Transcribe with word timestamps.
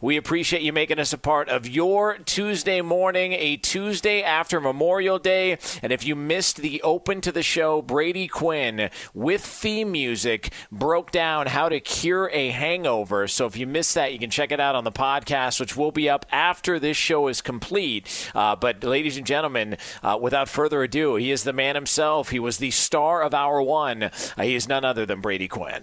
We 0.00 0.16
appreciate 0.16 0.62
you 0.62 0.72
making 0.72 1.00
us 1.00 1.12
a 1.12 1.18
part 1.18 1.48
of 1.48 1.68
your 1.68 2.18
Tuesday 2.18 2.80
morning, 2.82 3.32
a 3.32 3.56
Tuesday 3.56 4.22
after 4.22 4.60
Memorial 4.60 5.18
Day. 5.18 5.58
And 5.82 5.92
if 5.92 6.06
you 6.06 6.14
missed 6.14 6.58
the 6.58 6.80
open 6.82 7.20
to 7.22 7.32
the 7.32 7.42
show, 7.42 7.82
Brady 7.82 8.28
Quinn 8.28 8.90
with 9.12 9.44
theme 9.44 9.90
music 9.90 10.52
broke 10.70 11.10
down 11.10 11.48
how 11.48 11.68
to 11.68 11.80
cure 11.80 12.30
a 12.32 12.50
hangover. 12.50 13.26
So 13.26 13.46
if 13.46 13.56
you 13.56 13.66
missed 13.66 13.94
that, 13.96 14.12
you 14.12 14.20
can 14.20 14.30
check 14.30 14.52
it 14.52 14.60
out 14.60 14.76
on 14.76 14.84
the 14.84 14.92
podcast, 14.92 15.58
which 15.58 15.76
will 15.76 15.90
be 15.90 16.08
up 16.08 16.24
after 16.30 16.78
this 16.78 16.96
show 16.96 17.26
is 17.26 17.40
complete. 17.40 18.30
Uh, 18.36 18.54
but 18.54 18.84
ladies 18.84 19.16
and 19.16 19.26
gentlemen, 19.26 19.78
uh, 20.04 20.16
without 20.20 20.48
further 20.48 20.84
ado, 20.84 21.16
he 21.16 21.32
is 21.32 21.42
the 21.42 21.52
man 21.52 21.74
himself. 21.74 22.28
He 22.28 22.38
was 22.38 22.58
the 22.58 22.70
star 22.70 23.20
of 23.22 23.34
Hour 23.34 23.62
One. 23.62 24.04
Uh, 24.04 24.10
he 24.38 24.54
is 24.54 24.68
none 24.68 24.84
other 24.84 25.04
than 25.04 25.20
Brady 25.20 25.48
Quinn. 25.48 25.82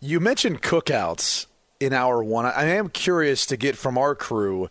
You 0.00 0.20
mentioned 0.20 0.62
cookouts 0.62 1.46
in 1.80 1.92
hour 1.92 2.22
one. 2.22 2.46
I 2.46 2.64
am 2.64 2.88
curious 2.88 3.46
to 3.46 3.56
get 3.56 3.76
from 3.76 3.98
our 3.98 4.14
crew 4.14 4.68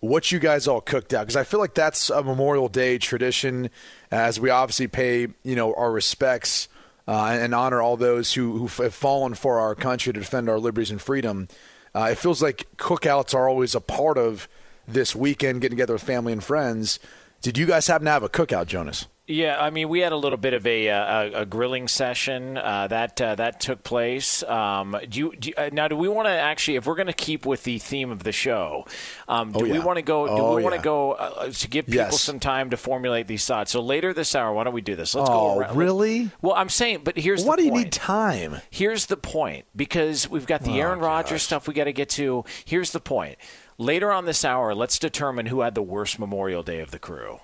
what 0.00 0.30
you 0.30 0.38
guys 0.38 0.68
all 0.68 0.80
cooked 0.80 1.14
out 1.14 1.22
because 1.22 1.36
I 1.36 1.44
feel 1.44 1.60
like 1.60 1.74
that's 1.74 2.10
a 2.10 2.22
Memorial 2.22 2.68
Day 2.68 2.98
tradition, 2.98 3.70
as 4.10 4.38
we 4.38 4.50
obviously 4.50 4.86
pay 4.86 5.28
you 5.42 5.56
know 5.56 5.74
our 5.74 5.90
respects 5.90 6.68
uh, 7.08 7.36
and 7.40 7.54
honor 7.54 7.80
all 7.80 7.96
those 7.96 8.34
who 8.34 8.66
who 8.66 8.82
have 8.82 8.94
fallen 8.94 9.34
for 9.34 9.58
our 9.58 9.74
country 9.74 10.12
to 10.12 10.20
defend 10.20 10.48
our 10.48 10.58
liberties 10.58 10.90
and 10.90 11.00
freedom. 11.00 11.48
Uh, 11.94 12.08
it 12.10 12.18
feels 12.18 12.42
like 12.42 12.66
cookouts 12.76 13.34
are 13.34 13.48
always 13.48 13.74
a 13.74 13.80
part 13.80 14.18
of 14.18 14.48
this 14.86 15.14
weekend, 15.14 15.60
getting 15.60 15.76
together 15.76 15.94
with 15.94 16.02
family 16.02 16.32
and 16.32 16.42
friends. 16.42 16.98
Did 17.40 17.56
you 17.56 17.66
guys 17.66 17.86
happen 17.86 18.06
to 18.06 18.10
have 18.10 18.22
a 18.22 18.28
cookout, 18.28 18.66
Jonas? 18.66 19.06
Yeah, 19.26 19.56
I 19.58 19.70
mean, 19.70 19.88
we 19.88 20.00
had 20.00 20.12
a 20.12 20.18
little 20.18 20.36
bit 20.36 20.52
of 20.52 20.66
a 20.66 20.88
a, 20.88 21.40
a 21.40 21.46
grilling 21.46 21.88
session 21.88 22.58
uh, 22.58 22.88
that 22.88 23.18
uh, 23.22 23.34
that 23.36 23.58
took 23.58 23.82
place. 23.82 24.42
Um, 24.42 24.94
do 25.08 25.18
you, 25.18 25.32
do 25.34 25.48
you, 25.48 25.54
uh, 25.56 25.70
now? 25.72 25.88
Do 25.88 25.96
we 25.96 26.08
want 26.08 26.26
to 26.26 26.30
actually, 26.32 26.76
if 26.76 26.84
we're 26.84 26.94
going 26.94 27.06
to 27.06 27.14
keep 27.14 27.46
with 27.46 27.64
the 27.64 27.78
theme 27.78 28.10
of 28.10 28.22
the 28.22 28.32
show, 28.32 28.84
um, 29.26 29.52
do 29.52 29.60
Oh, 29.60 29.62
we 29.62 29.72
yeah. 29.72 29.78
want 29.82 29.96
to 29.96 30.02
go? 30.02 30.26
Do 30.26 30.32
Oh, 30.34 30.54
we 30.56 30.62
want 30.62 30.74
to 30.76 30.82
go 30.82 31.12
uh, 31.12 31.48
to 31.50 31.68
give 31.68 31.86
people 31.86 31.96
Yes. 32.02 32.20
some 32.20 32.38
time 32.38 32.68
to 32.68 32.76
formulate 32.76 33.26
these 33.26 33.46
thoughts? 33.46 33.70
So 33.70 33.80
later 33.80 34.12
this 34.12 34.34
hour, 34.34 34.52
why 34.52 34.64
don't 34.64 34.74
we 34.74 34.82
do 34.82 34.94
this? 34.94 35.14
Let's 35.14 35.30
Oh, 35.30 35.54
go. 35.54 35.58
Around. 35.60 35.76
really? 35.78 36.30
Well, 36.42 36.52
I'm 36.54 36.68
saying, 36.68 37.00
but 37.02 37.16
here's 37.16 37.44
Why 37.44 37.56
the 37.56 37.62
do 37.62 37.66
you 37.68 37.72
need 37.72 37.92
time? 37.92 38.60
Here's 38.68 39.06
the 39.06 39.16
point 39.16 39.64
because 39.74 40.28
we've 40.28 40.46
got 40.46 40.64
the 40.64 40.72
Oh, 40.72 40.84
Aaron 40.84 40.98
Rodgers 40.98 41.42
stuff 41.42 41.66
we 41.66 41.72
got 41.72 41.84
to 41.84 41.94
get 41.94 42.10
to. 42.10 42.44
Here's 42.66 42.90
the 42.90 43.00
point. 43.00 43.38
Later 43.78 44.12
on 44.12 44.26
this 44.26 44.44
hour, 44.44 44.74
let's 44.74 44.98
determine 44.98 45.46
who 45.46 45.62
had 45.62 45.74
the 45.74 45.82
worst 45.82 46.18
Memorial 46.18 46.62
Day 46.62 46.80
of 46.80 46.90
the 46.90 46.98
crew. 46.98 47.40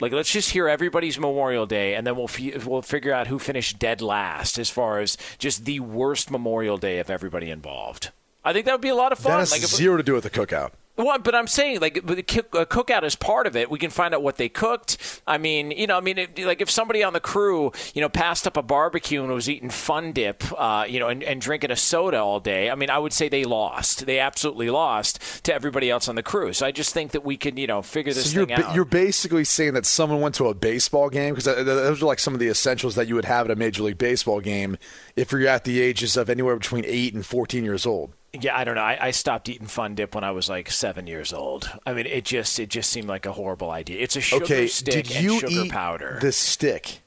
Like, 0.00 0.12
let's 0.12 0.30
just 0.30 0.50
hear 0.50 0.68
everybody's 0.68 1.18
Memorial 1.18 1.66
Day, 1.66 1.94
and 1.94 2.06
then 2.06 2.14
we'll 2.16 2.28
f- 2.28 2.66
we'll 2.66 2.82
figure 2.82 3.12
out 3.12 3.26
who 3.26 3.38
finished 3.38 3.78
dead 3.78 4.00
last 4.00 4.58
as 4.58 4.70
far 4.70 5.00
as 5.00 5.16
just 5.38 5.64
the 5.64 5.80
worst 5.80 6.30
Memorial 6.30 6.78
Day 6.78 6.98
of 6.98 7.10
everybody 7.10 7.50
involved. 7.50 8.10
I 8.44 8.52
think 8.52 8.66
that 8.66 8.72
would 8.72 8.80
be 8.80 8.88
a 8.88 8.94
lot 8.94 9.12
of 9.12 9.18
fun. 9.18 9.32
That 9.32 9.38
has 9.40 9.52
Like, 9.52 9.62
zero 9.62 9.96
to 9.96 10.02
do 10.02 10.14
with 10.14 10.24
the 10.24 10.30
cookout. 10.30 10.70
Well, 10.98 11.18
but 11.18 11.34
I'm 11.34 11.46
saying 11.46 11.80
like 11.80 12.04
the 12.04 12.18
uh, 12.18 12.64
cookout 12.64 13.04
is 13.04 13.14
part 13.14 13.46
of 13.46 13.56
it. 13.56 13.70
We 13.70 13.78
can 13.78 13.90
find 13.90 14.14
out 14.14 14.22
what 14.22 14.36
they 14.36 14.48
cooked. 14.48 15.22
I 15.26 15.38
mean, 15.38 15.70
you 15.70 15.86
know, 15.86 15.96
I 15.96 16.00
mean, 16.00 16.18
it, 16.18 16.38
like 16.38 16.60
if 16.60 16.68
somebody 16.70 17.04
on 17.04 17.12
the 17.12 17.20
crew, 17.20 17.72
you 17.94 18.00
know, 18.00 18.08
passed 18.08 18.46
up 18.46 18.56
a 18.56 18.62
barbecue 18.62 19.22
and 19.22 19.32
was 19.32 19.48
eating 19.48 19.70
Fun 19.70 20.12
Dip, 20.12 20.42
uh, 20.58 20.84
you 20.88 20.98
know, 20.98 21.08
and, 21.08 21.22
and 21.22 21.40
drinking 21.40 21.70
a 21.70 21.76
soda 21.76 22.18
all 22.18 22.40
day, 22.40 22.68
I 22.68 22.74
mean, 22.74 22.90
I 22.90 22.98
would 22.98 23.12
say 23.12 23.28
they 23.28 23.44
lost. 23.44 24.06
They 24.06 24.18
absolutely 24.18 24.70
lost 24.70 25.44
to 25.44 25.54
everybody 25.54 25.88
else 25.88 26.08
on 26.08 26.16
the 26.16 26.22
crew. 26.22 26.52
So 26.52 26.66
I 26.66 26.72
just 26.72 26.92
think 26.92 27.12
that 27.12 27.24
we 27.24 27.36
can, 27.36 27.56
you 27.56 27.68
know, 27.68 27.80
figure 27.80 28.12
this 28.12 28.32
So 28.32 28.40
you're 28.40 28.52
out. 28.52 28.74
you're 28.74 28.84
basically 28.84 29.44
saying 29.44 29.74
that 29.74 29.86
someone 29.86 30.20
went 30.20 30.34
to 30.36 30.48
a 30.48 30.54
baseball 30.54 31.10
game 31.10 31.34
because 31.34 31.44
those 31.44 32.02
are 32.02 32.06
like 32.06 32.18
some 32.18 32.34
of 32.34 32.40
the 32.40 32.48
essentials 32.48 32.96
that 32.96 33.06
you 33.06 33.14
would 33.14 33.24
have 33.24 33.46
at 33.46 33.52
a 33.52 33.56
major 33.56 33.84
league 33.84 33.98
baseball 33.98 34.40
game 34.40 34.76
if 35.14 35.30
you're 35.30 35.46
at 35.46 35.62
the 35.62 35.80
ages 35.80 36.16
of 36.16 36.28
anywhere 36.28 36.56
between 36.56 36.84
eight 36.86 37.14
and 37.14 37.24
fourteen 37.24 37.64
years 37.64 37.86
old. 37.86 38.12
Yeah, 38.32 38.56
I 38.56 38.64
don't 38.64 38.74
know. 38.74 38.82
I, 38.82 38.98
I 39.06 39.10
stopped 39.10 39.48
eating 39.48 39.66
Fun 39.66 39.94
Dip 39.94 40.14
when 40.14 40.24
I 40.24 40.30
was 40.30 40.48
like 40.48 40.70
seven 40.70 41.06
years 41.06 41.32
old. 41.32 41.70
I 41.86 41.92
mean, 41.94 42.06
it 42.06 42.24
just 42.24 42.58
it 42.60 42.68
just 42.68 42.90
seemed 42.90 43.08
like 43.08 43.26
a 43.26 43.32
horrible 43.32 43.70
idea. 43.70 44.00
It's 44.00 44.16
a 44.16 44.20
sugar 44.20 44.44
okay, 44.44 44.66
stick 44.66 45.06
did 45.06 45.16
and 45.16 45.40
sugar 45.40 45.64
eat 45.64 45.72
powder. 45.72 46.18
the 46.20 46.32
stick? 46.32 47.00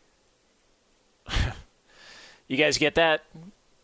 You 2.47 2.57
guys 2.57 2.77
get 2.77 2.95
that? 2.95 3.23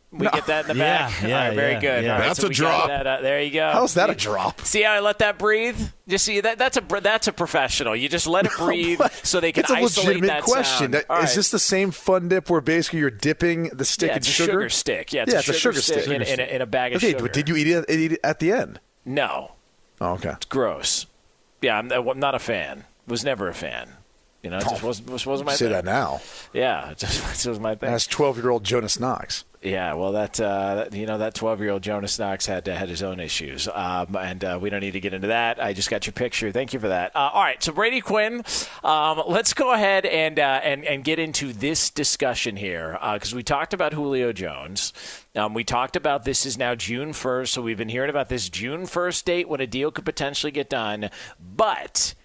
We 0.09 0.25
get 0.29 0.45
that 0.47 0.69
in 0.69 0.77
the 0.77 0.83
Yeah, 0.83 1.09
back. 1.09 1.21
yeah, 1.21 1.27
All 1.27 1.47
right, 1.49 1.55
very 1.55 1.71
yeah, 1.73 1.79
good. 1.81 2.03
yeah. 2.05 2.13
All 2.13 2.19
right, 2.19 2.27
That's 2.27 2.39
so 2.39 2.47
a 2.47 2.49
drop. 2.49 2.87
that, 2.87 3.05
uh, 3.05 3.21
there 3.21 3.41
you 3.41 3.51
go. 3.51 3.69
How's 3.73 3.95
that 3.95 4.09
a 4.09 4.15
drop? 4.15 4.61
See 4.61 4.81
how 4.83 4.93
I 4.93 4.99
let 5.01 5.19
that 5.19 5.37
breathe? 5.37 5.77
Just 6.07 6.23
see 6.23 6.39
that 6.39 6.57
that's 6.57 6.77
a 6.77 7.01
that's 7.01 7.27
a 7.27 7.33
professional. 7.33 7.93
You 7.93 8.07
just 8.07 8.25
let 8.25 8.45
it 8.45 8.53
breathe 8.57 9.01
so 9.23 9.41
they 9.41 9.51
can 9.51 9.61
it's 9.63 9.69
a 9.69 9.75
isolate 9.75 10.07
legitimate 10.07 10.27
that 10.27 10.43
question. 10.43 10.77
sound. 10.79 10.93
That- 10.93 11.05
All 11.09 11.21
Is 11.23 11.35
this 11.35 11.51
the 11.51 11.59
same 11.59 11.91
fun 11.91 12.29
dip 12.29 12.49
where 12.49 12.61
basically 12.61 12.99
you're 12.99 13.09
dipping 13.09 13.63
the 13.73 13.83
stick 13.83 14.07
yeah, 14.07 14.13
in 14.13 14.17
it's 14.19 14.29
a 14.29 14.31
sugar? 14.31 14.51
sugar 14.53 14.69
stick. 14.69 15.11
Yeah, 15.11 15.23
it's, 15.23 15.31
Yeah, 15.33 15.37
a, 15.37 15.39
it's 15.39 15.49
a 15.49 15.53
sugar 15.53 15.81
sugar 15.81 16.01
stick. 16.01 16.07
in, 16.07 16.21
in, 16.21 16.39
a, 16.39 16.43
in 16.55 16.61
a 16.61 16.65
bag 16.65 16.93
of 16.93 16.97
Okay, 17.03 17.11
sugar. 17.11 17.23
but 17.23 17.33
did 17.33 17.49
you 17.49 17.57
eat 17.57 17.67
it, 17.67 17.85
eat 17.89 18.13
it 18.13 18.19
at 18.23 18.39
the 18.39 18.53
end? 18.53 18.79
No, 19.03 19.51
Oh, 19.99 20.13
okay. 20.13 20.29
it's 20.29 20.45
gross. 20.45 21.05
Yeah, 21.61 21.77
I'm, 21.79 21.91
I'm 21.91 22.17
not 22.19 22.33
a 22.33 22.39
fan. 22.39 22.85
Was 23.07 23.25
never 23.25 23.49
a 23.49 23.53
fan. 23.53 23.89
You 24.43 24.51
know, 24.51 24.59
it 24.59 24.63
just 24.69 24.83
wasn't, 24.83 25.09
just 25.09 25.25
wasn't 25.25 25.47
my 25.47 25.53
Say 25.53 25.65
thing. 25.65 25.67
Say 25.69 25.73
that 25.73 25.85
now. 25.85 26.21
Yeah, 26.53 26.91
it 26.91 26.99
just, 26.99 27.19
it 27.23 27.27
just 27.33 27.47
was 27.47 27.59
my 27.59 27.75
thing. 27.75 27.89
That's 27.91 28.07
twelve-year-old 28.07 28.63
Jonas 28.63 28.99
Knox. 28.99 29.43
Yeah, 29.67 29.95
well, 29.95 30.13
that 30.13 30.39
uh, 30.39 30.85
you 30.93 31.05
know 31.05 31.17
that 31.17 31.33
twelve-year-old 31.33 31.81
Jonas 31.81 32.17
Knox 32.17 32.45
had 32.45 32.69
uh, 32.69 32.75
had 32.75 32.87
his 32.87 33.03
own 33.03 33.19
issues, 33.19 33.67
um, 33.67 34.15
and 34.15 34.41
uh, 34.41 34.57
we 34.61 34.69
don't 34.69 34.79
need 34.79 34.91
to 34.91 35.01
get 35.01 35.13
into 35.13 35.27
that. 35.27 35.61
I 35.61 35.73
just 35.73 35.89
got 35.89 36.05
your 36.07 36.13
picture. 36.13 36.53
Thank 36.53 36.71
you 36.71 36.79
for 36.79 36.87
that. 36.87 37.13
Uh, 37.13 37.31
all 37.33 37.43
right, 37.43 37.61
so 37.61 37.73
Brady 37.73 37.99
Quinn, 37.99 38.43
um, 38.81 39.21
let's 39.27 39.53
go 39.53 39.73
ahead 39.73 40.05
and 40.05 40.39
uh, 40.39 40.61
and 40.63 40.85
and 40.85 41.03
get 41.03 41.19
into 41.19 41.51
this 41.51 41.89
discussion 41.89 42.55
here 42.55 42.97
because 43.13 43.35
we 43.35 43.43
talked 43.43 43.73
about 43.73 43.91
Julio 43.91 44.31
Jones. 44.31 44.93
Um, 45.35 45.53
we 45.53 45.65
talked 45.65 45.97
about 45.97 46.23
this 46.23 46.45
is 46.45 46.57
now 46.57 46.73
June 46.73 47.11
first, 47.11 47.53
so 47.53 47.61
we've 47.61 47.77
been 47.77 47.89
hearing 47.89 48.09
about 48.09 48.29
this 48.29 48.47
June 48.47 48.85
first 48.85 49.25
date 49.25 49.49
when 49.49 49.59
a 49.59 49.67
deal 49.67 49.91
could 49.91 50.05
potentially 50.05 50.51
get 50.51 50.69
done, 50.69 51.09
but. 51.39 52.15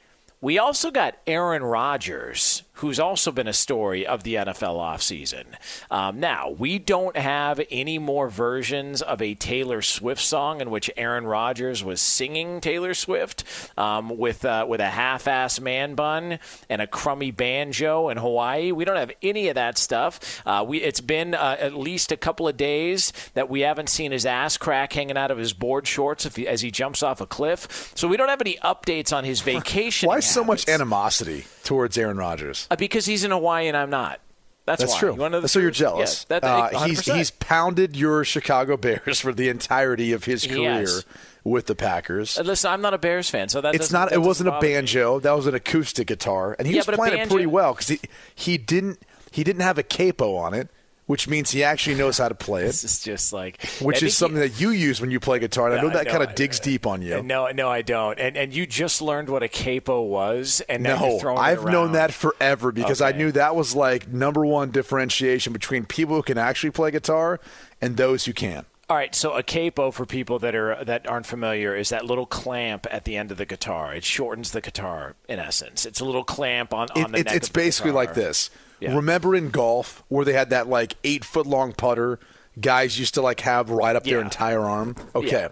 We 0.41 0.59
also 0.59 0.91
got 0.91 1.19
Aaron 1.25 1.63
Rodgers, 1.63 2.65
who's 2.83 2.99
also 2.99 3.31
been 3.31 3.47
a 3.47 3.53
story 3.53 4.05
of 4.05 4.25
the 4.25 4.35
NFL 4.35 4.77
offseason. 4.77 5.45
Um, 5.89 6.19
now, 6.19 6.51
we 6.51 6.81
don't 6.81 7.17
have 7.17 7.61
any 7.71 7.97
more 7.97 8.29
versions 8.29 9.01
of 9.01 9.23
a 9.23 9.37
Taylor 9.37 9.83
Swift 9.83 10.21
song 10.21 10.61
in 10.61 10.69
which 10.69 10.91
Aaron 10.97 11.25
Rodgers 11.25 11.85
was 11.85 12.01
singing 12.01 12.61
Taylor 12.61 12.93
Swift 12.93 13.45
um, 13.79 14.19
with, 14.19 14.45
uh, 14.45 14.67
with 14.69 14.81
a 14.81 14.91
half 14.91 15.29
ass 15.29 15.61
man 15.61 15.95
bun 15.95 16.41
and 16.69 16.83
a 16.83 16.89
crummy 16.89 17.31
banjo 17.31 18.09
in 18.09 18.19
Hawaii. 18.19 18.73
We 18.73 18.85
don't 18.85 18.97
have 18.97 19.13
any 19.23 19.47
of 19.47 19.55
that 19.55 19.79
stuff. 19.79 20.43
Uh, 20.45 20.65
we, 20.67 20.79
it's 20.79 21.01
been 21.01 21.37
uh, 21.37 21.57
at 21.61 21.75
least 21.75 22.11
a 22.11 22.17
couple 22.17 22.49
of 22.49 22.57
days 22.57 23.13
that 23.35 23.49
we 23.49 23.61
haven't 23.61 23.91
seen 23.91 24.11
his 24.11 24.27
ass 24.27 24.57
crack 24.57 24.93
hanging 24.93 25.17
out 25.17 25.31
of 25.31 25.39
his 25.39 25.53
board 25.53 25.87
shorts 25.87 26.35
he, 26.35 26.49
as 26.49 26.63
he 26.63 26.73
jumps 26.73 27.01
off 27.05 27.21
a 27.21 27.27
cliff. 27.27 27.93
So 27.95 28.09
we 28.09 28.17
don't 28.17 28.29
have 28.29 28.41
any 28.41 28.57
updates 28.57 29.17
on 29.17 29.23
his 29.23 29.41
vacation. 29.41 30.09
Why 30.09 30.19
so 30.19 30.43
much 30.43 30.69
animosity 30.69 31.45
towards 31.63 31.97
Aaron 31.99 32.17
Rodgers? 32.17 32.67
Uh, 32.71 32.77
because 32.77 33.07
he's 33.07 33.25
in 33.25 33.31
Hawaii 33.31 33.69
and 33.69 33.77
I'm 33.77 33.91
not. 33.91 34.21
That's, 34.65 34.81
That's 34.81 34.93
why. 34.93 34.99
true. 35.01 35.41
You 35.41 35.49
so 35.49 35.59
you're 35.59 35.73
jealous. 35.73 36.25
Yeah, 36.31 36.39
that, 36.39 36.45
uh, 36.75 36.85
he's 36.87 37.01
he's 37.05 37.31
pounded 37.33 37.97
your 37.97 38.25
Chicago 38.25 38.77
Bears 38.77 39.19
for 39.19 39.33
the 39.33 39.49
entirety 39.49 40.13
of 40.13 40.23
his 40.25 40.47
career 40.47 40.83
Yes. 40.83 41.05
with 41.43 41.67
the 41.67 41.75
Packers. 41.75 42.39
Uh, 42.39 42.43
Listen, 42.43 42.71
I'm 42.71 42.81
not 42.81 42.95
a 42.95 42.99
Bears 42.99 43.29
fan, 43.29 43.49
so 43.49 43.61
that 43.61 43.75
it's 43.75 43.89
that 43.89 44.13
It 44.13 44.19
wasn't 44.23 44.49
a 44.49 44.53
bother 44.53 44.67
me. 44.69 44.75
banjo. 44.75 45.19
That 45.19 45.33
was 45.33 45.49
an 45.49 45.57
acoustic 45.57 46.07
guitar, 46.07 46.55
and 46.61 46.69
he 46.69 46.75
Yeah, 46.75 46.83
was 46.87 46.95
playing 46.97 47.19
it 47.19 47.29
pretty 47.29 47.47
well 47.47 47.73
because 47.75 47.89
he 47.89 48.01
he 48.37 48.57
didn't 48.57 49.01
he 49.33 49.43
didn't 49.43 49.63
have 49.63 49.79
a 49.79 49.83
capo 49.83 50.37
on 50.37 50.55
it, 50.55 50.69
which 51.07 51.29
means 51.29 51.51
he 51.51 51.63
actually 51.65 51.97
knows 51.97 52.19
how 52.19 52.29
to 52.29 52.35
play 52.35 52.63
it. 52.63 52.67
This 52.67 52.85
is 52.85 53.01
just 53.01 53.33
like 53.33 53.61
which 53.81 54.03
is 54.03 54.17
something 54.17 54.41
you- 54.41 54.49
that 54.49 54.61
you 54.61 54.71
use 54.71 55.01
when 55.01 55.11
you 55.11 55.21
play 55.21 55.39
guitar. 55.39 55.71
And 55.71 55.79
I 55.79 55.83
know 55.83 55.91
that 55.91 56.07
no, 56.07 56.11
kind 56.11 56.23
of 56.23 56.35
digs 56.35 56.61
deep 56.61 56.87
on 56.87 57.03
you. 57.03 57.23
No, 57.23 57.49
no, 57.49 57.69
I 57.69 57.83
don't. 57.83 58.19
And 58.19 58.37
and 58.37 58.55
you 58.55 58.67
just 58.67 59.03
learned 59.03 59.29
what 59.29 59.43
a 59.43 59.49
capo 59.49 60.01
was, 60.03 60.63
and 60.69 60.83
now 60.83 61.05
you're 61.05 61.35
No, 61.35 61.37
I've 61.37 61.65
known 61.65 61.93
that 61.93 62.13
forever 62.13 62.73
because 62.73 63.01
I 63.01 63.13
knew 63.13 63.33
that 63.33 63.55
was 63.57 63.75
like 63.75 64.09
number 64.09 64.47
one 64.47 64.71
differentiation 64.71 65.53
between 65.53 65.85
people 65.85 66.17
who 66.17 66.23
can 66.23 66.39
actually 66.39 66.71
play 66.71 66.91
guitar 66.91 67.41
and 67.81 67.97
those 67.97 68.25
who 68.25 68.33
can. 68.33 68.65
All 68.91 68.97
right, 68.97 69.15
so 69.15 69.33
a 69.33 69.43
capo 69.43 69.91
for 69.91 70.05
people 70.05 70.39
that 70.41 70.55
are 70.55 70.85
that 70.85 71.07
aren't 71.07 71.25
familiar 71.25 71.75
is 71.75 71.89
that 71.89 72.05
little 72.05 72.27
clamp 72.27 72.87
at 72.91 73.05
the 73.05 73.17
end 73.17 73.31
of 73.31 73.39
the 73.39 73.47
guitar. 73.47 73.95
It 73.95 74.05
shortens 74.05 74.51
the 74.51 74.61
guitar 74.61 75.15
in 75.29 75.39
essence. 75.39 75.87
It's 75.87 76.01
a 76.01 76.05
little 76.05 76.25
clamp 76.25 76.75
on, 76.75 76.89
on 76.95 77.01
It, 77.07 77.13
the 77.13 77.19
it, 77.21 77.27
neck 77.27 77.35
it's 77.37 77.49
basically 77.49 77.93
guitar. 77.93 78.05
like 78.05 78.15
this. 78.15 78.51
Yeah. 78.83 78.95
Remember 78.97 79.35
in 79.35 79.51
golf 79.51 80.03
where 80.09 80.25
they 80.25 80.33
had 80.33 80.51
that 80.51 80.69
like 80.69 80.95
eight 81.05 81.25
foot 81.25 81.47
long 81.47 81.73
putter 81.73 82.19
guys 82.61 82.99
used 82.99 83.15
to 83.15 83.23
like 83.23 83.41
have 83.41 83.71
right 83.71 83.95
up 83.97 84.05
their 84.05 84.21
entire 84.21 84.61
arm? 84.61 84.97
Okay. 85.15 85.29
Yeah. 85.31 85.49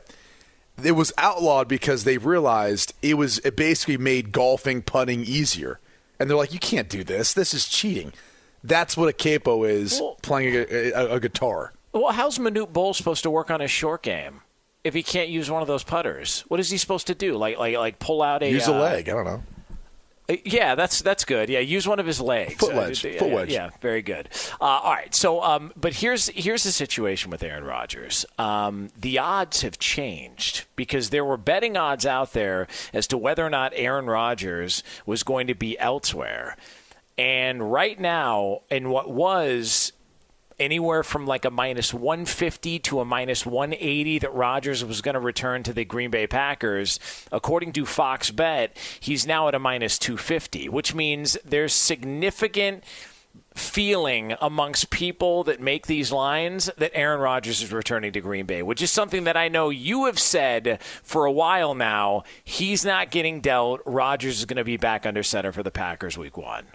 It 0.82 0.92
was 0.92 1.12
outlawed 1.18 1.68
because 1.68 2.04
they 2.04 2.18
realized 2.18 2.94
it 3.02 3.14
was 3.14 3.38
it 3.40 3.56
basically 3.56 3.98
made 3.98 4.32
golfing 4.32 4.82
putting 4.82 5.22
easier. 5.24 5.78
And 6.18 6.28
they're 6.28 6.36
like, 6.36 6.52
you 6.52 6.58
can't 6.58 6.88
do 6.88 7.04
this. 7.04 7.32
This 7.32 7.54
is 7.54 7.68
cheating. 7.68 8.12
That's 8.64 8.96
what 8.96 9.08
a 9.08 9.12
capo 9.12 9.64
is 9.64 10.00
Well- 10.00 10.16
playing 10.22 10.54
a, 10.54 10.90
a, 10.92 11.14
a 11.14 11.20
guitar. 11.20 11.72
Well, 11.92 12.12
how's 12.12 12.38
Manute 12.38 12.72
Bol 12.72 12.94
supposed 12.94 13.22
to 13.24 13.30
work 13.30 13.50
on 13.50 13.60
his 13.60 13.70
short 13.70 14.02
game 14.02 14.42
if 14.84 14.94
he 14.94 15.02
can't 15.02 15.28
use 15.28 15.50
one 15.50 15.60
of 15.60 15.66
those 15.68 15.82
putters? 15.82 16.44
What 16.48 16.60
is 16.60 16.70
he 16.70 16.76
supposed 16.78 17.06
to 17.08 17.14
do? 17.14 17.36
Like 17.36 17.58
like 17.58 17.76
like 17.76 17.98
pull 17.98 18.22
out 18.22 18.42
a 18.42 18.50
Use 18.50 18.68
a 18.68 18.74
uh, 18.74 18.78
leg. 18.80 19.08
I 19.08 19.12
don't 19.12 19.24
know. 19.24 19.42
Uh, 20.30 20.36
Yeah, 20.44 20.74
that's 20.74 21.02
that's 21.02 21.24
good. 21.24 21.48
Yeah, 21.48 21.58
use 21.58 21.86
one 21.88 21.98
of 21.98 22.06
his 22.06 22.20
legs. 22.20 22.54
Foot 22.54 22.72
Uh, 22.74 22.76
wedge, 22.78 23.04
yeah, 23.04 23.18
foot 23.18 23.28
yeah, 23.28 23.34
wedge. 23.34 23.50
Yeah, 23.52 23.70
very 23.80 24.02
good. 24.02 24.28
Uh, 24.60 24.64
all 24.64 24.92
right, 24.92 25.14
so 25.14 25.42
um, 25.42 25.72
but 25.76 25.94
here's 25.94 26.28
here's 26.28 26.62
the 26.62 26.72
situation 26.72 27.30
with 27.30 27.42
Aaron 27.42 27.64
Rodgers. 27.64 28.24
Um, 28.38 28.88
the 28.98 29.18
odds 29.18 29.62
have 29.62 29.78
changed 29.78 30.64
because 30.76 31.10
there 31.10 31.24
were 31.24 31.36
betting 31.36 31.76
odds 31.76 32.06
out 32.06 32.32
there 32.32 32.66
as 32.92 33.06
to 33.08 33.18
whether 33.18 33.44
or 33.44 33.50
not 33.50 33.72
Aaron 33.74 34.06
Rodgers 34.06 34.82
was 35.06 35.22
going 35.22 35.46
to 35.48 35.54
be 35.54 35.78
elsewhere, 35.78 36.56
and 37.18 37.72
right 37.72 37.98
now, 37.98 38.60
in 38.70 38.88
what 38.90 39.10
was 39.10 39.92
anywhere 40.60 41.02
from 41.02 41.26
like 41.26 41.44
a 41.44 41.50
minus 41.50 41.92
150 41.92 42.78
to 42.80 43.00
a 43.00 43.04
minus 43.04 43.44
180 43.44 44.20
that 44.20 44.32
Rodgers 44.32 44.84
was 44.84 45.00
going 45.00 45.14
to 45.14 45.20
return 45.20 45.62
to 45.64 45.72
the 45.72 45.84
Green 45.84 46.10
Bay 46.10 46.26
Packers. 46.26 47.00
According 47.32 47.72
to 47.72 47.86
Fox 47.86 48.30
Bet, 48.30 48.76
he's 49.00 49.26
now 49.26 49.48
at 49.48 49.54
a 49.54 49.58
minus 49.58 49.98
250, 49.98 50.68
which 50.68 50.94
means 50.94 51.36
there's 51.44 51.72
significant 51.72 52.84
feeling 53.54 54.34
amongst 54.40 54.90
people 54.90 55.44
that 55.44 55.60
make 55.60 55.86
these 55.86 56.12
lines 56.12 56.70
that 56.78 56.92
Aaron 56.94 57.20
Rodgers 57.20 57.62
is 57.62 57.72
returning 57.72 58.12
to 58.12 58.20
Green 58.20 58.46
Bay, 58.46 58.62
which 58.62 58.80
is 58.80 58.90
something 58.90 59.24
that 59.24 59.36
I 59.36 59.48
know 59.48 59.70
you 59.70 60.06
have 60.06 60.18
said 60.18 60.78
for 61.02 61.24
a 61.24 61.32
while 61.32 61.74
now. 61.74 62.24
He's 62.44 62.84
not 62.84 63.10
getting 63.10 63.40
dealt. 63.40 63.80
Rodgers 63.84 64.38
is 64.38 64.44
going 64.44 64.56
to 64.56 64.64
be 64.64 64.76
back 64.76 65.04
under 65.04 65.22
center 65.22 65.52
for 65.52 65.62
the 65.62 65.70
Packers 65.70 66.16
week 66.16 66.36
one. 66.36 66.66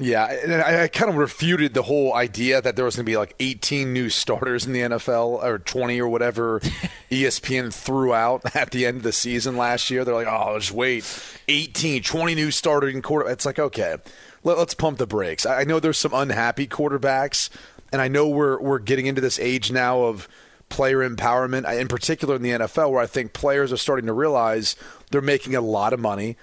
Yeah, 0.00 0.26
and 0.26 0.62
I, 0.62 0.84
I 0.84 0.88
kind 0.88 1.10
of 1.10 1.16
refuted 1.16 1.74
the 1.74 1.82
whole 1.82 2.14
idea 2.14 2.62
that 2.62 2.76
there 2.76 2.84
was 2.84 2.94
going 2.94 3.04
to 3.04 3.10
be 3.10 3.16
like 3.16 3.34
18 3.40 3.92
new 3.92 4.08
starters 4.08 4.64
in 4.64 4.72
the 4.72 4.80
NFL 4.80 5.42
or 5.42 5.58
20 5.58 6.00
or 6.00 6.08
whatever 6.08 6.60
ESPN 7.10 7.74
threw 7.74 8.14
out 8.14 8.42
at 8.54 8.70
the 8.70 8.86
end 8.86 8.98
of 8.98 9.02
the 9.02 9.12
season 9.12 9.56
last 9.56 9.90
year. 9.90 10.04
They're 10.04 10.14
like, 10.14 10.28
oh, 10.28 10.58
just 10.58 10.72
wait, 10.72 11.04
18, 11.48 12.02
20 12.04 12.34
new 12.36 12.50
starting 12.52 13.02
quarter. 13.02 13.28
It's 13.28 13.44
like, 13.44 13.58
okay, 13.58 13.96
let, 14.44 14.58
us 14.58 14.74
pump 14.74 14.98
the 14.98 15.06
brakes. 15.06 15.44
I, 15.44 15.60
I 15.60 15.64
know 15.64 15.80
there's 15.80 15.98
some 15.98 16.14
unhappy 16.14 16.68
quarterbacks, 16.68 17.50
and 17.92 18.00
I 18.00 18.06
know 18.06 18.28
we're 18.28 18.60
we're 18.60 18.78
getting 18.78 19.06
into 19.06 19.20
this 19.20 19.40
age 19.40 19.72
now 19.72 20.02
of 20.02 20.28
player 20.68 20.98
empowerment, 20.98 21.70
in 21.78 21.88
particular 21.88 22.36
in 22.36 22.42
the 22.42 22.50
NFL, 22.50 22.92
where 22.92 23.02
I 23.02 23.06
think 23.06 23.32
players 23.32 23.72
are 23.72 23.76
starting 23.76 24.06
to 24.06 24.12
realize 24.12 24.76
they're 25.10 25.20
making 25.20 25.56
a 25.56 25.60
lot 25.60 25.92
of 25.92 25.98
money. 25.98 26.36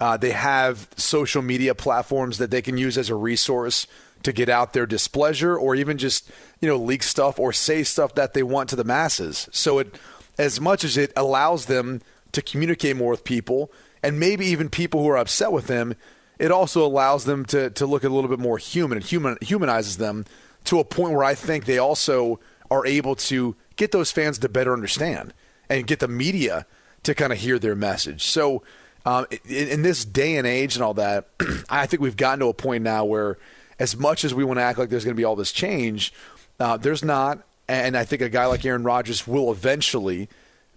Uh, 0.00 0.16
they 0.16 0.30
have 0.30 0.88
social 0.96 1.42
media 1.42 1.74
platforms 1.74 2.38
that 2.38 2.50
they 2.50 2.62
can 2.62 2.78
use 2.78 2.96
as 2.96 3.10
a 3.10 3.14
resource 3.14 3.86
to 4.22 4.32
get 4.32 4.48
out 4.48 4.72
their 4.72 4.86
displeasure 4.86 5.56
or 5.56 5.74
even 5.74 5.98
just 5.98 6.30
you 6.60 6.68
know 6.68 6.76
leak 6.76 7.02
stuff 7.02 7.38
or 7.38 7.52
say 7.52 7.82
stuff 7.82 8.14
that 8.14 8.34
they 8.34 8.42
want 8.42 8.68
to 8.70 8.76
the 8.76 8.84
masses. 8.84 9.48
So 9.52 9.78
it, 9.78 9.94
as 10.36 10.60
much 10.60 10.84
as 10.84 10.96
it 10.96 11.12
allows 11.16 11.66
them 11.66 12.00
to 12.32 12.42
communicate 12.42 12.96
more 12.96 13.10
with 13.10 13.24
people 13.24 13.72
and 14.02 14.20
maybe 14.20 14.46
even 14.46 14.68
people 14.68 15.02
who 15.02 15.08
are 15.08 15.18
upset 15.18 15.52
with 15.52 15.66
them, 15.66 15.94
it 16.38 16.50
also 16.50 16.84
allows 16.84 17.24
them 17.24 17.44
to 17.46 17.70
to 17.70 17.86
look 17.86 18.04
a 18.04 18.08
little 18.08 18.30
bit 18.30 18.38
more 18.38 18.58
human 18.58 18.98
and 18.98 19.06
human 19.06 19.36
humanizes 19.40 19.98
them 19.98 20.24
to 20.64 20.78
a 20.78 20.84
point 20.84 21.14
where 21.14 21.24
I 21.24 21.34
think 21.34 21.64
they 21.64 21.78
also 21.78 22.40
are 22.70 22.86
able 22.86 23.14
to 23.16 23.56
get 23.76 23.92
those 23.92 24.10
fans 24.10 24.38
to 24.38 24.48
better 24.48 24.72
understand 24.72 25.32
and 25.70 25.86
get 25.86 26.00
the 26.00 26.08
media 26.08 26.66
to 27.04 27.14
kind 27.14 27.32
of 27.32 27.38
hear 27.38 27.58
their 27.58 27.74
message. 27.74 28.24
So 28.24 28.62
um, 29.04 29.26
in, 29.48 29.68
in 29.68 29.82
this 29.82 30.04
day 30.04 30.36
and 30.36 30.46
age 30.46 30.76
and 30.76 30.84
all 30.84 30.94
that, 30.94 31.28
I 31.70 31.86
think 31.86 32.02
we've 32.02 32.16
gotten 32.16 32.40
to 32.40 32.46
a 32.46 32.54
point 32.54 32.84
now 32.84 33.04
where, 33.04 33.38
as 33.78 33.96
much 33.96 34.24
as 34.24 34.34
we 34.34 34.44
want 34.44 34.58
to 34.58 34.62
act 34.62 34.78
like 34.78 34.88
there's 34.88 35.04
going 35.04 35.14
to 35.14 35.20
be 35.20 35.24
all 35.24 35.36
this 35.36 35.52
change, 35.52 36.12
uh, 36.58 36.76
there's 36.76 37.04
not. 37.04 37.40
And 37.68 37.96
I 37.96 38.04
think 38.04 38.22
a 38.22 38.28
guy 38.28 38.46
like 38.46 38.64
Aaron 38.64 38.82
Rodgers 38.82 39.26
will 39.26 39.52
eventually 39.52 40.28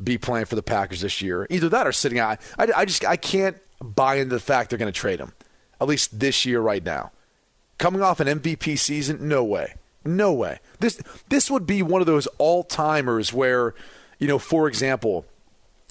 be 0.03 0.17
playing 0.17 0.45
for 0.45 0.55
the 0.55 0.63
Packers 0.63 1.01
this 1.01 1.21
year. 1.21 1.47
Either 1.49 1.69
that 1.69 1.87
or 1.87 1.91
sitting 1.91 2.19
out. 2.19 2.39
I, 2.57 2.67
I 2.75 2.85
just 2.85 3.05
I 3.05 3.15
can't 3.15 3.57
buy 3.81 4.15
into 4.15 4.35
the 4.35 4.41
fact 4.41 4.69
they're 4.69 4.79
going 4.79 4.91
to 4.91 4.99
trade 4.99 5.19
him, 5.19 5.33
at 5.79 5.87
least 5.87 6.19
this 6.19 6.45
year 6.45 6.61
right 6.61 6.83
now. 6.83 7.11
Coming 7.77 8.01
off 8.01 8.19
an 8.19 8.27
MVP 8.27 8.77
season, 8.77 9.27
no 9.27 9.43
way, 9.43 9.75
no 10.05 10.33
way. 10.33 10.59
This 10.79 11.01
this 11.29 11.49
would 11.49 11.65
be 11.65 11.81
one 11.81 12.01
of 12.01 12.07
those 12.07 12.27
all 12.37 12.63
timers 12.63 13.33
where, 13.33 13.73
you 14.19 14.27
know, 14.27 14.37
for 14.37 14.67
example 14.67 15.25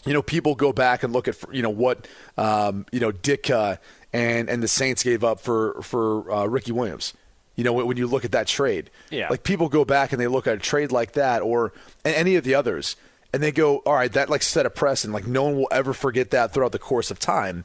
you 0.04 0.12
know, 0.12 0.23
people 0.23 0.54
go 0.54 0.73
back 0.73 1.02
and 1.02 1.12
look 1.12 1.28
at 1.28 1.37
you 1.52 1.62
know 1.62 1.71
what 1.71 2.07
um, 2.38 2.87
you 2.92 3.00
know 3.00 3.12
Ditka 3.12 3.78
and 4.12 4.49
and 4.49 4.62
the 4.62 4.69
Saints 4.69 5.02
gave 5.02 5.23
up 5.25 5.40
for 5.40 5.80
for 5.83 6.30
uh, 6.33 6.47
Ricky 6.47 6.73
Williams. 6.73 7.14
You 7.57 7.64
know, 7.64 7.73
when 7.75 7.99
you 7.99 8.07
look 8.07 8.25
at 8.25 8.33
that 8.33 8.47
trade, 8.47 8.90
Yeah. 9.11 9.28
like 9.28 9.42
people 9.42 9.69
go 9.69 9.85
back 9.85 10.12
and 10.12 10.21
they 10.21 10.28
look 10.28 10.47
at 10.47 10.54
a 10.54 10.59
trade 10.59 10.90
like 10.92 11.12
that 11.12 11.42
or 11.42 11.75
any 12.07 12.37
of 12.37 12.45
the 12.45 12.54
others, 12.54 12.97
and 13.35 13.42
they 13.42 13.52
go, 13.52 13.78
all 13.78 13.92
right, 13.95 14.11
that 14.14 14.30
like 14.30 14.42
set 14.42 14.64
a 14.64 14.71
precedent. 14.71 15.12
Like 15.12 15.26
no 15.26 15.45
one 15.45 15.57
will 15.57 15.69
ever 15.71 15.92
forget 15.92 16.30
that 16.30 16.54
throughout 16.54 16.73
the 16.73 16.78
course 16.78 17.11
of 17.11 17.19
time. 17.19 17.64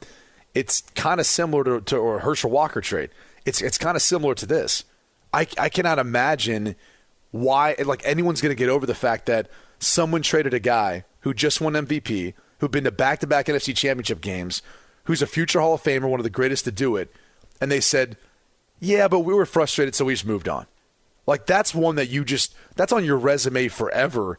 It's 0.54 0.82
kind 0.94 1.18
of 1.20 1.24
similar 1.26 1.64
to, 1.64 1.80
to 1.82 1.96
or 1.96 2.18
Herschel 2.18 2.50
Walker 2.50 2.82
trade. 2.82 3.08
It's 3.46 3.62
it's 3.62 3.78
kind 3.78 3.96
of 3.96 4.02
similar 4.02 4.34
to 4.34 4.44
this. 4.44 4.84
I 5.32 5.46
I 5.58 5.70
cannot 5.70 5.98
imagine 5.98 6.76
why 7.30 7.76
like 7.84 8.02
anyone's 8.04 8.42
going 8.42 8.50
to 8.54 8.58
get 8.58 8.68
over 8.68 8.84
the 8.84 8.94
fact 8.94 9.26
that 9.26 9.48
someone 9.78 10.20
traded 10.22 10.52
a 10.52 10.58
guy 10.60 11.04
who 11.26 11.34
just 11.34 11.60
won 11.60 11.72
MVP, 11.72 12.34
who've 12.60 12.70
been 12.70 12.84
to 12.84 12.92
back-to-back 12.92 13.46
NFC 13.46 13.74
championship 13.74 14.20
games, 14.20 14.62
who's 15.06 15.22
a 15.22 15.26
future 15.26 15.60
Hall 15.60 15.74
of 15.74 15.82
Famer, 15.82 16.08
one 16.08 16.20
of 16.20 16.24
the 16.24 16.30
greatest 16.30 16.62
to 16.66 16.70
do 16.70 16.94
it, 16.94 17.12
and 17.60 17.68
they 17.68 17.80
said, 17.80 18.16
"Yeah, 18.78 19.08
but 19.08 19.20
we 19.20 19.34
were 19.34 19.44
frustrated, 19.44 19.96
so 19.96 20.04
we 20.04 20.12
just 20.12 20.24
moved 20.24 20.48
on." 20.48 20.66
Like 21.26 21.44
that's 21.44 21.74
one 21.74 21.96
that 21.96 22.10
you 22.10 22.24
just 22.24 22.54
that's 22.76 22.92
on 22.92 23.04
your 23.04 23.16
resume 23.16 23.66
forever, 23.66 24.38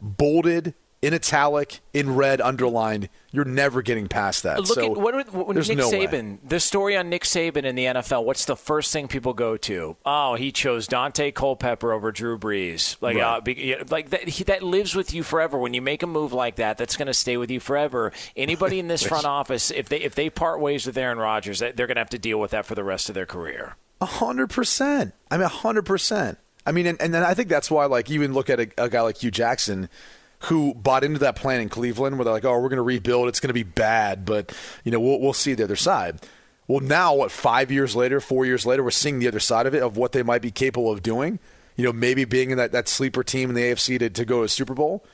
bolded 0.00 0.72
in 1.02 1.14
italic, 1.14 1.80
in 1.92 2.14
red, 2.14 2.40
underlined. 2.40 3.08
You're 3.32 3.44
never 3.44 3.82
getting 3.82 4.06
past 4.06 4.44
that. 4.44 4.60
Look 4.60 4.68
so 4.68 4.92
at 4.92 5.00
what, 5.00 5.34
what, 5.34 5.56
Nick 5.56 5.76
no 5.76 5.90
way. 5.90 6.06
Saban. 6.06 6.38
The 6.48 6.60
story 6.60 6.96
on 6.96 7.08
Nick 7.08 7.24
Saban 7.24 7.64
in 7.64 7.74
the 7.74 7.86
NFL. 7.86 8.24
What's 8.24 8.44
the 8.44 8.54
first 8.54 8.92
thing 8.92 9.08
people 9.08 9.34
go 9.34 9.56
to? 9.56 9.96
Oh, 10.06 10.36
he 10.36 10.52
chose 10.52 10.86
Daunte 10.86 11.34
Culpepper 11.34 11.92
over 11.92 12.12
Drew 12.12 12.38
Brees. 12.38 12.96
Like, 13.00 13.16
Right. 13.16 13.22
uh, 13.24 13.40
be, 13.40 13.76
like 13.90 14.10
that. 14.10 14.28
He, 14.28 14.44
that 14.44 14.62
lives 14.62 14.94
with 14.94 15.12
you 15.12 15.24
forever. 15.24 15.58
When 15.58 15.74
you 15.74 15.82
make 15.82 16.04
a 16.04 16.06
move 16.06 16.32
like 16.32 16.56
that, 16.56 16.78
that's 16.78 16.96
going 16.96 17.06
to 17.06 17.14
stay 17.14 17.36
with 17.36 17.50
you 17.50 17.58
forever. 17.58 18.12
Anybody 18.36 18.78
in 18.78 18.86
this 18.86 19.02
front 19.06 19.26
office, 19.26 19.72
if 19.72 19.88
they 19.88 20.00
if 20.00 20.14
they 20.14 20.30
part 20.30 20.60
ways 20.60 20.86
with 20.86 20.96
Aaron 20.96 21.18
Rodgers, 21.18 21.58
they're 21.58 21.72
going 21.72 21.96
to 21.96 22.00
have 22.00 22.10
to 22.10 22.18
deal 22.18 22.38
with 22.38 22.52
that 22.52 22.64
for 22.64 22.76
the 22.76 22.84
rest 22.84 23.08
of 23.08 23.14
their 23.16 23.26
career. 23.26 23.76
A 24.00 24.06
hundred 24.06 24.50
percent. 24.50 25.14
I 25.30 25.36
mean, 25.36 25.46
a 25.46 25.48
hundred 25.48 25.82
percent. 25.86 26.38
I 26.64 26.70
mean, 26.70 26.86
and, 26.86 27.00
and 27.02 27.12
then 27.12 27.24
I 27.24 27.34
think 27.34 27.48
that's 27.48 27.70
why, 27.72 27.86
like, 27.86 28.08
even 28.08 28.32
look 28.34 28.48
at 28.48 28.60
a, 28.60 28.68
a 28.78 28.88
guy 28.88 29.00
like 29.00 29.16
Hue 29.18 29.32
Jackson, 29.32 29.88
who 30.44 30.74
bought 30.74 31.04
into 31.04 31.20
that 31.20 31.36
plan 31.36 31.60
in 31.60 31.68
Cleveland, 31.68 32.18
where 32.18 32.24
they're 32.24 32.34
like, 32.34 32.44
"Oh, 32.44 32.58
we're 32.58 32.68
going 32.68 32.76
to 32.76 32.82
rebuild. 32.82 33.28
It's 33.28 33.40
going 33.40 33.48
to 33.48 33.54
be 33.54 33.62
bad, 33.62 34.24
but 34.24 34.56
you 34.84 34.90
know, 34.90 35.00
we'll 35.00 35.20
we'll 35.20 35.32
see 35.32 35.54
the 35.54 35.64
other 35.64 35.76
side." 35.76 36.20
Well, 36.68 36.80
now 36.80 37.14
what? 37.14 37.30
Five 37.30 37.70
years 37.70 37.96
later, 37.96 38.20
four 38.20 38.46
years 38.46 38.64
later, 38.64 38.82
we're 38.82 38.90
seeing 38.90 39.18
the 39.18 39.28
other 39.28 39.40
side 39.40 39.66
of 39.66 39.74
it 39.74 39.82
of 39.82 39.96
what 39.96 40.12
they 40.12 40.22
might 40.22 40.42
be 40.42 40.50
capable 40.50 40.90
of 40.90 41.02
doing. 41.02 41.38
You 41.76 41.84
know, 41.84 41.92
maybe 41.92 42.24
being 42.24 42.50
in 42.50 42.58
that, 42.58 42.72
that 42.72 42.88
sleeper 42.88 43.24
team 43.24 43.48
in 43.48 43.54
the 43.56 43.62
AFC 43.62 43.98
to, 43.98 44.10
to 44.10 44.24
go 44.24 44.38
to 44.38 44.44
a 44.44 44.48
Super 44.48 44.74
Bowl. 44.74 45.04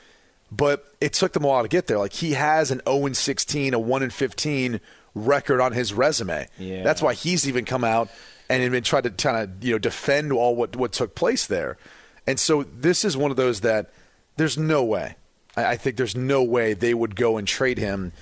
But 0.51 0.93
it 0.99 1.13
took 1.13 1.33
them 1.33 1.43
a 1.43 1.47
while 1.47 1.61
to 1.61 1.69
get 1.69 1.87
there. 1.87 1.99
Like 1.99 2.13
he 2.13 2.33
has 2.33 2.71
an 2.71 2.81
0 2.87 3.13
16, 3.13 3.73
a 3.73 3.79
1 3.79 4.09
15 4.09 4.79
record 5.15 5.61
on 5.61 5.73
his 5.73 5.93
resume. 5.93 6.47
Yeah. 6.57 6.83
That's 6.83 7.01
why 7.01 7.13
he's 7.13 7.47
even 7.47 7.65
come 7.65 7.83
out 7.83 8.09
and 8.49 8.63
even 8.63 8.83
tried 8.83 9.03
to 9.03 9.11
kind 9.11 9.37
of 9.37 9.63
you 9.63 9.73
know 9.73 9.79
defend 9.79 10.31
all 10.31 10.55
what 10.55 10.75
what 10.75 10.91
took 10.91 11.15
place 11.15 11.45
there. 11.45 11.77
And 12.25 12.39
so 12.39 12.63
this 12.63 13.05
is 13.05 13.15
one 13.15 13.31
of 13.31 13.37
those 13.37 13.61
that 13.61 13.91
there's 14.37 14.57
no 14.57 14.83
way. 14.83 15.15
I, 15.59 15.71
I 15.71 15.77
think 15.77 15.97
there's 15.97 16.15
no 16.15 16.43
way 16.43 16.73
they 16.73 16.93
would 16.93 17.15
go 17.15 17.37
and 17.37 17.47
trade 17.47 17.77
him, 17.77 18.13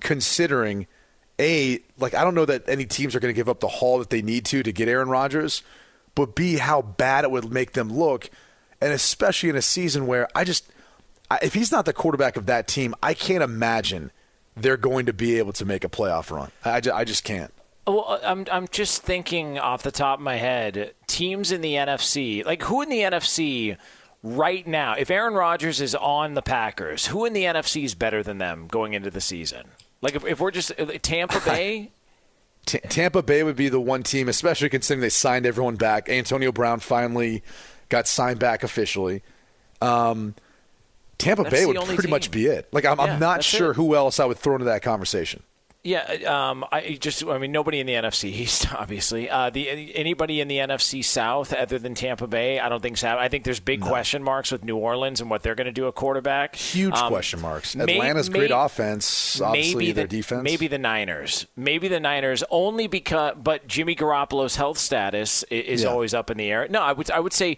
considering 0.00 0.86
a 1.38 1.80
like 1.98 2.14
I 2.14 2.24
don't 2.24 2.34
know 2.34 2.46
that 2.46 2.68
any 2.68 2.86
teams 2.86 3.14
are 3.14 3.20
going 3.20 3.32
to 3.32 3.36
give 3.36 3.48
up 3.48 3.60
the 3.60 3.68
haul 3.68 3.98
that 3.98 4.10
they 4.10 4.22
need 4.22 4.44
to 4.46 4.62
to 4.62 4.72
get 4.72 4.88
Aaron 4.88 5.08
Rodgers, 5.08 5.62
but 6.14 6.34
b 6.34 6.56
how 6.56 6.82
bad 6.82 7.24
it 7.24 7.30
would 7.30 7.52
make 7.52 7.72
them 7.72 7.88
look, 7.92 8.30
and 8.80 8.92
especially 8.92 9.48
in 9.48 9.56
a 9.56 9.62
season 9.62 10.06
where 10.06 10.28
I 10.34 10.44
just 10.44 10.70
if 11.42 11.54
he's 11.54 11.72
not 11.72 11.84
the 11.84 11.92
quarterback 11.92 12.36
of 12.36 12.46
that 12.46 12.68
team, 12.68 12.94
I 13.02 13.14
can't 13.14 13.42
imagine 13.42 14.12
they're 14.56 14.76
going 14.76 15.06
to 15.06 15.12
be 15.12 15.38
able 15.38 15.52
to 15.54 15.64
make 15.64 15.84
a 15.84 15.88
playoff 15.88 16.30
run. 16.30 16.50
I, 16.64 16.80
ju- 16.80 16.92
I 16.92 17.04
just 17.04 17.24
can't. 17.24 17.52
Well, 17.86 18.06
uh, 18.08 18.18
I'm 18.24 18.46
I'm 18.50 18.66
just 18.68 19.02
thinking 19.02 19.58
off 19.58 19.82
the 19.82 19.92
top 19.92 20.18
of 20.18 20.24
my 20.24 20.36
head, 20.36 20.94
teams 21.06 21.52
in 21.52 21.60
the 21.60 21.74
NFC, 21.74 22.44
like 22.44 22.62
who 22.62 22.82
in 22.82 22.88
the 22.88 23.00
NFC 23.00 23.76
right 24.34 24.66
now, 24.66 24.94
if 24.94 25.10
Aaron 25.10 25.34
Rodgers 25.34 25.80
is 25.80 25.94
on 25.94 26.34
the 26.34 26.42
Packers, 26.42 27.06
who 27.06 27.24
in 27.24 27.32
the 27.32 27.44
NFC 27.44 27.84
is 27.84 27.94
better 27.94 28.22
than 28.22 28.38
them 28.38 28.66
going 28.68 28.94
into 28.94 29.10
the 29.10 29.20
season? 29.20 29.66
Like 30.02 30.14
if, 30.14 30.24
if 30.24 30.40
we're 30.40 30.50
just 30.50 30.72
uh, 30.78 30.86
Tampa 31.00 31.40
Bay, 31.44 31.90
T- 32.66 32.78
Tampa 32.80 33.22
Bay 33.22 33.42
would 33.42 33.56
be 33.56 33.68
the 33.68 33.80
one 33.80 34.02
team, 34.02 34.28
especially 34.28 34.68
considering 34.68 35.00
they 35.00 35.08
signed 35.08 35.46
everyone 35.46 35.76
back. 35.76 36.08
Antonio 36.08 36.50
Brown 36.52 36.80
finally 36.80 37.42
got 37.88 38.08
signed 38.08 38.40
back 38.40 38.64
officially. 38.64 39.22
Um, 39.80 40.34
Tampa 41.18 41.44
That's 41.44 41.54
Bay 41.54 41.66
would 41.66 41.76
pretty 41.76 42.08
much 42.08 42.30
be 42.30 42.46
it. 42.46 42.68
Like 42.72 42.84
I'm, 42.84 42.98
Yeah, 42.98 43.04
I'm 43.04 43.20
not 43.20 43.44
sure 43.44 43.70
it. 43.70 43.74
who 43.74 43.94
else 43.94 44.18
I 44.20 44.24
would 44.24 44.38
throw 44.38 44.54
into 44.54 44.66
that 44.66 44.82
conversation. 44.82 45.42
Yeah, 45.86 46.50
um, 46.50 46.64
I 46.72 46.98
just 47.00 47.24
I 47.24 47.38
mean 47.38 47.52
nobody 47.52 47.80
in 47.80 47.86
the 47.86 47.94
NFC 47.94 48.24
East, 48.30 48.72
obviously. 48.74 49.30
Uh, 49.30 49.50
the 49.50 49.94
anybody 49.94 50.40
in 50.40 50.48
the 50.48 50.58
NFC 50.58 51.04
South 51.04 51.52
other 51.52 51.78
than 51.78 51.94
Tampa 51.94 52.26
Bay, 52.26 52.58
I 52.58 52.68
don't 52.68 52.82
think 52.82 52.96
so. 52.98 53.16
I 53.16 53.28
think 53.28 53.44
there's 53.44 53.60
big 53.60 53.80
question 53.80 54.22
marks 54.22 54.50
with 54.52 54.64
New 54.64 54.76
Orleans 54.76 55.20
and 55.20 55.30
what 55.30 55.42
they're 55.42 55.54
going 55.54 55.66
to 55.66 55.72
do 55.72 55.86
at 55.88 55.94
quarterback. 55.94 56.56
Huge 56.56 56.94
Um, 56.94 57.08
question 57.08 57.40
marks. 57.40 57.74
may- 57.76 57.84
Atlanta's 57.94 58.28
great 58.28 58.50
may- 58.50 58.56
offense. 58.56 59.40
Obviously, 59.40 59.74
maybe 59.76 59.92
their 59.92 60.06
the, 60.06 60.16
defense. 60.16 60.42
Maybe 60.42 60.66
the 60.68 60.78
Niners. 60.78 61.46
Maybe 61.56 61.88
the 61.88 62.00
Niners 62.00 62.42
only 62.50 62.86
because, 62.88 63.34
but 63.42 63.66
Jimmy 63.66 63.94
Garoppolo's 63.94 64.56
health 64.56 64.78
status 64.78 65.44
i- 65.50 65.54
is 65.54 65.82
Yeah. 65.84 65.88
always 65.90 66.12
up 66.14 66.30
in 66.30 66.36
the 66.38 66.50
air. 66.50 66.66
No, 66.68 66.82
I 66.82 66.92
would 66.92 67.10
I 67.10 67.20
would 67.20 67.32
say 67.32 67.56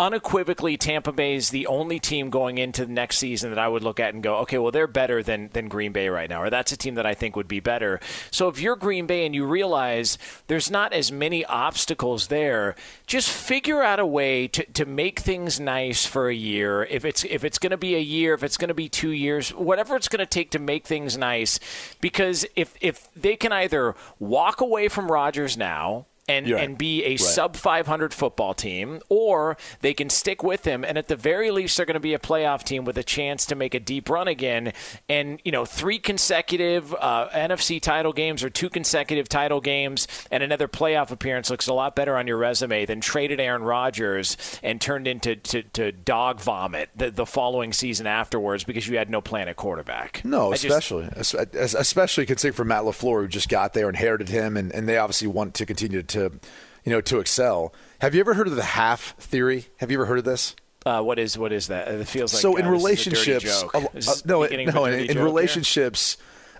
unequivocally 0.00 0.78
Tampa 0.78 1.12
Bay 1.12 1.34
is 1.34 1.50
the 1.50 1.66
only 1.66 2.00
team 2.00 2.30
going 2.30 2.56
into 2.56 2.86
the 2.86 2.92
next 2.92 3.18
season 3.18 3.50
that 3.50 3.58
I 3.58 3.68
would 3.68 3.84
look 3.84 4.00
at 4.00 4.14
and 4.14 4.22
go, 4.22 4.36
okay, 4.38 4.56
well 4.56 4.72
they're 4.72 4.86
better 4.86 5.22
than 5.22 5.50
than 5.52 5.68
Green 5.68 5.92
Bay 5.92 6.08
right 6.08 6.28
now, 6.28 6.42
or 6.42 6.50
that's 6.50 6.72
a 6.72 6.76
team 6.76 6.94
that 6.94 7.04
I 7.04 7.12
think 7.12 7.36
would 7.36 7.46
be 7.46 7.60
better. 7.60 8.00
So 8.30 8.48
if 8.48 8.60
you're 8.60 8.76
Green 8.76 9.06
Bay 9.06 9.26
and 9.26 9.34
you 9.34 9.44
realize 9.44 10.16
there's 10.46 10.70
not 10.70 10.94
as 10.94 11.12
many 11.12 11.44
obstacles 11.44 12.28
there, 12.28 12.74
just 13.06 13.30
figure 13.30 13.82
out 13.82 14.00
a 14.00 14.06
way 14.06 14.48
to, 14.48 14.64
to 14.72 14.86
make 14.86 15.20
things 15.20 15.60
nice 15.60 16.06
for 16.06 16.30
a 16.30 16.34
year. 16.34 16.84
If 16.84 17.04
it's 17.04 17.22
if 17.24 17.44
it's 17.44 17.58
going 17.58 17.72
to 17.72 17.76
be 17.76 17.94
a 17.94 18.00
year, 18.00 18.32
if 18.32 18.42
it's 18.42 18.56
going 18.56 18.68
to 18.68 18.74
be 18.74 18.88
two 18.88 19.10
years, 19.10 19.50
whatever 19.50 19.96
it's 19.96 20.08
going 20.08 20.20
to 20.20 20.26
take 20.26 20.50
to 20.52 20.58
make 20.58 20.86
things 20.86 21.18
nice, 21.18 21.60
because 22.00 22.46
if 22.56 22.74
if 22.80 23.08
they 23.14 23.36
can 23.36 23.52
either 23.52 23.94
walk 24.18 24.62
away 24.62 24.88
from 24.88 25.12
Rodgers 25.12 25.58
now 25.58 26.06
and, 26.30 26.50
right. 26.50 26.62
and 26.64 26.78
be 26.78 27.04
a 27.04 27.10
Right. 27.10 27.20
sub 27.20 27.56
500 27.56 28.14
football 28.14 28.54
team, 28.54 29.00
or 29.08 29.56
they 29.80 29.94
can 29.94 30.08
stick 30.10 30.42
with 30.42 30.64
him, 30.64 30.84
and 30.84 30.96
at 30.98 31.08
the 31.08 31.16
very 31.16 31.50
least, 31.50 31.76
they're 31.76 31.86
going 31.86 31.94
to 31.94 32.00
be 32.00 32.14
a 32.14 32.18
playoff 32.18 32.62
team 32.62 32.84
with 32.84 32.96
a 32.98 33.02
chance 33.02 33.46
to 33.46 33.54
make 33.54 33.74
a 33.74 33.80
deep 33.80 34.08
run 34.08 34.28
again. 34.28 34.72
And 35.08 35.40
you 35.44 35.52
know, 35.52 35.64
three 35.64 35.98
consecutive 35.98 36.94
uh, 36.94 37.28
NFC 37.32 37.80
title 37.80 38.12
games 38.12 38.44
or 38.44 38.50
two 38.50 38.68
consecutive 38.70 39.28
title 39.28 39.60
games 39.60 40.06
and 40.30 40.42
another 40.42 40.68
playoff 40.68 41.10
appearance 41.10 41.50
looks 41.50 41.66
a 41.66 41.74
lot 41.74 41.96
better 41.96 42.16
on 42.16 42.26
your 42.26 42.36
resume 42.36 42.86
than 42.86 43.00
traded 43.00 43.40
Aaron 43.40 43.62
Rodgers 43.62 44.36
and 44.62 44.80
turned 44.80 45.06
into 45.08 45.34
to, 45.36 45.62
to 45.62 45.90
dog 45.92 46.40
vomit 46.40 46.90
the, 46.94 47.10
the 47.10 47.26
following 47.26 47.72
season 47.72 48.06
afterwards 48.06 48.64
because 48.64 48.86
you 48.86 48.96
had 48.98 49.10
no 49.10 49.20
plan 49.20 49.48
at 49.48 49.56
quarterback. 49.56 50.22
No, 50.24 50.50
I 50.52 50.54
especially 50.54 51.08
Es- 51.16 51.34
es- 51.34 51.74
especially 51.74 52.26
considering 52.26 52.54
for 52.54 52.64
Matt 52.64 52.82
Lafleur, 52.84 53.22
who 53.22 53.28
just 53.28 53.48
got 53.48 53.72
there, 53.74 53.88
inherited 53.88 54.28
him, 54.28 54.56
and, 54.56 54.70
and 54.72 54.88
they 54.88 54.98
obviously 54.98 55.28
want 55.28 55.54
to 55.54 55.66
continue 55.66 56.02
to, 56.02 56.19
you 56.24 56.92
know, 56.92 57.00
to 57.00 57.18
excel. 57.18 57.74
Have 58.00 58.14
you 58.14 58.20
ever 58.20 58.34
heard 58.34 58.46
of 58.48 58.56
the 58.56 58.62
half 58.62 59.14
theory? 59.18 59.66
Have 59.78 59.90
you 59.90 59.98
ever 59.98 60.06
heard 60.06 60.18
of 60.18 60.24
this? 60.24 60.54
uh, 60.86 61.02
what 61.02 61.18
is 61.18 61.36
what 61.36 61.52
is 61.52 61.68
that? 61.68 61.88
It 61.88 62.08
feels 62.08 62.32
like 62.32 62.40
so 62.40 62.56
in 62.56 62.64
uh, 62.64 62.70
this 62.70 62.78
is 62.80 62.84
a 62.84 62.88
relationships, 62.88 63.64
a- 63.74 63.76
uh, 63.76 64.14
no, 64.24 64.40
no, 64.40 64.44
in, 64.44 64.60
in 64.60 64.66
joke 65.06 65.16
here? 65.16 65.24
relationships, 65.24 66.16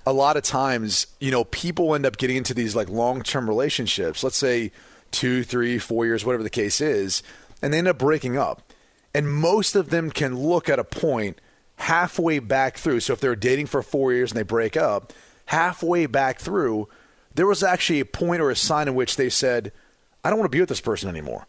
a 0.06 0.12
lot 0.12 0.36
of 0.36 0.42
times, 0.42 1.06
you 1.20 1.30
know, 1.30 1.44
people 1.44 1.94
end 1.94 2.04
up 2.04 2.16
getting 2.18 2.36
into 2.36 2.54
these 2.54 2.76
like 2.76 2.88
long-term 2.88 3.48
relationships. 3.48 4.22
Let's 4.22 4.36
say 4.36 4.72
two, 5.10 5.42
three, 5.42 5.78
four 5.78 6.04
years, 6.04 6.24
whatever 6.24 6.42
the 6.42 6.50
case 6.50 6.80
is, 6.80 7.22
and 7.62 7.72
they 7.72 7.78
end 7.78 7.88
up 7.88 7.98
breaking 7.98 8.36
up. 8.36 8.62
And 9.14 9.32
most 9.32 9.74
of 9.74 9.90
them 9.90 10.10
can 10.10 10.38
look 10.38 10.68
at 10.68 10.78
a 10.78 10.84
point 10.84 11.40
halfway 11.76 12.38
back 12.38 12.76
through. 12.76 13.00
So 13.00 13.14
if 13.14 13.20
they're 13.20 13.34
dating 13.34 13.66
for 13.66 13.82
four 13.82 14.12
years 14.12 14.30
and 14.30 14.38
they 14.38 14.44
break 14.44 14.76
up, 14.76 15.12
halfway 15.46 16.06
back 16.06 16.38
through, 16.38 16.88
there 17.40 17.46
was 17.46 17.62
actually 17.62 18.00
a 18.00 18.04
point 18.04 18.42
or 18.42 18.50
a 18.50 18.54
sign 18.56 18.86
in 18.86 18.94
which 18.94 19.16
they 19.16 19.30
said, 19.30 19.72
"I 20.22 20.28
don't 20.28 20.38
want 20.38 20.52
to 20.52 20.54
be 20.54 20.60
with 20.60 20.68
this 20.68 20.82
person 20.82 21.08
anymore." 21.08 21.46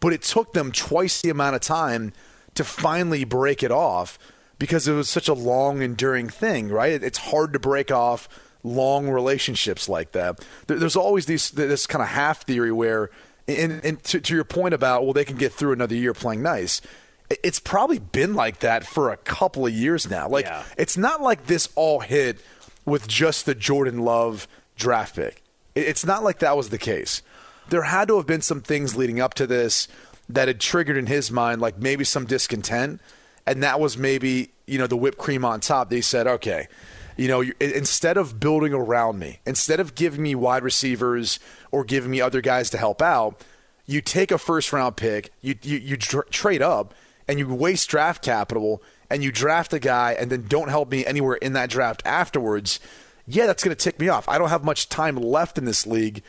but 0.00 0.12
it 0.12 0.22
took 0.22 0.52
them 0.52 0.70
twice 0.70 1.20
the 1.22 1.30
amount 1.30 1.56
of 1.56 1.60
time 1.60 2.12
to 2.54 2.62
finally 2.64 3.24
break 3.24 3.62
it 3.64 3.70
off 3.72 4.16
because 4.56 4.86
it 4.86 4.92
was 4.92 5.10
such 5.10 5.26
a 5.28 5.34
long 5.34 5.82
enduring 5.82 6.28
thing 6.28 6.68
right 6.68 7.02
it's 7.02 7.18
hard 7.18 7.52
to 7.52 7.58
break 7.58 7.90
off 7.90 8.28
long 8.62 9.08
relationships 9.08 9.88
like 9.88 10.12
that 10.12 10.38
there's 10.68 10.94
always 10.94 11.26
these 11.26 11.50
this 11.50 11.84
kind 11.88 12.00
of 12.00 12.08
half 12.10 12.44
theory 12.46 12.70
where 12.70 13.10
and, 13.48 13.84
and 13.84 14.02
to, 14.04 14.20
to 14.20 14.34
your 14.36 14.44
point 14.44 14.72
about 14.72 15.02
well 15.02 15.12
they 15.12 15.24
can 15.24 15.36
get 15.36 15.52
through 15.52 15.72
another 15.72 15.96
year 15.96 16.14
playing 16.14 16.42
nice 16.42 16.80
it's 17.42 17.58
probably 17.58 17.98
been 17.98 18.34
like 18.34 18.60
that 18.60 18.86
for 18.86 19.10
a 19.10 19.16
couple 19.16 19.66
of 19.66 19.72
years 19.72 20.08
now 20.08 20.28
like 20.28 20.44
Yeah. 20.46 20.62
it's 20.76 20.96
not 20.96 21.20
like 21.22 21.46
this 21.46 21.68
all 21.74 21.98
hit 22.00 22.38
with 22.84 23.08
just 23.08 23.46
the 23.46 23.54
jordan 23.56 23.98
love 24.04 24.46
draft 24.78 25.14
pick 25.14 25.42
it's 25.74 26.06
not 26.06 26.24
like 26.24 26.38
that 26.38 26.56
was 26.56 26.70
the 26.70 26.78
case 26.78 27.22
there 27.68 27.82
had 27.82 28.08
to 28.08 28.16
have 28.16 28.26
been 28.26 28.40
some 28.40 28.60
things 28.60 28.96
leading 28.96 29.20
up 29.20 29.34
to 29.34 29.46
this 29.46 29.88
that 30.28 30.48
had 30.48 30.60
triggered 30.60 30.96
in 30.96 31.06
his 31.06 31.30
mind, 31.30 31.60
like 31.60 31.78
maybe 31.78 32.04
some 32.04 32.26
discontent, 32.26 33.00
and 33.46 33.62
that 33.62 33.80
was 33.80 33.96
maybe 33.96 34.50
you 34.66 34.78
know 34.78 34.86
the 34.86 34.96
whipped 34.96 35.18
cream 35.18 35.44
on 35.44 35.60
top. 35.60 35.90
They 35.90 36.00
said, 36.00 36.26
okay, 36.26 36.68
you 37.16 37.28
know, 37.28 37.42
instead 37.60 38.16
of 38.16 38.38
building 38.40 38.72
around 38.72 39.18
me, 39.18 39.40
instead 39.46 39.80
of 39.80 39.94
giving 39.94 40.22
me 40.22 40.34
wide 40.34 40.62
receivers 40.62 41.40
or 41.70 41.84
giving 41.84 42.10
me 42.10 42.20
other 42.20 42.40
guys 42.40 42.70
to 42.70 42.78
help 42.78 43.02
out, 43.02 43.42
you 43.86 44.00
take 44.00 44.30
a 44.30 44.38
first 44.38 44.72
round 44.72 44.96
pick, 44.96 45.32
you 45.40 45.56
you, 45.62 45.78
you 45.78 45.96
tr- 45.96 46.20
trade 46.30 46.62
up, 46.62 46.94
and 47.26 47.38
you 47.38 47.52
waste 47.52 47.88
draft 47.88 48.22
capital, 48.22 48.82
and 49.10 49.22
you 49.22 49.32
draft 49.32 49.72
a 49.72 49.78
guy, 49.78 50.12
and 50.12 50.30
then 50.30 50.46
don't 50.46 50.68
help 50.68 50.90
me 50.90 51.04
anywhere 51.04 51.36
in 51.36 51.54
that 51.54 51.70
draft 51.70 52.02
afterwards. 52.04 52.80
Yeah, 53.28 53.46
that's 53.46 53.62
going 53.62 53.76
to 53.76 53.82
tick 53.82 54.00
me 54.00 54.08
off. 54.08 54.28
I 54.28 54.38
don't 54.38 54.48
have 54.48 54.64
much 54.64 54.88
time 54.88 55.16
left 55.16 55.58
in 55.58 55.66
this 55.66 55.86
league 55.86 56.22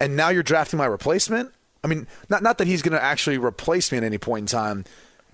and 0.00 0.16
now 0.16 0.28
you're 0.28 0.42
drafting 0.42 0.78
my 0.78 0.86
replacement. 0.86 1.52
I 1.82 1.88
mean, 1.88 2.06
not 2.28 2.42
not 2.42 2.58
that 2.58 2.66
he's 2.66 2.82
going 2.82 2.96
to 2.96 3.02
actually 3.02 3.38
replace 3.38 3.92
me 3.92 3.98
at 3.98 4.04
any 4.04 4.18
point 4.18 4.42
in 4.42 4.46
time, 4.46 4.84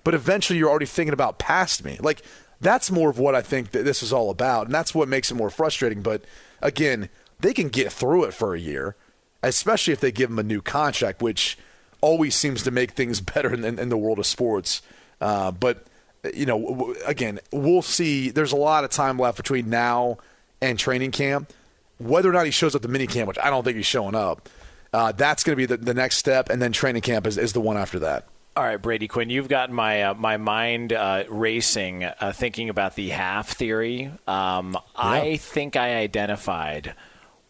but 0.03 0.13
eventually 0.13 0.59
you're 0.59 0.69
already 0.69 0.85
thinking 0.85 1.13
about 1.13 1.39
past 1.39 1.83
me. 1.83 1.97
Like 1.99 2.21
that's 2.61 2.91
more 2.91 3.09
of 3.09 3.19
what 3.19 3.35
I 3.35 3.41
think 3.41 3.71
that 3.71 3.83
this 3.83 4.03
is 4.03 4.13
all 4.13 4.29
about, 4.29 4.67
and 4.67 4.75
that's 4.75 4.95
what 4.95 5.07
makes 5.07 5.31
it 5.31 5.35
more 5.35 5.49
frustrating. 5.49 6.01
But 6.01 6.23
again, 6.61 7.09
they 7.39 7.53
can 7.53 7.69
get 7.69 7.91
through 7.91 8.25
it 8.25 8.33
for 8.33 8.53
a 8.53 8.59
year, 8.59 8.95
especially 9.41 9.93
if 9.93 9.99
they 9.99 10.11
give 10.11 10.29
him 10.29 10.39
a 10.39 10.43
new 10.43 10.61
contract, 10.61 11.21
which 11.21 11.57
always 12.01 12.35
seems 12.35 12.63
to 12.63 12.71
make 12.71 12.91
things 12.91 13.21
better 13.33 13.53
in, 13.53 13.63
in, 13.79 13.89
the 13.89 13.97
world 13.97 14.19
of 14.19 14.25
sports. 14.25 14.81
Uh, 15.19 15.51
but 15.51 15.85
you 16.33 16.45
know, 16.45 16.95
again, 17.05 17.39
we'll 17.51 17.81
see. 17.81 18.29
There's 18.29 18.53
a 18.53 18.57
lot 18.57 18.83
of 18.83 18.91
time 18.91 19.17
left 19.17 19.37
between 19.37 19.69
now 19.69 20.19
and 20.63 20.79
training 20.79 21.11
camp. 21.11 21.51
Whether 21.99 22.29
or 22.29 22.33
not 22.33 22.45
he 22.45 22.51
shows 22.51 22.75
up 22.75 22.81
to 22.81 22.87
mini 22.87 23.07
camp, 23.07 23.27
which 23.27 23.37
I 23.37 23.49
don't 23.49 23.63
think 23.63 23.77
he's 23.77 23.85
showing 23.85 24.15
up, 24.15 24.49
uh, 24.91 25.11
that's 25.11 25.43
going 25.43 25.53
to 25.53 25.57
be 25.57 25.65
the, 25.65 25.77
the 25.77 25.93
next 25.93 26.17
step, 26.17 26.49
and 26.49 26.61
then 26.61 26.71
training 26.71 27.01
camp 27.01 27.27
is, 27.27 27.37
is 27.37 27.53
the 27.53 27.61
one 27.61 27.77
after 27.77 27.99
that. 27.99 28.27
All 28.55 28.63
right, 28.63 28.77
Brady 28.77 29.07
Quinn, 29.07 29.31
you've 29.31 29.47
got 29.47 29.71
my 29.71 30.03
uh, 30.03 30.13
my 30.13 30.37
mind 30.37 30.93
uh, 30.93 31.23
racing, 31.27 32.03
uh, 32.03 32.33
thinking 32.35 32.69
about 32.69 32.95
the 32.95 33.09
half 33.09 33.49
theory. 33.49 34.11
Um, 34.27 34.77
I 34.95 35.37
think 35.37 35.75
I 35.75 35.95
identified 35.95 36.93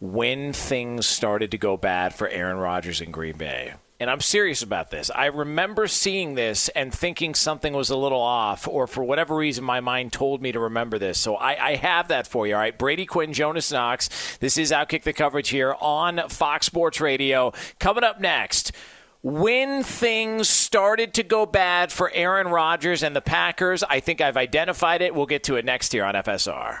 when 0.00 0.54
things 0.54 1.06
started 1.06 1.50
to 1.50 1.58
go 1.58 1.76
bad 1.76 2.14
for 2.14 2.26
Aaron 2.26 2.56
Rodgers 2.56 3.02
in 3.02 3.10
Green 3.10 3.36
Bay. 3.36 3.74
And 4.00 4.10
I'm 4.10 4.20
serious 4.20 4.62
about 4.62 4.90
this. 4.90 5.10
I 5.14 5.26
remember 5.26 5.86
seeing 5.86 6.34
this 6.34 6.68
and 6.70 6.92
thinking 6.92 7.34
something 7.34 7.72
was 7.72 7.90
a 7.90 7.96
little 7.96 8.20
off, 8.20 8.66
or 8.66 8.88
for 8.88 9.04
whatever 9.04 9.36
reason, 9.36 9.62
my 9.62 9.80
mind 9.80 10.12
told 10.12 10.42
me 10.42 10.50
to 10.50 10.58
remember 10.58 10.98
this. 10.98 11.18
So 11.18 11.36
I, 11.36 11.70
I 11.70 11.76
have 11.76 12.08
that 12.08 12.26
for 12.26 12.46
you. 12.46 12.54
All 12.54 12.60
right, 12.60 12.76
Brady 12.76 13.06
Quinn, 13.06 13.32
Jonas 13.32 13.70
Knox. 13.70 14.36
This 14.38 14.58
is 14.58 14.72
Outkick 14.72 15.04
the 15.04 15.12
coverage 15.12 15.48
here 15.48 15.76
on 15.80 16.28
Fox 16.28 16.66
Sports 16.66 17.00
Radio. 17.00 17.52
Coming 17.78 18.04
up 18.04 18.20
next 18.20 18.72
when 19.22 19.82
things 19.82 20.50
started 20.50 21.14
to 21.14 21.22
go 21.22 21.46
bad 21.46 21.90
for 21.90 22.10
Aaron 22.12 22.48
Rodgers 22.48 23.02
and 23.02 23.16
the 23.16 23.22
Packers, 23.22 23.82
I 23.82 24.00
think 24.00 24.20
I've 24.20 24.36
identified 24.36 25.00
it. 25.00 25.14
We'll 25.14 25.24
get 25.24 25.44
to 25.44 25.56
it 25.56 25.64
next 25.64 25.94
year 25.94 26.04
on 26.04 26.12
FSR. 26.14 26.80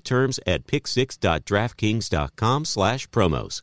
terms 0.00 0.40
at 0.46 0.66
pick6.draftkings.com 0.66 2.64
slash 2.64 3.06
promos. 3.08 3.62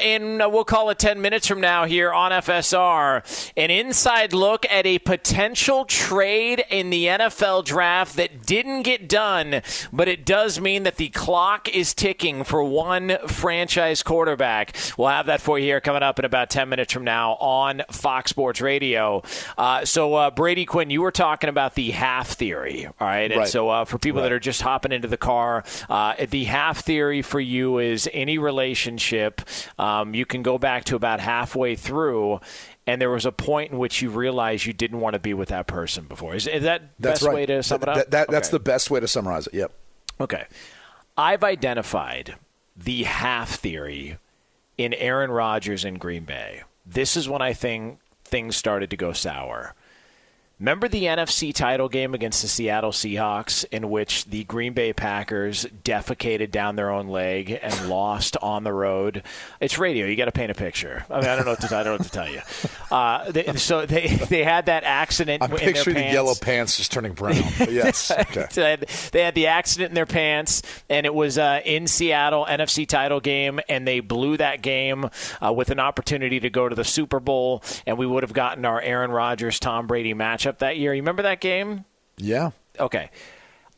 and 0.00 0.42
uh, 0.42 0.48
we'll 0.50 0.64
call 0.64 0.90
it 0.90 0.98
10 0.98 1.20
minutes 1.20 1.46
from 1.46 1.60
now 1.60 1.84
here 1.84 2.12
on 2.12 2.32
FSR, 2.32 3.52
an 3.56 3.70
inside 3.70 4.32
look 4.32 4.64
at 4.70 4.86
a 4.86 4.98
potential 4.98 5.84
trade 5.84 6.64
in 6.70 6.90
the 6.90 7.06
NFL 7.06 7.64
draft 7.64 8.16
that 8.16 8.44
didn't 8.46 8.82
get 8.82 9.08
done, 9.08 9.62
but 9.92 10.08
it 10.08 10.24
does 10.24 10.60
mean 10.60 10.82
that 10.84 10.96
the 10.96 11.08
clock 11.08 11.68
is 11.68 11.94
ticking 11.94 12.44
for 12.44 12.62
one 12.64 13.16
franchise 13.26 14.02
quarterback. 14.02 14.76
We'll 14.96 15.08
have 15.08 15.26
that 15.26 15.40
for 15.40 15.58
you 15.58 15.64
here 15.66 15.80
coming 15.80 16.02
up 16.02 16.18
in 16.18 16.24
about 16.24 16.50
10 16.50 16.68
minutes 16.68 16.92
from 16.92 17.04
now 17.04 17.32
on 17.34 17.82
Fox 17.90 18.30
Sports 18.30 18.60
Radio. 18.60 19.22
Uh, 19.58 19.84
so, 19.84 20.14
uh, 20.14 20.30
Brady 20.30 20.64
Quinn, 20.64 20.90
you 20.90 21.02
were 21.02 21.10
talking 21.12 21.48
about 21.50 21.74
the 21.74 21.90
half 21.90 22.28
theory, 22.30 22.86
all 22.86 22.92
right? 23.06 23.30
And 23.30 23.40
Right. 23.40 23.48
so, 23.48 23.68
uh, 23.68 23.84
for 23.84 23.98
people 23.98 24.20
Right. 24.20 24.28
that 24.30 24.32
are 24.32 24.40
just 24.40 24.62
hopping 24.62 24.92
into 24.92 25.08
the 25.08 25.16
car, 25.16 25.64
uh, 25.88 26.14
the 26.28 26.44
half 26.44 26.80
theory 26.84 27.22
for 27.22 27.40
you 27.40 27.78
is 27.78 28.08
any 28.12 28.38
relationship. 28.38 29.40
Um, 29.90 30.14
you 30.14 30.24
can 30.26 30.42
go 30.42 30.58
back 30.58 30.84
to 30.84 30.96
about 30.96 31.20
halfway 31.20 31.74
through, 31.76 32.40
and 32.86 33.00
there 33.00 33.10
was 33.10 33.26
a 33.26 33.32
point 33.32 33.72
in 33.72 33.78
which 33.78 34.00
you 34.02 34.10
realized 34.10 34.66
you 34.66 34.72
didn't 34.72 35.00
want 35.00 35.14
to 35.14 35.18
be 35.20 35.34
with 35.34 35.48
that 35.48 35.66
person 35.66 36.04
before. 36.04 36.34
Is, 36.34 36.46
is 36.46 36.62
that 36.62 36.82
That's 36.98 37.20
best 37.20 37.22
right. 37.24 37.34
way 37.34 37.46
to 37.46 37.62
sum 37.62 37.82
it 37.82 37.88
up? 37.88 37.96
that- 37.96 38.10
that- 38.10 38.28
That's 38.30 38.48
the 38.50 38.60
best 38.60 38.90
way 38.90 39.00
to 39.00 39.08
summarize 39.08 39.46
it. 39.46 39.54
Yep. 39.54 39.72
Okay. 40.20 40.44
I've 41.16 41.42
identified 41.44 42.36
the 42.76 43.02
half 43.04 43.56
theory 43.56 44.18
in 44.78 44.94
Aaron 44.94 45.30
Rodgers 45.30 45.84
in 45.84 45.94
Green 45.98 46.24
Bay. 46.24 46.62
This 46.86 47.16
is 47.16 47.28
when 47.28 47.42
I 47.42 47.52
think 47.52 47.98
things 48.24 48.56
started 48.56 48.90
to 48.90 48.96
go 48.96 49.12
sour. 49.12 49.74
Remember 50.60 50.88
the 50.88 51.04
NFC 51.04 51.54
title 51.54 51.88
game 51.88 52.12
against 52.12 52.42
the 52.42 52.48
Seattle 52.48 52.92
Seahawks, 52.92 53.64
in 53.72 53.88
which 53.88 54.26
the 54.26 54.44
Green 54.44 54.74
Bay 54.74 54.92
Packers 54.92 55.64
defecated 55.84 56.50
down 56.50 56.76
their 56.76 56.90
own 56.90 57.08
leg 57.08 57.58
and 57.62 57.88
lost 57.88 58.36
on 58.42 58.62
the 58.62 58.72
road? 58.72 59.22
It's 59.58 59.78
radio. 59.78 60.04
You 60.06 60.16
got 60.16 60.26
to 60.26 60.32
paint 60.32 60.50
a 60.50 60.54
picture. 60.54 61.06
I 61.08 61.20
mean, 61.22 61.30
I 61.30 61.36
don't 61.36 61.46
know 61.46 61.52
what 61.52 61.60
to, 61.62 61.66
I 61.74 61.82
don't 61.82 61.84
know 61.86 61.92
what 61.92 62.02
to 62.02 62.10
tell 62.10 62.28
you. 62.28 62.40
Uh, 62.90 63.30
they, 63.30 63.44
so 63.54 63.86
they 63.86 64.08
they 64.08 64.42
had 64.42 64.66
that 64.66 64.82
accident. 64.82 65.44
I'm 65.44 65.50
in 65.52 65.58
their 65.58 65.72
picturing 65.74 65.94
the 65.94 66.12
yellow 66.12 66.34
pants 66.34 66.76
just 66.76 66.90
turning 66.90 67.12
brown. 67.12 67.36
Yes. 67.70 68.10
Okay. 68.10 68.46
So 68.50 68.62
they 68.62 68.70
had- 68.70 68.88
they 69.12 69.22
had 69.22 69.34
the 69.36 69.46
accident 69.46 69.90
in 69.90 69.94
their 69.94 70.06
pants, 70.06 70.62
and 70.88 71.06
it 71.06 71.14
was 71.14 71.38
uh, 71.38 71.60
in 71.64 71.86
Seattle, 71.86 72.44
NFC 72.46 72.88
title 72.88 73.20
game, 73.20 73.60
and 73.68 73.86
they 73.86 74.00
blew 74.00 74.36
that 74.38 74.60
game 74.60 75.08
uh, 75.40 75.52
with 75.52 75.70
an 75.70 75.78
opportunity 75.78 76.40
to 76.40 76.50
go 76.50 76.68
to 76.68 76.74
the 76.74 76.82
Super 76.82 77.20
Bowl, 77.20 77.62
and 77.86 77.96
we 77.96 78.08
would 78.08 78.24
have 78.24 78.32
gotten 78.32 78.64
our 78.64 78.80
Aaron 78.80 79.12
Rodgers 79.12 79.60
Tom 79.60 79.86
Brady 79.86 80.12
matchup 80.12 80.49
that 80.58 80.76
year. 80.76 80.92
You 80.92 81.02
remember 81.02 81.22
that 81.22 81.40
game? 81.40 81.84
Yeah. 82.18 82.50
Okay. 82.78 83.10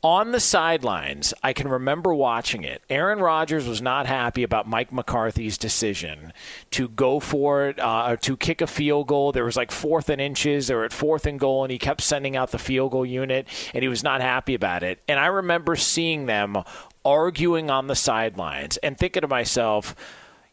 On 0.05 0.33
the 0.33 0.41
sidelines, 0.41 1.33
I 1.45 1.53
can 1.53 1.69
remember 1.69 2.13
watching 2.13 2.65
it. 2.65 2.83
Aaron 2.91 3.21
Rodgers 3.21 3.69
was 3.69 3.81
not 3.81 4.07
happy 4.07 4.43
about 4.43 4.67
Mike 4.67 4.93
McCarthy's 4.93 5.57
decision 5.57 6.33
to 6.73 6.89
go 6.89 7.21
for 7.21 7.69
it, 7.69 7.79
uh, 7.79 8.07
or 8.09 8.17
to 8.17 8.37
kick 8.37 8.61
a 8.61 8.67
field 8.67 9.07
goal. 9.07 9.31
There 9.31 9.45
was 9.45 9.57
like 9.57 9.71
fourth 9.71 10.09
and 10.09 10.21
inches. 10.21 10.67
They 10.67 10.75
were 10.75 10.85
at 10.85 10.93
fourth 10.93 11.25
and 11.25 11.39
goal, 11.39 11.63
and 11.63 11.71
he 11.71 11.79
kept 11.79 12.01
sending 12.01 12.35
out 12.35 12.51
the 12.51 12.59
field 12.59 12.91
goal 12.91 13.07
unit, 13.07 13.47
and 13.73 13.83
he 13.85 13.89
was 13.89 14.03
not 14.03 14.21
happy 14.21 14.55
about 14.55 14.83
it. 14.83 15.01
And 15.07 15.21
I 15.21 15.27
remember 15.27 15.77
seeing 15.77 16.27
them 16.27 16.57
arguing 17.05 17.71
on 17.71 17.87
the 17.87 17.95
sidelines 17.95 18.79
and 18.79 18.99
thinking 18.99 19.21
to 19.21 19.29
myself, 19.29 19.95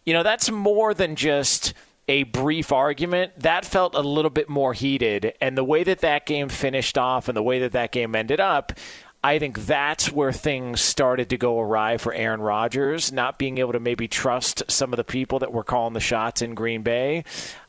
you 0.06 0.14
know, 0.14 0.22
that's 0.22 0.52
more 0.52 0.94
than 0.94 1.16
just 1.16 1.74
a 2.10 2.24
brief 2.24 2.72
argument. 2.72 3.32
That 3.38 3.66
felt 3.66 3.94
a 3.94 4.02
little 4.02 4.32
bit 4.32 4.50
more 4.50 4.74
heated. 4.74 5.34
And 5.40 5.58
the 5.58 5.64
way 5.64 5.84
that 5.84 6.00
that 6.00 6.26
game 6.26 6.50
finished 6.50 6.98
off 6.98 7.30
and 7.30 7.38
the 7.38 7.44
way 7.44 7.60
that 7.60 7.72
that 7.74 7.92
game 7.92 8.16
ended 8.16 8.40
up, 8.40 8.74
I 9.24 9.38
think 9.38 9.66
that's 9.66 10.12
where 10.12 10.32
things 10.32 10.82
started 10.82 11.30
to 11.30 11.38
go 11.38 11.60
awry 11.60 11.98
for 11.98 12.14
Aaron 12.14 12.42
Rodgers, 12.42 13.12
not 13.12 13.38
being 13.38 13.58
able 13.60 13.74
to 13.74 13.80
maybe 13.80 14.08
trust 14.08 14.64
some 14.70 14.92
of 14.92 14.98
the 14.98 15.04
people 15.04 15.40
that 15.40 15.54
were 15.54 15.64
calling 15.64 15.94
the 15.94 16.00
shots 16.00 16.42
in 16.42 16.56
Green 16.56 16.82
Bay. 16.82 17.26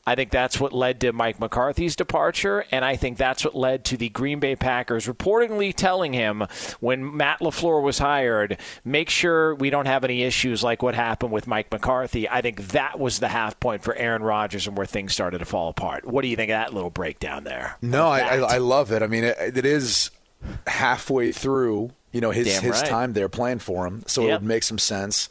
I 0.07 0.15
think 0.15 0.31
that's 0.31 0.59
what 0.59 0.73
led 0.73 1.01
to 1.03 1.13
Mike 1.13 1.39
McCarthy's 1.39 1.95
departure, 1.95 2.65
and 2.71 2.85
I 2.85 2.97
think 2.97 3.19
that's 3.19 3.45
what 3.45 3.55
led 3.55 3.85
to 3.87 3.97
the 3.97 4.09
Green 4.09 4.41
Bay 4.41 4.57
Packers 4.57 5.07
reportedly 5.07 5.75
telling 5.75 6.13
him 6.15 6.45
when 6.81 7.17
Matt 7.17 7.41
LaFleur 7.41 7.83
was 7.83 7.99
hired, 7.99 8.59
make 8.85 9.11
sure 9.11 9.55
we 9.55 9.69
don't 9.71 9.87
have 9.87 10.03
any 10.03 10.23
issues 10.23 10.65
like 10.65 10.83
what 10.83 10.95
happened 10.95 11.33
with 11.33 11.47
Mike 11.47 11.71
McCarthy. 11.71 12.29
I 12.29 12.41
think 12.41 12.69
that 12.69 12.99
was 12.99 13.19
the 13.21 13.29
half 13.29 13.61
point 13.61 13.83
for 13.83 13.95
Aaron 13.95 14.23
Rodgers 14.23 14.67
and 14.67 14.77
where 14.77 14.87
things 14.87 15.13
started 15.13 15.39
to 15.39 15.45
fall 15.45 15.69
apart. 15.69 16.07
What 16.07 16.23
do 16.23 16.29
you 16.29 16.37
think 16.37 16.51
of 16.51 16.55
that 16.55 16.73
little 16.75 16.91
breakdown 16.91 17.45
there? 17.45 17.77
No, 17.83 18.09
I, 18.09 18.21
I, 18.21 18.37
I 18.55 18.59
love 18.59 18.91
it. 18.93 19.03
I 19.03 19.07
mean, 19.07 19.25
it, 19.25 19.37
it 19.59 19.67
is 19.67 20.11
halfway 20.67 21.33
through, 21.33 21.91
you 22.13 22.21
know, 22.21 22.31
his 22.31 22.47
Damn 22.47 22.63
his 22.63 22.81
right. 22.81 22.89
time 22.89 23.13
there 23.13 23.29
playing 23.29 23.59
for 23.59 23.87
him, 23.87 24.03
so 24.07 24.23
Yep. 24.23 24.29
it 24.31 24.33
would 24.33 24.43
make 24.49 24.63
some 24.63 24.79
sense. 24.79 25.29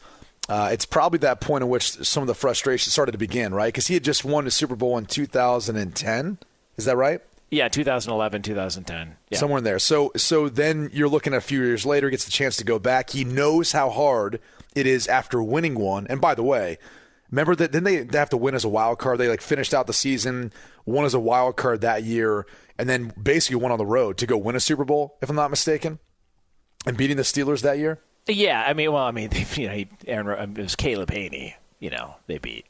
Uh, 0.50 0.68
it's 0.72 0.84
probably 0.84 1.20
that 1.20 1.40
point 1.40 1.62
in 1.62 1.70
which 1.70 1.92
some 2.04 2.24
of 2.24 2.26
the 2.26 2.34
frustration 2.34 2.90
started 2.90 3.12
to 3.12 3.18
begin, 3.18 3.54
right? 3.54 3.68
Because 3.68 3.86
he 3.86 3.94
had 3.94 4.02
just 4.02 4.24
won 4.24 4.44
the 4.44 4.50
Super 4.50 4.74
Bowl 4.74 4.98
in 4.98 5.06
2010. 5.06 6.38
Is 6.76 6.84
that 6.86 6.96
right? 6.96 7.20
Yeah, 7.50 7.68
2011, 7.68 8.42
2010. 8.42 9.16
Yeah. 9.30 9.38
somewhere 9.38 9.58
in 9.58 9.64
there. 9.64 9.78
So 9.78 10.10
so 10.16 10.48
then 10.48 10.90
you're 10.92 11.08
looking 11.08 11.34
at 11.34 11.38
a 11.38 11.40
few 11.40 11.62
years 11.62 11.86
later, 11.86 12.10
gets 12.10 12.24
the 12.24 12.32
chance 12.32 12.56
to 12.56 12.64
go 12.64 12.80
back. 12.80 13.10
He 13.10 13.24
knows 13.24 13.72
how 13.72 13.90
hard 13.90 14.40
it 14.74 14.86
is 14.86 15.06
after 15.06 15.40
winning 15.40 15.76
one. 15.76 16.06
And 16.08 16.20
by 16.20 16.34
the 16.34 16.42
way, 16.42 16.78
remember 17.30 17.54
that 17.54 17.70
then 17.70 17.84
they, 17.84 17.98
they 18.02 18.18
have 18.18 18.30
to 18.30 18.36
win 18.36 18.56
as 18.56 18.64
a 18.64 18.68
wild 18.68 18.98
card. 18.98 19.18
They 19.18 19.28
like 19.28 19.40
finished 19.40 19.72
out 19.72 19.86
the 19.86 19.92
season, 19.92 20.52
won 20.84 21.04
as 21.04 21.14
a 21.14 21.20
wild 21.20 21.56
card 21.56 21.80
that 21.80 22.02
year, 22.02 22.44
and 22.76 22.88
then 22.88 23.12
basically 23.20 23.56
went 23.56 23.72
on 23.72 23.78
the 23.78 23.86
road 23.86 24.16
to 24.18 24.26
go 24.26 24.36
win 24.36 24.56
a 24.56 24.60
Super 24.60 24.84
Bowl, 24.84 25.16
if 25.22 25.30
I'm 25.30 25.36
not 25.36 25.50
mistaken, 25.50 26.00
and 26.86 26.96
beating 26.96 27.16
the 27.16 27.22
Steelers 27.24 27.62
that 27.62 27.78
year. 27.78 28.00
Yeah, 28.26 28.62
I 28.66 28.74
mean, 28.74 28.92
well, 28.92 29.04
I 29.04 29.10
mean, 29.10 29.30
you 29.54 29.66
know, 29.68 29.74
he, 29.74 29.88
Aaron, 30.06 30.38
um, 30.40 30.56
it 30.56 30.62
was 30.62 30.76
Caleb 30.76 31.10
Hanie. 31.10 31.54
You 31.78 31.90
know, 31.90 32.16
they 32.26 32.38
beat. 32.38 32.66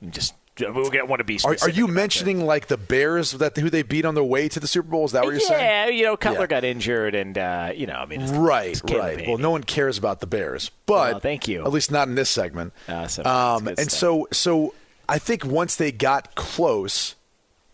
And 0.00 0.12
Just 0.12 0.34
we'll 0.58 0.90
get 0.90 1.08
want 1.08 1.20
to 1.20 1.24
be. 1.24 1.38
Are, 1.44 1.56
are 1.62 1.68
you 1.68 1.84
about 1.84 1.92
that. 1.92 2.00
mentioning 2.00 2.46
like 2.46 2.68
the 2.68 2.76
Bears 2.76 3.32
that 3.32 3.56
who 3.56 3.68
they 3.70 3.82
beat 3.82 4.04
on 4.04 4.14
their 4.14 4.24
way 4.24 4.48
to 4.48 4.60
the 4.60 4.66
Super 4.66 4.88
Bowl? 4.88 5.04
Is 5.04 5.12
that 5.12 5.24
what 5.24 5.32
you're 5.32 5.40
saying? 5.40 5.60
Yeah, 5.60 5.86
you 5.88 6.04
know, 6.04 6.16
Cutler 6.16 6.42
Yeah. 6.42 6.46
got 6.46 6.64
injured, 6.64 7.14
and 7.14 7.36
uh, 7.36 7.72
you 7.74 7.86
know, 7.86 7.94
I 7.94 8.06
mean, 8.06 8.20
Right, 8.34 8.80
right. 8.90 9.18
Hanie. 9.18 9.28
Well, 9.28 9.38
no 9.38 9.50
one 9.50 9.64
cares 9.64 9.98
about 9.98 10.20
the 10.20 10.26
Bears, 10.26 10.70
but 10.86 11.22
thank 11.22 11.48
you. 11.48 11.64
At 11.64 11.72
least 11.72 11.90
not 11.90 12.08
in 12.08 12.14
this 12.14 12.30
segment. 12.30 12.72
Awesome. 12.88 13.26
um, 13.26 13.68
and 13.68 13.78
stuff. 13.78 13.90
so, 13.90 14.28
so 14.32 14.74
I 15.08 15.18
think 15.18 15.44
once 15.44 15.76
they 15.76 15.92
got 15.92 16.34
close, 16.34 17.14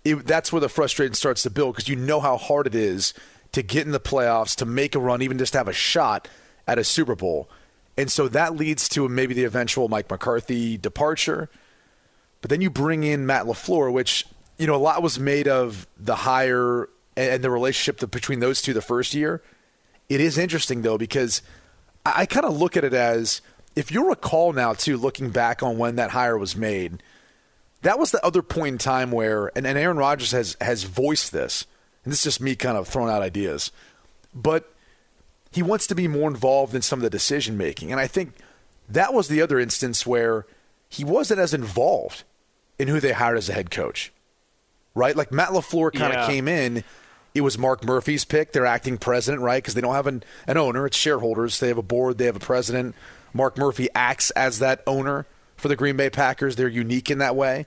it, 0.05 0.27
that's 0.27 0.53
where 0.53 0.61
the 0.61 0.69
frustration 0.69 1.15
starts 1.15 1.43
to 1.45 1.51
build 1.51 1.75
because 1.77 1.89
you 1.89 1.97
know 1.97 2.21
how 2.21 2.37
hard 2.37 2.67
it 2.67 2.75
is 2.75 3.15
to 3.53 3.63
get 3.63 3.85
in 3.87 3.93
the 3.93 4.01
playoffs, 4.01 4.55
to 4.57 4.65
make 4.65 4.95
a 4.95 4.99
run, 4.99 5.23
even 5.23 5.39
just 5.39 5.53
to 5.53 5.59
have 5.59 5.69
a 5.69 5.73
shot 5.73 6.29
at 6.71 6.79
a 6.79 6.85
Super 6.85 7.17
Bowl. 7.17 7.51
And 7.97 8.11
so 8.11 8.29
that 8.29 8.55
leads 8.55 8.89
to 8.91 9.09
maybe 9.09 9.35
the 9.35 9.45
eventual 9.45 9.89
Mike 9.89 10.09
McCarthy 10.09 10.79
departure. 10.79 11.51
But 12.41 12.49
then 12.49 12.61
you 12.61 12.71
bring 12.71 13.03
in 13.03 13.27
Matt 13.27 13.45
LaFleur, 13.45 13.93
which, 13.93 14.25
you 14.57 14.69
know, 14.69 14.77
a 14.77 14.79
lot 14.79 15.03
was 15.03 15.19
made 15.19 15.49
of 15.49 15.89
the 15.99 16.15
hire 16.15 16.89
and, 17.17 17.43
the 17.43 17.51
relationship 17.51 18.09
between 18.11 18.39
those 18.39 18.63
two 18.63 18.73
the 18.73 18.81
first 18.81 19.15
year. 19.15 19.43
It 20.09 20.21
is 20.21 20.39
interesting, 20.39 20.83
though, 20.83 20.97
because 20.97 21.43
I, 22.07 22.23
I 22.23 22.27
kind 22.27 22.47
of 22.47 22.57
look 22.57 22.77
at 22.77 22.85
it 22.85 22.95
as 22.95 23.43
if 23.75 23.91
you 23.91 24.09
recall 24.09 24.53
now, 24.53 24.73
too, 24.73 24.97
looking 24.97 25.31
back 25.31 25.61
on 25.63 25.77
when 25.77 25.97
that 25.97 26.13
hire 26.13 26.39
was 26.39 26.57
made, 26.57 27.03
that 27.83 27.99
was 27.99 28.13
the 28.13 28.25
other 28.25 28.43
point 28.43 28.75
in 28.75 28.79
time 28.79 29.11
where, 29.11 29.51
and, 29.57 29.67
and 29.67 29.77
Aaron 29.77 29.97
Rodgers 29.97 30.31
has, 30.31 30.57
has 30.61 30.85
voiced 30.85 31.33
this, 31.33 31.67
and 32.05 32.13
this 32.13 32.21
is 32.21 32.25
just 32.35 32.41
me 32.41 32.55
kind 32.55 32.79
of 32.79 32.87
throwing 32.87 33.11
out 33.11 33.23
ideas, 33.23 33.73
but 34.33 34.73
he 35.51 35.63
wants 35.63 35.87
to 35.89 35.95
be 35.95 36.07
more 36.09 36.29
involved 36.31 36.75
in 36.75 36.83
some 36.83 36.99
of 36.99 37.03
the 37.03 37.11
decision 37.11 37.57
making. 37.57 37.91
And 37.91 38.01
I 38.01 38.07
think 38.07 38.35
that 38.89 39.13
was 39.13 39.29
the 39.29 39.43
other 39.43 39.59
instance 39.59 40.07
where 40.07 40.47
he 40.89 41.05
wasn't 41.05 41.41
as 41.41 41.55
involved 41.55 42.23
in 42.79 42.89
who 42.89 43.01
they 43.01 43.13
hired 43.13 43.37
as 43.39 43.49
a 43.49 43.53
head 43.53 43.71
coach, 43.71 44.13
right? 44.95 45.17
Like 45.17 45.33
Matt 45.33 45.51
LaFleur 45.51 45.93
kind 45.93 46.13
of 46.13 46.21
Yeah. 46.21 46.27
came 46.27 46.49
in. 46.49 46.85
It 47.35 47.43
was 47.43 47.57
Mark 47.59 47.85
Murphy's 47.85 48.25
pick, 48.25 48.53
their 48.53 48.67
acting 48.67 48.99
president, 48.99 49.43
right? 49.43 49.63
Because 49.63 49.75
they 49.75 49.81
don't 49.81 49.95
have 49.95 50.07
an, 50.09 50.23
an 50.49 50.57
owner, 50.57 50.87
it's 50.87 50.97
shareholders. 50.97 51.61
They 51.61 51.69
have 51.69 51.79
a 51.79 51.83
board, 51.83 52.19
they 52.19 52.25
have 52.27 52.37
a 52.37 52.41
president. 52.41 52.95
Mark 53.33 53.57
Murphy 53.57 53.89
acts 53.95 54.31
as 54.33 54.59
that 54.59 54.83
owner 54.87 55.27
for 55.57 55.69
the 55.69 55.77
Green 55.77 55.97
Bay 55.97 56.11
Packers. 56.11 56.57
They're 56.57 56.67
unique 56.69 57.11
in 57.11 57.19
that 57.19 57.37
way. 57.37 57.67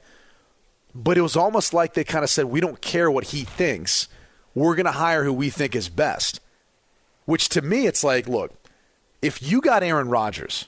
But 0.95 1.17
it 1.17 1.21
was 1.21 1.37
almost 1.37 1.73
like 1.73 1.93
they 1.93 2.03
kind 2.03 2.23
of 2.23 2.29
said, 2.29 2.45
we 2.45 2.59
don't 2.59 2.81
care 2.81 3.09
what 3.09 3.25
he 3.25 3.43
thinks. 3.45 4.07
We're 4.53 4.75
going 4.75 4.85
to 4.85 4.91
hire 4.91 5.23
who 5.23 5.33
we 5.33 5.49
think 5.49 5.75
is 5.75 5.87
best. 5.89 6.39
Which 7.25 7.49
to 7.49 7.61
me, 7.61 7.85
it's 7.87 8.03
like, 8.03 8.27
look, 8.27 8.51
if 9.21 9.41
you 9.41 9.61
got 9.61 9.83
Aaron 9.83 10.09
Rodgers, 10.09 10.67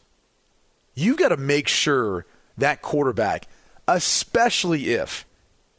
you've 0.94 1.18
got 1.18 1.30
to 1.30 1.38
make 1.38 1.68
sure 1.68 2.26
that 2.58 2.82
quarterback, 2.82 3.48
especially 3.88 4.92
if 4.92 5.26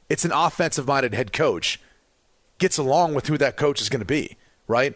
it's 0.08 0.24
an 0.24 0.32
offensive 0.32 0.86
minded 0.86 1.14
head 1.14 1.32
coach, 1.32 1.80
gets 2.58 2.78
along 2.78 3.14
with 3.14 3.26
who 3.26 3.38
that 3.38 3.56
coach 3.56 3.80
is 3.80 3.88
going 3.88 4.00
to 4.00 4.06
be, 4.06 4.36
right? 4.66 4.94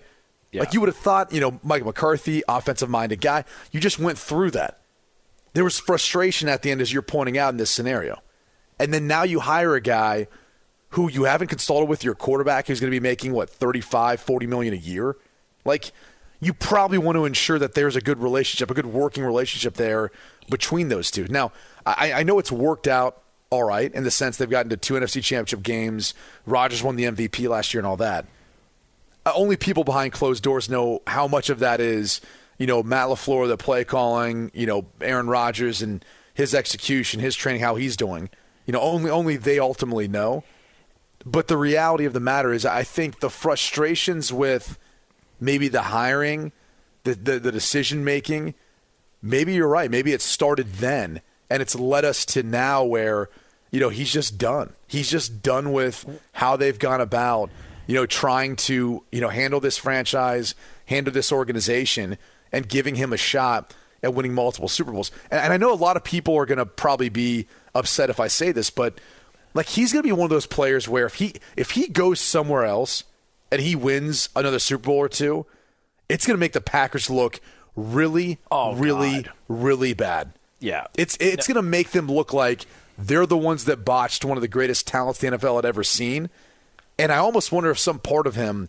Like 0.53 0.75
you 0.75 0.81
would 0.81 0.89
have 0.89 0.97
thought, 0.97 1.33
you 1.33 1.41
know, 1.41 1.61
Mike 1.63 1.85
McCarthy, 1.85 2.43
offensive 2.49 2.91
minded 2.91 3.21
guy, 3.21 3.45
you 3.71 3.81
just 3.81 3.99
went 3.99 4.19
through 4.19 4.51
that. 4.53 4.81
There 5.53 5.65
was 5.65 5.79
frustration 5.79 6.49
at 6.49 6.63
the 6.63 6.71
end, 6.71 6.81
as 6.81 6.93
you're 6.93 7.03
pointing 7.03 7.39
out 7.39 7.51
in 7.51 7.57
this 7.57 7.71
scenario. 7.71 8.21
And 8.79 8.95
then 8.95 9.07
now 9.07 9.23
you 9.23 9.41
hire 9.41 9.75
a 9.75 9.81
guy 9.81 10.27
who 10.91 11.11
you 11.11 11.25
haven't 11.25 11.49
consulted 11.49 11.89
with 11.89 12.03
your 12.03 12.15
quarterback 12.15 12.67
who's 12.67 12.81
going 12.81 12.91
to 12.91 12.95
be 12.95 13.03
making, 13.03 13.33
what, 13.33 13.51
35, 13.51 14.21
40 14.21 14.47
million 14.47 14.75
a 14.75 14.77
year? 14.77 15.17
Like, 15.71 15.93
you 16.41 16.53
probably 16.53 16.99
want 16.99 17.15
to 17.15 17.25
ensure 17.27 17.61
that 17.61 17.75
there's 17.75 17.95
a 17.95 18.01
good 18.01 18.19
relationship, 18.19 18.73
a 18.73 18.75
good 18.75 18.87
working 18.87 19.23
relationship 19.23 19.75
there 19.75 20.11
between 20.51 20.89
those 20.89 21.13
two. 21.13 21.29
Now, 21.29 21.53
I, 21.87 22.13
I 22.13 22.23
know 22.25 22.41
it's 22.41 22.51
worked 22.51 22.89
out 22.89 23.23
all 23.51 23.63
right 23.63 23.93
in 23.95 24.03
the 24.03 24.11
sense 24.11 24.37
they've 24.37 24.51
gotten 24.51 24.71
to 24.71 24.77
two 24.77 24.95
NFC 24.95 25.23
championship 25.23 25.63
games. 25.63 26.13
Rodgers 26.47 26.83
won 26.83 26.97
the 26.97 27.05
MVP 27.05 27.49
last 27.49 27.73
year 27.73 27.81
and 27.81 27.87
all 27.87 27.97
that. 27.99 28.27
Uh, 29.25 29.33
only 29.37 29.57
people 29.57 29.85
behind 29.85 30.13
closed 30.13 30.43
doors 30.43 30.69
know 30.69 31.03
how 31.07 31.29
much 31.29 31.51
of 31.51 31.61
that 31.61 31.81
is, 31.81 32.21
you 32.59 32.67
know, 32.67 32.83
Matt 32.83 33.09
LaFleur, 33.09 33.47
the 33.47 33.57
play 33.57 33.85
calling, 33.85 34.51
you 34.53 34.67
know, 34.67 34.87
Aaron 35.01 35.29
Rodgers 35.29 35.83
and 35.83 36.05
his 36.35 36.53
execution, 36.53 37.21
his 37.21 37.37
training, 37.37 37.61
how 37.61 37.77
he's 37.77 37.97
doing. 37.97 38.29
You 38.67 38.73
know, 38.73 38.81
only 38.81 39.11
only 39.11 39.37
they 39.37 39.61
ultimately 39.61 40.09
know. 40.09 40.43
But 41.25 41.49
the 41.49 41.57
reality 41.57 42.07
of 42.07 42.13
the 42.13 42.21
matter 42.21 42.53
is, 42.53 42.65
I 42.65 42.83
think 42.83 43.21
the 43.21 43.31
frustrations 43.31 44.33
with 44.33 44.79
maybe 45.41 45.69
the 45.69 45.83
hiring, 45.83 46.53
the 47.05 47.15
the, 47.15 47.39
the 47.39 47.53
decision 47.53 48.05
making, 48.05 48.55
maybe 49.23 49.55
you're 49.55 49.69
right. 49.69 49.91
Maybe 49.91 50.13
it 50.13 50.23
started 50.23 50.75
then, 50.75 51.21
and 51.49 51.63
it's 51.63 51.75
led 51.75 52.05
us 52.05 52.25
to 52.27 52.43
now 52.43 52.85
where, 52.85 53.29
you 53.71 53.81
know, 53.81 53.89
he's 53.89 54.13
just 54.13 54.39
done. 54.39 54.75
He's 54.87 55.11
just 55.11 55.43
done 55.43 55.73
with 55.73 56.21
how 56.33 56.57
they've 56.57 56.79
gone 56.79 57.01
about, 57.01 57.51
you 57.87 57.95
know, 57.95 58.07
trying 58.07 58.57
to 58.57 59.03
you 59.11 59.21
know 59.21 59.29
handle 59.29 59.61
this 59.61 59.79
franchise, 59.79 60.55
handle 60.87 61.13
this 61.13 61.33
organization, 61.33 62.19
and 62.53 62.69
giving 62.69 62.97
him 62.97 63.13
a 63.13 63.17
shot 63.17 63.75
at 64.03 64.15
winning 64.15 64.35
multiple 64.35 64.69
Super 64.69 64.93
Bowls. 64.93 65.11
And, 65.31 65.41
and 65.41 65.53
I 65.53 65.57
know 65.57 65.73
a 65.73 65.75
lot 65.75 65.97
of 65.97 66.05
people 66.05 66.37
are 66.37 66.47
going 66.47 66.59
to 66.59 66.67
probably 66.67 67.09
be 67.09 67.47
upset 67.75 68.11
if 68.11 68.21
I 68.21 68.29
say 68.29 68.53
this, 68.53 68.71
but 68.71 69.01
like 69.55 69.67
he's 69.67 69.93
going 69.93 70.03
to 70.03 70.09
be 70.09 70.13
one 70.13 70.25
of 70.25 70.31
those 70.31 70.47
players 70.47 70.89
where 70.89 71.07
if 71.07 71.15
he 71.15 71.35
if 71.57 71.73
he 71.73 71.89
goes 71.89 72.21
somewhere 72.21 72.65
else 72.65 73.05
and 73.51 73.61
he 73.61 73.75
wins 73.75 74.29
another 74.37 74.59
Super 74.59 74.85
Bowl 74.87 74.97
or 74.99 75.09
two, 75.09 75.47
it's 76.09 76.27
going 76.27 76.37
to 76.37 76.41
make 76.41 76.53
the 76.53 76.61
Packers 76.61 77.09
look 77.11 77.41
really, 77.77 78.39
Oh, 78.51 78.75
really, 78.75 79.23
God. 79.23 79.33
really 79.49 79.95
bad. 79.95 80.33
Yeah. 80.59 80.87
It's 80.97 81.17
it's 81.21 81.47
going 81.47 81.57
to 81.57 81.63
make 81.63 81.91
them 81.91 82.07
look 82.07 82.33
like 82.33 82.67
they're 82.99 83.27
the 83.27 83.37
ones 83.37 83.65
that 83.65 83.85
botched 83.85 84.25
one 84.25 84.37
of 84.37 84.43
the 84.43 84.49
greatest 84.49 84.87
talents 84.87 85.21
the 85.21 85.29
NFL 85.29 85.57
had 85.57 85.65
ever 85.65 85.83
seen. 85.83 86.29
And 86.99 87.11
I 87.11 87.17
almost 87.17 87.51
wonder 87.51 87.71
if 87.71 87.79
some 87.79 87.99
part 87.99 88.27
of 88.27 88.35
him 88.35 88.69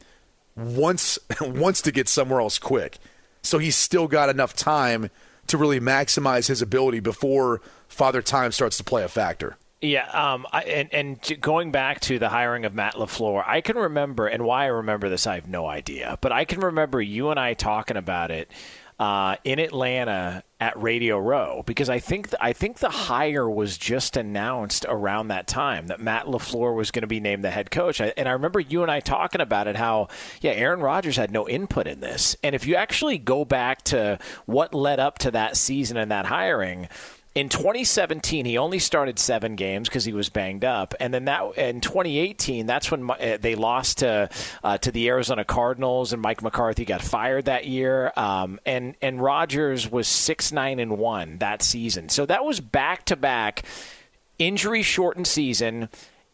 wants 0.55 1.19
wants 1.41 1.81
to 1.81 1.91
get 1.91 2.07
somewhere 2.07 2.39
else 2.39 2.57
quick. 2.59 2.97
So 3.41 3.57
he's 3.57 3.75
still 3.75 4.07
got 4.07 4.29
enough 4.29 4.55
time 4.55 5.09
to 5.47 5.57
really 5.57 5.79
maximize 5.79 6.47
his 6.47 6.61
ability 6.61 6.99
before 7.01 7.59
Father 7.89 8.21
Time 8.21 8.51
starts 8.53 8.77
to 8.77 8.83
play 8.83 9.03
a 9.03 9.09
factor. 9.09 9.57
Yeah, 9.81 10.07
um, 10.11 10.45
I, 10.51 10.61
and 10.61 10.93
and 10.93 11.41
going 11.41 11.71
back 11.71 12.01
to 12.01 12.19
the 12.19 12.29
hiring 12.29 12.65
of 12.65 12.75
Matt 12.75 12.93
Lafleur, 12.93 13.43
I 13.47 13.61
can 13.61 13.77
remember, 13.77 14.27
and 14.27 14.45
why 14.45 14.65
I 14.65 14.67
remember 14.67 15.09
this, 15.09 15.25
I 15.25 15.35
have 15.35 15.47
no 15.47 15.65
idea, 15.65 16.19
but 16.21 16.31
I 16.31 16.45
can 16.45 16.59
remember 16.59 17.01
you 17.01 17.31
and 17.31 17.39
I 17.39 17.55
talking 17.55 17.97
about 17.97 18.29
it 18.29 18.51
uh, 18.99 19.37
in 19.43 19.57
Atlanta 19.57 20.43
at 20.59 20.79
Radio 20.79 21.17
Row 21.17 21.63
because 21.65 21.89
I 21.89 21.97
think 21.97 22.29
th- 22.29 22.39
I 22.39 22.53
think 22.53 22.77
the 22.77 22.91
hire 22.91 23.49
was 23.49 23.75
just 23.75 24.17
announced 24.17 24.85
around 24.87 25.29
that 25.29 25.47
time 25.47 25.87
that 25.87 25.99
Matt 25.99 26.27
Lafleur 26.27 26.75
was 26.75 26.91
going 26.91 27.01
to 27.01 27.07
be 27.07 27.19
named 27.19 27.43
the 27.43 27.49
head 27.49 27.71
coach, 27.71 27.99
I, 27.99 28.13
and 28.15 28.29
I 28.29 28.33
remember 28.33 28.59
you 28.59 28.83
and 28.83 28.91
I 28.91 28.99
talking 28.99 29.41
about 29.41 29.67
it 29.67 29.75
how 29.75 30.09
yeah, 30.41 30.51
Aaron 30.51 30.81
Rodgers 30.81 31.17
had 31.17 31.31
no 31.31 31.49
input 31.49 31.87
in 31.87 32.01
this, 32.01 32.35
and 32.43 32.53
if 32.53 32.67
you 32.67 32.75
actually 32.75 33.17
go 33.17 33.45
back 33.45 33.81
to 33.85 34.19
what 34.45 34.75
led 34.75 34.99
up 34.99 35.17
to 35.19 35.31
that 35.31 35.57
season 35.57 35.97
and 35.97 36.11
that 36.11 36.27
hiring 36.27 36.87
in 37.33 37.47
2017 37.47 38.45
he 38.45 38.57
only 38.57 38.79
started 38.79 39.17
seven 39.17 39.55
games 39.55 39.87
because 39.87 40.03
he 40.03 40.13
was 40.13 40.29
banged 40.29 40.65
up. 40.65 40.93
And 40.99 41.13
then 41.13 41.25
that 41.25 41.57
in 41.57 41.81
2018 41.81 42.65
that's 42.65 42.91
when 42.91 43.09
uh, 43.09 43.37
they 43.39 43.55
lost 43.55 43.99
to 43.99 44.29
uh, 44.63 44.77
to 44.79 44.91
the 44.91 45.07
Arizona 45.07 45.45
Cardinals 45.45 46.13
and 46.13 46.21
Mike 46.21 46.41
McCarthy 46.41 46.85
got 46.85 47.01
fired 47.01 47.45
that 47.45 47.65
year. 47.65 48.11
Um, 48.15 48.59
and 48.65 48.95
and 49.01 49.21
Rodgers 49.21 49.89
was 49.89 50.07
six 50.07 50.51
nine 50.51 50.79
and 50.79 50.97
one 50.97 51.37
that 51.37 51.61
season. 51.61 52.09
So 52.09 52.25
that 52.25 52.43
was 52.43 52.59
back 52.59 53.05
to 53.05 53.15
back 53.15 53.63
injury 54.37 54.81
shortened 54.81 55.27
season 55.27 55.89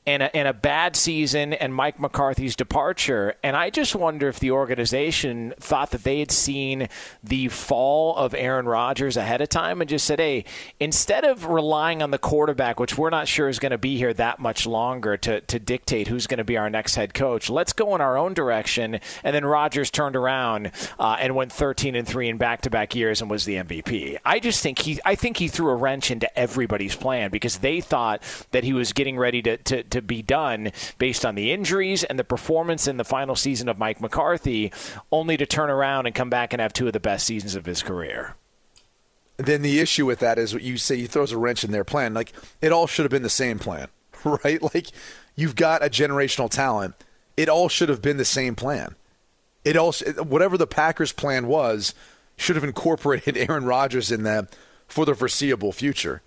and 0.08 0.24
a, 0.24 0.36
and 0.36 0.48
a 0.48 0.54
bad 0.54 0.96
season 0.96 1.52
and 1.54 1.76
Mike 1.76 2.00
McCarthy's 2.00 2.56
departure. 2.56 3.36
And 3.44 3.58
I 3.58 3.70
just 3.70 3.94
wonder 3.94 4.30
if 4.30 4.40
the 4.40 4.52
organization 4.52 5.54
thought 5.60 5.92
that 5.92 6.04
they 6.04 6.20
had 6.20 6.32
seen 6.32 6.88
the 7.22 7.50
fall 7.50 8.16
of 8.16 8.34
Aaron 8.34 8.66
Rodgers 8.66 9.18
ahead 9.18 9.42
of 9.42 9.50
time 9.50 9.82
and 9.82 9.90
just 9.90 10.06
said, 10.06 10.20
hey, 10.20 10.46
instead 10.80 11.26
of 11.26 11.46
relying 11.46 12.02
on 12.02 12.12
the 12.12 12.18
quarterback, 12.18 12.80
which 12.80 12.98
we're 12.98 13.10
not 13.10 13.28
sure 13.28 13.50
is 13.50 13.60
going 13.60 13.74
to 13.74 13.78
be 13.78 13.98
here 13.98 14.14
that 14.14 14.40
much 14.40 14.66
longer 14.66 15.18
to, 15.18 15.42
to 15.42 15.60
dictate 15.60 16.08
who's 16.08 16.26
going 16.26 16.38
to 16.38 16.46
be 16.46 16.56
our 16.56 16.70
next 16.70 16.96
head 16.96 17.14
coach, 17.14 17.50
let's 17.50 17.74
go 17.74 17.94
in 17.94 18.00
our 18.00 18.18
own 18.18 18.34
direction. 18.34 19.02
And 19.26 19.36
then 19.36 19.44
Rodgers 19.44 19.92
turned 19.92 20.16
around 20.16 20.72
uh, 20.98 21.18
and 21.20 21.36
went 21.36 21.52
13 21.52 21.96
and 21.96 22.08
3 22.08 22.30
in 22.30 22.38
back 22.38 22.62
to 22.62 22.70
back 22.70 22.96
years 22.96 23.20
and 23.20 23.30
was 23.30 23.44
the 23.44 23.56
MVP. 23.56 24.18
I 24.24 24.40
just 24.40 24.64
think 24.64 24.80
he, 24.80 25.02
I 25.04 25.16
think 25.16 25.36
he 25.36 25.50
threw 25.50 25.70
a 25.70 25.76
wrench 25.76 26.12
into 26.12 26.40
everybody's 26.40 26.96
plan 26.96 27.30
because 27.30 27.58
they 27.58 27.82
thought 27.82 28.24
that 28.52 28.64
he 28.64 28.72
was 28.72 28.94
getting 28.94 29.18
ready 29.18 29.42
to, 29.42 29.58
to, 29.58 29.84
to 29.84 29.97
be 30.02 30.22
done 30.22 30.72
based 30.98 31.26
on 31.26 31.36
the 31.36 31.52
injuries 31.52 32.04
and 32.04 32.20
the 32.20 32.24
performance 32.24 32.88
in 32.88 32.98
the 32.98 33.04
final 33.04 33.36
season 33.36 33.70
of 33.70 33.78
Mike 33.78 34.02
McCarthy, 34.02 34.72
only 35.12 35.38
to 35.38 35.46
turn 35.46 35.70
around 35.70 36.06
and 36.06 36.16
come 36.16 36.30
back 36.30 36.54
and 36.54 36.62
have 36.62 36.74
two 36.74 36.88
of 36.88 36.94
the 36.94 37.00
best 37.00 37.26
seasons 37.26 37.56
of 37.56 37.66
his 37.66 37.82
career. 37.82 38.36
Then 39.38 39.62
the 39.62 39.80
issue 39.80 40.06
with 40.06 40.20
that 40.20 40.40
is 40.40 40.54
what 40.54 40.64
you 40.64 40.78
say 40.78 40.98
he 40.98 41.06
throws 41.06 41.32
a 41.32 41.38
wrench 41.38 41.64
in 41.64 41.72
their 41.72 41.84
plan. 41.84 42.14
Like 42.14 42.34
it 42.62 42.72
all 42.72 42.88
should 42.88 43.04
have 43.04 43.12
been 43.12 43.24
the 43.24 43.30
same 43.30 43.60
plan, 43.60 43.88
right? 44.24 44.62
Like 44.62 44.88
you've 45.36 45.56
got 45.56 45.86
a 45.86 45.90
generational 45.90 46.50
talent. 46.50 46.96
It 47.36 47.50
all 47.50 47.70
should 47.70 47.90
have 47.90 48.02
been 48.02 48.18
the 48.18 48.26
same 48.26 48.56
plan. 48.56 48.96
It 49.64 49.78
all 49.78 49.94
whatever 50.24 50.58
the 50.58 50.68
Packers 50.68 51.12
plan 51.12 51.48
was 51.48 51.94
should 52.36 52.56
have 52.56 52.64
incorporated 52.64 53.38
Aaron 53.50 53.66
Rodgers 53.66 54.12
in 54.12 54.24
that 54.24 54.56
for 54.88 55.06
the 55.06 55.16
foreseeable 55.16 55.72
future. 55.72 56.22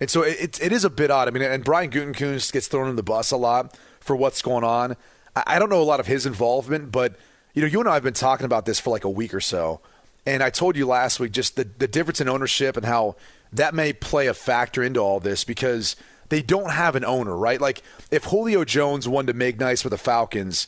And 0.00 0.08
so 0.08 0.22
it, 0.22 0.60
it 0.62 0.72
is 0.72 0.84
a 0.84 0.90
bit 0.90 1.10
odd. 1.10 1.28
I 1.28 1.30
mean, 1.30 1.42
and 1.42 1.62
Brian 1.62 1.90
Gutekunst 1.90 2.52
gets 2.52 2.68
thrown 2.68 2.88
in 2.88 2.96
the 2.96 3.02
bus 3.02 3.30
a 3.30 3.36
lot 3.36 3.76
for 4.00 4.16
what's 4.16 4.40
going 4.42 4.64
on. 4.64 4.96
I, 5.36 5.42
I 5.46 5.58
don't 5.58 5.68
know 5.68 5.80
a 5.80 5.84
lot 5.84 6.00
of 6.00 6.06
his 6.06 6.26
involvement, 6.26 6.90
but 6.90 7.16
you 7.54 7.62
know, 7.62 7.68
you 7.68 7.80
and 7.80 7.88
I 7.88 7.94
have 7.94 8.02
been 8.02 8.14
talking 8.14 8.46
about 8.46 8.64
this 8.64 8.80
for 8.80 8.90
like 8.90 9.04
a 9.04 9.10
week 9.10 9.34
or 9.34 9.40
so. 9.40 9.80
And 10.26 10.42
I 10.42 10.50
told 10.50 10.76
you 10.76 10.86
last 10.86 11.20
week 11.20 11.32
just 11.32 11.56
the, 11.56 11.64
the 11.64 11.88
difference 11.88 12.20
in 12.20 12.28
ownership 12.28 12.76
and 12.76 12.86
how 12.86 13.16
that 13.52 13.74
may 13.74 13.92
play 13.92 14.26
a 14.26 14.34
factor 14.34 14.82
into 14.82 15.00
all 15.00 15.20
this 15.20 15.44
because 15.44 15.96
they 16.28 16.42
don't 16.42 16.70
have 16.70 16.94
an 16.94 17.04
owner, 17.04 17.36
right? 17.36 17.60
Like 17.60 17.82
if 18.10 18.24
Julio 18.24 18.64
Jones 18.64 19.08
wanted 19.08 19.32
to 19.32 19.38
make 19.38 19.58
nice 19.58 19.82
with 19.82 19.90
the 19.90 19.98
Falcons, 19.98 20.66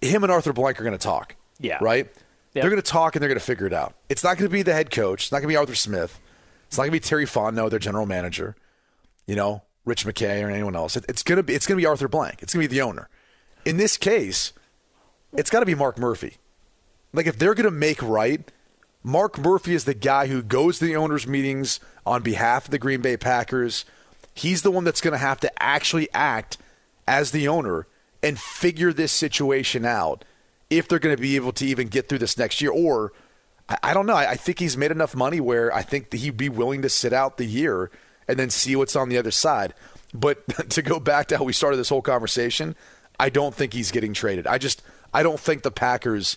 him 0.00 0.22
and 0.22 0.30
Arthur 0.30 0.52
Blank 0.52 0.80
are 0.80 0.84
going 0.84 0.96
to 0.96 1.02
talk. 1.02 1.34
Yeah. 1.58 1.78
Right? 1.80 2.06
Yep. 2.54 2.62
They're 2.62 2.70
going 2.70 2.82
to 2.82 2.90
talk 2.90 3.16
and 3.16 3.22
they're 3.22 3.28
going 3.28 3.38
to 3.38 3.44
figure 3.44 3.66
it 3.66 3.72
out. 3.72 3.94
It's 4.08 4.22
not 4.22 4.36
going 4.36 4.48
to 4.48 4.52
be 4.52 4.62
the 4.62 4.72
head 4.72 4.90
coach. 4.90 5.24
It's 5.24 5.32
not 5.32 5.38
going 5.38 5.48
to 5.48 5.52
be 5.52 5.56
Arthur 5.56 5.74
Smith. 5.74 6.20
It's 6.74 6.78
not 6.80 6.86
to 6.86 6.90
be 6.90 6.98
Terry 6.98 7.24
Fontenot, 7.24 7.70
their 7.70 7.78
general 7.78 8.04
manager. 8.04 8.56
You 9.26 9.36
know, 9.36 9.62
Rich 9.84 10.04
McKay 10.04 10.44
or 10.44 10.50
anyone 10.50 10.74
else. 10.74 10.96
It, 10.96 11.04
it's 11.08 11.22
to 11.22 11.40
be 11.40 11.54
it's 11.54 11.66
to 11.76 11.80
be 11.80 11.86
Arthur 11.86 12.08
Blank. 12.08 12.42
It's 12.42 12.50
to 12.50 12.58
be 12.58 12.66
the 12.66 12.82
owner. 12.82 13.08
In 13.64 13.76
this 13.76 13.96
case, 13.96 14.52
it's 15.32 15.50
got 15.50 15.60
to 15.60 15.66
be 15.66 15.76
Mark 15.76 15.98
Murphy. 15.98 16.38
Like 17.12 17.28
if 17.28 17.38
they're 17.38 17.54
to 17.66 17.70
make 17.70 18.02
right, 18.02 18.50
Mark 19.04 19.38
Murphy 19.38 19.72
is 19.72 19.84
the 19.84 19.94
guy 19.94 20.26
who 20.26 20.42
goes 20.42 20.80
to 20.80 20.86
the 20.86 20.96
owners' 20.96 21.28
meetings 21.28 21.78
on 22.04 22.22
behalf 22.22 22.64
of 22.64 22.72
the 22.72 22.78
Green 22.80 23.00
Bay 23.00 23.16
Packers. 23.16 23.84
He's 24.34 24.62
the 24.62 24.72
one 24.72 24.82
that's 24.82 25.00
to 25.12 25.18
have 25.18 25.38
to 25.40 25.62
actually 25.62 26.08
act 26.12 26.58
as 27.06 27.30
the 27.30 27.46
owner 27.46 27.86
and 28.20 28.36
figure 28.36 28.92
this 28.92 29.12
situation 29.12 29.84
out 29.84 30.24
if 30.70 30.88
they're 30.88 30.98
going 30.98 31.14
to 31.14 31.22
be 31.22 31.36
able 31.36 31.52
to 31.52 31.66
even 31.66 31.86
get 31.86 32.08
through 32.08 32.18
this 32.18 32.36
next 32.36 32.60
year. 32.60 32.72
Or 32.72 33.12
I, 33.68 33.78
I 33.82 33.94
don't 33.94 34.06
know. 34.06 34.14
I, 34.14 34.32
I 34.32 34.34
think 34.36 34.58
he's 34.58 34.76
made 34.76 34.90
enough 34.90 35.14
money 35.14 35.40
where 35.40 35.74
I 35.74 35.82
think 35.82 36.10
that 36.10 36.18
he'd 36.18 36.36
be 36.36 36.48
willing 36.48 36.82
to 36.82 36.88
sit 36.88 37.12
out 37.12 37.36
the 37.36 37.44
year 37.44 37.90
and 38.28 38.38
then 38.38 38.50
see 38.50 38.76
what's 38.76 38.96
on 38.96 39.08
the 39.08 39.18
other 39.18 39.30
side. 39.30 39.74
But 40.12 40.46
to 40.70 40.82
go 40.82 41.00
back 41.00 41.28
to 41.28 41.38
how 41.38 41.44
we 41.44 41.52
started 41.52 41.76
this 41.76 41.88
whole 41.88 42.02
conversation, 42.02 42.76
I 43.18 43.28
don't 43.28 43.54
think 43.54 43.72
he's 43.72 43.90
getting 43.90 44.14
traded. 44.14 44.46
I 44.46 44.58
just 44.58 44.82
I 45.12 45.22
don't 45.22 45.40
think 45.40 45.62
the 45.62 45.70
Packers 45.70 46.36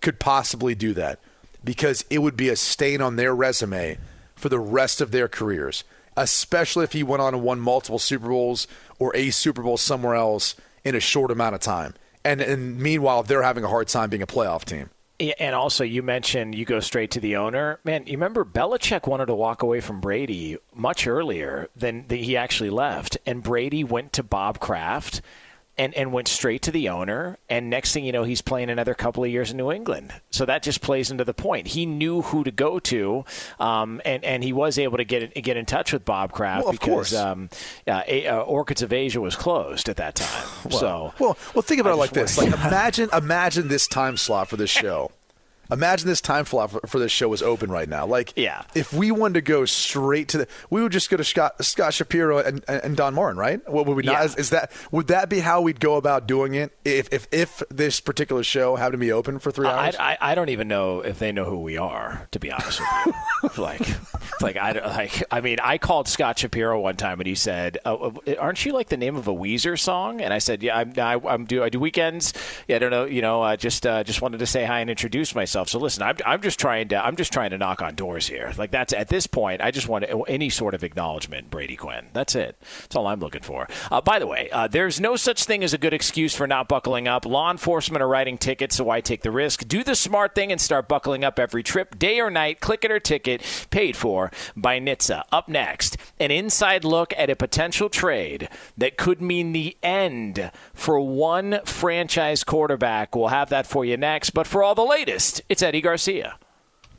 could 0.00 0.20
possibly 0.20 0.74
do 0.74 0.94
that 0.94 1.18
because 1.64 2.04
it 2.10 2.18
would 2.18 2.36
be 2.36 2.48
a 2.48 2.56
stain 2.56 3.00
on 3.00 3.16
their 3.16 3.34
resume 3.34 3.98
for 4.34 4.48
the 4.48 4.58
rest 4.58 5.00
of 5.00 5.10
their 5.10 5.28
careers, 5.28 5.82
especially 6.16 6.84
if 6.84 6.92
he 6.92 7.02
went 7.02 7.22
on 7.22 7.34
and 7.34 7.42
won 7.42 7.58
multiple 7.58 7.98
Super 7.98 8.28
Bowls 8.28 8.66
or 8.98 9.14
a 9.16 9.30
Super 9.30 9.62
Bowl 9.62 9.76
somewhere 9.76 10.14
else 10.14 10.54
in 10.84 10.94
a 10.94 11.00
short 11.00 11.30
amount 11.30 11.54
of 11.54 11.60
time. 11.60 11.94
And, 12.24 12.40
and 12.40 12.78
meanwhile, 12.78 13.22
they're 13.22 13.42
having 13.42 13.64
a 13.64 13.68
hard 13.68 13.88
time 13.88 14.10
being 14.10 14.22
a 14.22 14.26
playoff 14.26 14.64
team. 14.64 14.90
And 15.20 15.54
also, 15.54 15.82
you 15.82 16.04
mentioned 16.04 16.54
you 16.54 16.64
go 16.64 16.78
straight 16.78 17.10
to 17.12 17.20
the 17.20 17.36
owner. 17.36 17.80
Man, 17.82 18.06
you 18.06 18.12
remember 18.12 18.44
Belichick 18.44 19.08
wanted 19.08 19.26
to 19.26 19.34
walk 19.34 19.62
away 19.62 19.80
from 19.80 20.00
Brady 20.00 20.58
much 20.72 21.08
earlier 21.08 21.68
than 21.74 22.06
the, 22.06 22.16
he 22.16 22.36
actually 22.36 22.70
left, 22.70 23.18
and 23.26 23.42
Brady 23.42 23.82
went 23.82 24.12
to 24.12 24.22
Bob 24.22 24.60
Kraft 24.60 25.20
and, 25.78 25.94
and 25.94 26.12
went 26.12 26.28
straight 26.28 26.62
to 26.62 26.70
the 26.70 26.88
owner. 26.88 27.38
And 27.48 27.70
next 27.70 27.92
thing 27.92 28.04
you 28.04 28.12
know, 28.12 28.24
he's 28.24 28.42
playing 28.42 28.68
another 28.70 28.94
couple 28.94 29.24
of 29.24 29.30
years 29.30 29.50
in 29.50 29.56
New 29.56 29.70
England. 29.70 30.12
So 30.30 30.44
that 30.44 30.62
just 30.62 30.80
plays 30.80 31.10
into 31.10 31.24
the 31.24 31.34
point. 31.34 31.68
He 31.68 31.86
knew 31.86 32.22
who 32.22 32.44
to 32.44 32.50
go 32.50 32.78
to, 32.80 33.24
um, 33.60 34.00
and 34.04 34.24
and 34.24 34.42
he 34.44 34.52
was 34.52 34.78
able 34.78 34.98
to 34.98 35.04
get 35.04 35.34
get 35.42 35.56
in 35.56 35.64
touch 35.64 35.92
with 35.92 36.04
Bob 36.04 36.32
Kraft 36.32 36.64
Well, 36.64 36.72
because 36.72 37.14
um, 37.14 37.48
uh, 37.86 38.02
A- 38.06 38.26
uh, 38.26 38.40
Orchids 38.40 38.82
of 38.82 38.92
Asia 38.92 39.20
was 39.20 39.36
closed 39.36 39.88
at 39.88 39.96
that 39.96 40.16
time. 40.16 40.70
so 40.70 41.14
Well, 41.18 41.38
well, 41.54 41.62
think 41.62 41.80
about 41.80 41.92
it 41.92 41.96
like 41.96 42.10
this: 42.10 42.36
like 42.36 42.48
imagine, 42.48 43.08
imagine 43.12 43.68
this 43.68 43.86
time 43.86 44.16
slot 44.16 44.48
for 44.48 44.56
this 44.56 44.70
show. 44.82 45.12
Imagine 45.70 46.08
this 46.08 46.20
time 46.20 46.44
slot 46.46 46.70
for, 46.70 46.80
for 46.86 46.98
this 46.98 47.12
show 47.12 47.28
was 47.28 47.42
open 47.42 47.70
right 47.70 47.88
now. 47.88 48.06
Like, 48.06 48.32
Yeah. 48.36 48.62
if 48.74 48.92
we 48.92 49.10
wanted 49.10 49.34
to 49.34 49.40
go 49.42 49.64
straight 49.64 50.28
to 50.28 50.38
the, 50.38 50.48
we 50.70 50.82
would 50.82 50.92
just 50.92 51.10
go 51.10 51.16
to 51.16 51.24
Scott, 51.24 51.62
Scott 51.64 51.92
Shapiro 51.94 52.38
and, 52.38 52.64
and 52.68 52.96
Don 52.96 53.14
Martin, 53.14 53.38
right? 53.38 53.60
What 53.68 53.86
would 53.86 53.96
we 53.96 54.02
not? 54.02 54.12
Yeah. 54.12 54.24
Is, 54.24 54.36
is 54.36 54.50
that 54.50 54.72
would 54.90 55.08
that 55.08 55.28
be 55.28 55.40
how 55.40 55.60
we'd 55.60 55.80
go 55.80 55.96
about 55.96 56.26
doing 56.26 56.54
it 56.54 56.72
if 56.84 57.12
if 57.12 57.28
if 57.32 57.62
this 57.70 58.00
particular 58.00 58.42
show 58.42 58.76
happened 58.76 58.92
to 58.94 58.98
be 58.98 59.12
open 59.12 59.38
for 59.38 59.50
three 59.50 59.66
hours? 59.66 59.96
I, 59.98 60.16
I 60.20 60.34
don't 60.34 60.48
even 60.48 60.68
know 60.68 61.00
if 61.00 61.18
they 61.18 61.32
know 61.32 61.44
who 61.44 61.60
we 61.60 61.76
are, 61.76 62.26
to 62.30 62.38
be 62.40 62.50
honest 62.50 62.80
with 62.80 63.14
you. 63.56 63.62
like, 63.62 63.82
like 64.40 64.56
I 64.56 64.72
don't- 64.72 64.86
like 64.86 65.22
I 65.30 65.40
mean, 65.42 65.58
I 65.62 65.76
called 65.78 66.08
Scott 66.08 66.38
Shapiro 66.38 66.80
one 66.80 66.96
time 66.96 67.20
and 67.20 67.26
he 67.26 67.34
said, 67.34 67.78
oh, 67.84 68.14
uh, 68.26 68.34
"Aren't 68.38 68.64
you 68.64 68.72
like 68.72 68.88
the 68.88 68.96
name 68.96 69.16
of 69.16 69.28
a 69.28 69.34
Weezer 69.34 69.78
song?" 69.78 70.20
And 70.20 70.32
I 70.32 70.38
said, 70.38 70.62
"Yeah, 70.62 70.78
I'm. 70.78 70.92
I, 70.98 71.20
I'm 71.28 71.44
do 71.44 71.62
I 71.62 71.68
do 71.68 71.78
weekends? 71.80 72.32
Yeah, 72.68 72.76
I 72.76 72.78
don't 72.78 72.90
know. 72.90 73.04
You 73.04 73.20
know, 73.22 73.42
uh, 73.42 73.56
just 73.56 73.86
uh, 73.86 74.02
just 74.04 74.22
wanted 74.22 74.38
to 74.38 74.46
say 74.46 74.64
hi 74.64 74.80
and 74.80 74.88
introduce 74.88 75.34
myself. 75.34 75.57
So 75.64 75.78
listen, 75.78 76.02
I'm, 76.02 76.16
I'm 76.26 76.42
just 76.42 76.58
trying 76.58 76.88
to 76.88 77.04
I'm 77.04 77.16
just 77.16 77.32
trying 77.32 77.50
to 77.50 77.58
knock 77.58 77.82
on 77.82 77.94
doors 77.94 78.28
here. 78.28 78.52
Like 78.56 78.70
that's 78.70 78.92
at 78.92 79.08
this 79.08 79.26
point, 79.26 79.62
I 79.62 79.70
just 79.70 79.88
want 79.88 80.04
any 80.28 80.50
sort 80.50 80.74
of 80.74 80.84
acknowledgement, 80.84 81.50
Brady 81.50 81.76
Quinn. 81.76 82.06
That's 82.12 82.34
it. 82.34 82.56
That's 82.82 82.96
all 82.96 83.06
I'm 83.06 83.20
looking 83.20 83.42
for. 83.42 83.68
Uh, 83.90 84.00
by 84.00 84.18
the 84.18 84.26
way, 84.26 84.48
uh, 84.50 84.68
there's 84.68 85.00
no 85.00 85.16
such 85.16 85.44
thing 85.44 85.64
as 85.64 85.72
a 85.72 85.78
good 85.78 85.94
excuse 85.94 86.34
for 86.34 86.46
not 86.46 86.68
buckling 86.68 87.08
up. 87.08 87.24
Law 87.24 87.50
enforcement 87.50 88.02
are 88.02 88.08
writing 88.08 88.38
tickets, 88.38 88.76
so 88.76 88.84
why 88.84 89.00
take 89.00 89.22
the 89.22 89.30
risk? 89.30 89.66
Do 89.66 89.82
the 89.82 89.94
smart 89.94 90.34
thing 90.34 90.52
and 90.52 90.60
start 90.60 90.88
buckling 90.88 91.24
up 91.24 91.38
every 91.38 91.62
trip, 91.62 91.98
day 91.98 92.20
or 92.20 92.30
night. 92.30 92.60
Click 92.60 92.84
it 92.84 92.90
or 92.90 93.00
ticket, 93.00 93.42
paid 93.70 93.96
for 93.96 94.30
by 94.56 94.78
NHTSA. 94.78 95.22
Up 95.32 95.48
next, 95.48 95.96
an 96.18 96.30
inside 96.30 96.84
look 96.84 97.12
at 97.16 97.30
a 97.30 97.36
potential 97.36 97.88
trade 97.88 98.48
that 98.76 98.96
could 98.96 99.20
mean 99.20 99.52
the 99.52 99.76
end 99.82 100.50
for 100.74 101.00
one 101.00 101.60
franchise 101.64 102.44
quarterback. 102.44 103.14
We'll 103.14 103.28
have 103.28 103.50
that 103.50 103.66
for 103.66 103.84
you 103.84 103.96
next. 103.96 104.30
But 104.30 104.46
for 104.46 104.62
all 104.62 104.74
the 104.74 104.82
latest, 104.82 105.42
it's 105.48 105.62
Eddie 105.62 105.80
Garcia. 105.80 106.38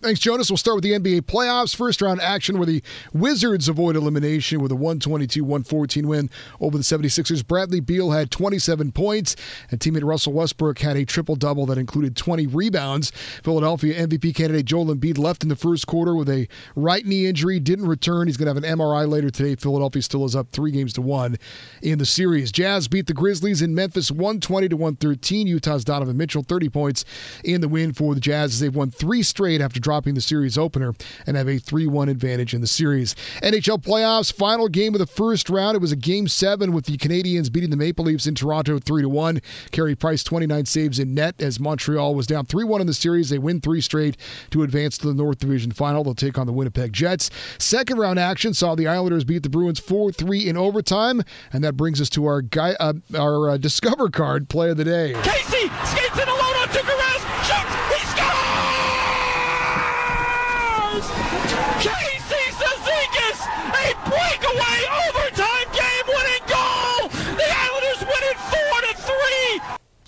Thanks, 0.02 0.22
Jonas. 0.22 0.50
We'll 0.50 0.56
start 0.56 0.76
with 0.76 0.86
the 0.86 0.94
NBA 0.94 1.24
playoffs. 1.24 1.76
First 1.76 2.02
round 2.02 2.22
action 2.22 2.58
where 2.58 2.66
the 2.66 2.82
Wizards 3.12 3.68
avoid 3.68 3.98
elimination 3.98 4.62
with 4.62 4.72
a 4.72 4.76
122 4.76 5.44
114 5.44 6.08
win 6.08 6.30
over 6.62 6.78
the 6.78 6.86
76ers. 6.86 7.46
Bradley 7.46 7.82
Beal 7.82 8.12
had 8.12 8.32
27 8.32 8.94
points, 8.94 9.36
and 9.70 9.78
teammate 9.82 10.06
Russell 10.06 10.32
Westbrook 10.32 10.80
had 10.80 10.96
a 10.96 11.04
triple 11.04 11.36
double 11.36 11.66
that 11.66 11.78
included 11.78 12.16
20 12.16 12.48
rebounds. 12.48 13.12
Philadelphia 13.44 14.08
MVP 14.08 14.34
candidate 14.34 14.66
Joel 14.66 14.86
Embiid 14.86 15.18
left 15.18 15.44
in 15.44 15.50
the 15.50 15.58
first 15.58 15.86
quarter 15.86 16.16
with 16.16 16.30
a 16.30 16.48
right 16.78 17.06
knee 17.06 17.26
injury, 17.26 17.60
didn't 17.60 17.88
return. 17.88 18.28
He's 18.28 18.38
going 18.38 18.46
to 18.46 18.54
have 18.54 18.64
an 18.64 18.80
MRI 18.80 19.06
later 19.06 19.30
today. 19.30 19.56
Philadelphia 19.56 20.02
still 20.02 20.24
is 20.24 20.34
up 20.34 20.50
three 20.52 20.72
games 20.72 20.94
to 20.94 21.02
one 21.02 21.36
in 21.82 21.98
the 21.98 22.06
series. 22.06 22.54
Jazz 22.54 22.88
beat 22.88 23.08
the 23.08 23.14
Grizzlies 23.14 23.62
in 23.62 23.76
Memphis 23.76 24.12
120 24.12 24.70
to 24.70 24.78
113. 24.78 25.46
Utah's 25.46 25.84
Donovan 25.84 26.16
Mitchell 26.16 26.44
30 26.44 26.70
points 26.70 27.04
in 27.44 27.60
the 27.60 27.68
win 27.68 27.92
for 27.92 28.16
the 28.16 28.22
Jazz 28.22 28.62
they've 28.62 28.74
won 28.74 28.92
three 28.92 29.24
straight 29.24 29.60
after 29.60 29.82
dropping 29.90 30.14
the 30.14 30.22
series 30.22 30.56
opener 30.56 30.94
and 31.26 31.36
have 31.36 31.50
a 31.50 31.58
3 31.58 31.88
1 31.88 32.10
advantage 32.10 32.54
in 32.54 32.62
the 32.62 32.68
series. 32.68 33.16
NHL 33.42 33.82
playoffs, 33.82 34.32
final 34.32 34.68
game 34.68 34.94
of 34.94 35.00
the 35.00 35.08
first 35.08 35.50
round. 35.50 35.76
It 35.76 35.82
was 35.82 35.92
a 35.92 35.96
game 35.96 36.28
seven 36.28 36.74
with 36.74 36.86
the 36.86 36.96
Canadiens 36.96 37.52
beating 37.52 37.72
the 37.72 37.76
Maple 37.76 38.06
Leafs 38.06 38.28
in 38.28 38.36
Toronto 38.36 38.78
3 38.78 39.06
1. 39.06 39.42
Carey 39.72 39.96
Price 39.96 40.24
29 40.24 40.68
saves 40.68 41.00
in 41.00 41.16
net 41.16 41.42
as 41.42 41.60
Montreal 41.60 42.14
was 42.14 42.28
down 42.28 42.46
3 42.46 42.66
1 42.66 42.82
in 42.82 42.86
the 42.86 42.94
series. 42.94 43.32
They 43.32 43.40
win 43.40 43.62
three 43.62 43.82
straight 43.82 44.16
to 44.52 44.62
advance 44.62 44.96
to 45.00 45.08
the 45.08 45.16
North 45.16 45.40
Division 45.40 45.72
final. 45.72 46.04
They'll 46.04 46.14
take 46.14 46.38
on 46.38 46.46
the 46.46 46.54
Winnipeg 46.54 46.94
Jets. 46.94 47.32
Second 47.58 47.98
round 47.98 48.20
action 48.20 48.54
saw 48.54 48.76
the 48.76 48.86
Islanders 48.86 49.24
beat 49.24 49.42
the 49.42 49.50
Bruins 49.50 49.80
4 49.80 50.12
3 50.12 50.48
in 50.50 50.56
overtime. 50.56 51.24
And 51.52 51.64
that 51.64 51.76
brings 51.76 52.00
us 52.00 52.12
to 52.12 52.28
our 52.28 52.44
guy, 52.44 52.76
uh, 52.80 52.94
our 53.18 53.50
uh, 53.50 53.58
Discover 53.58 54.12
card 54.12 54.50
play 54.50 54.70
of 54.70 54.78
the 54.78 54.86
day. 54.86 55.14
Casey 55.24 55.68
skates 55.84 56.22
in 56.22 56.28
alone 56.30 56.56
on 56.62 56.68
Tuukka 56.68 56.92
Rask, 56.94 56.99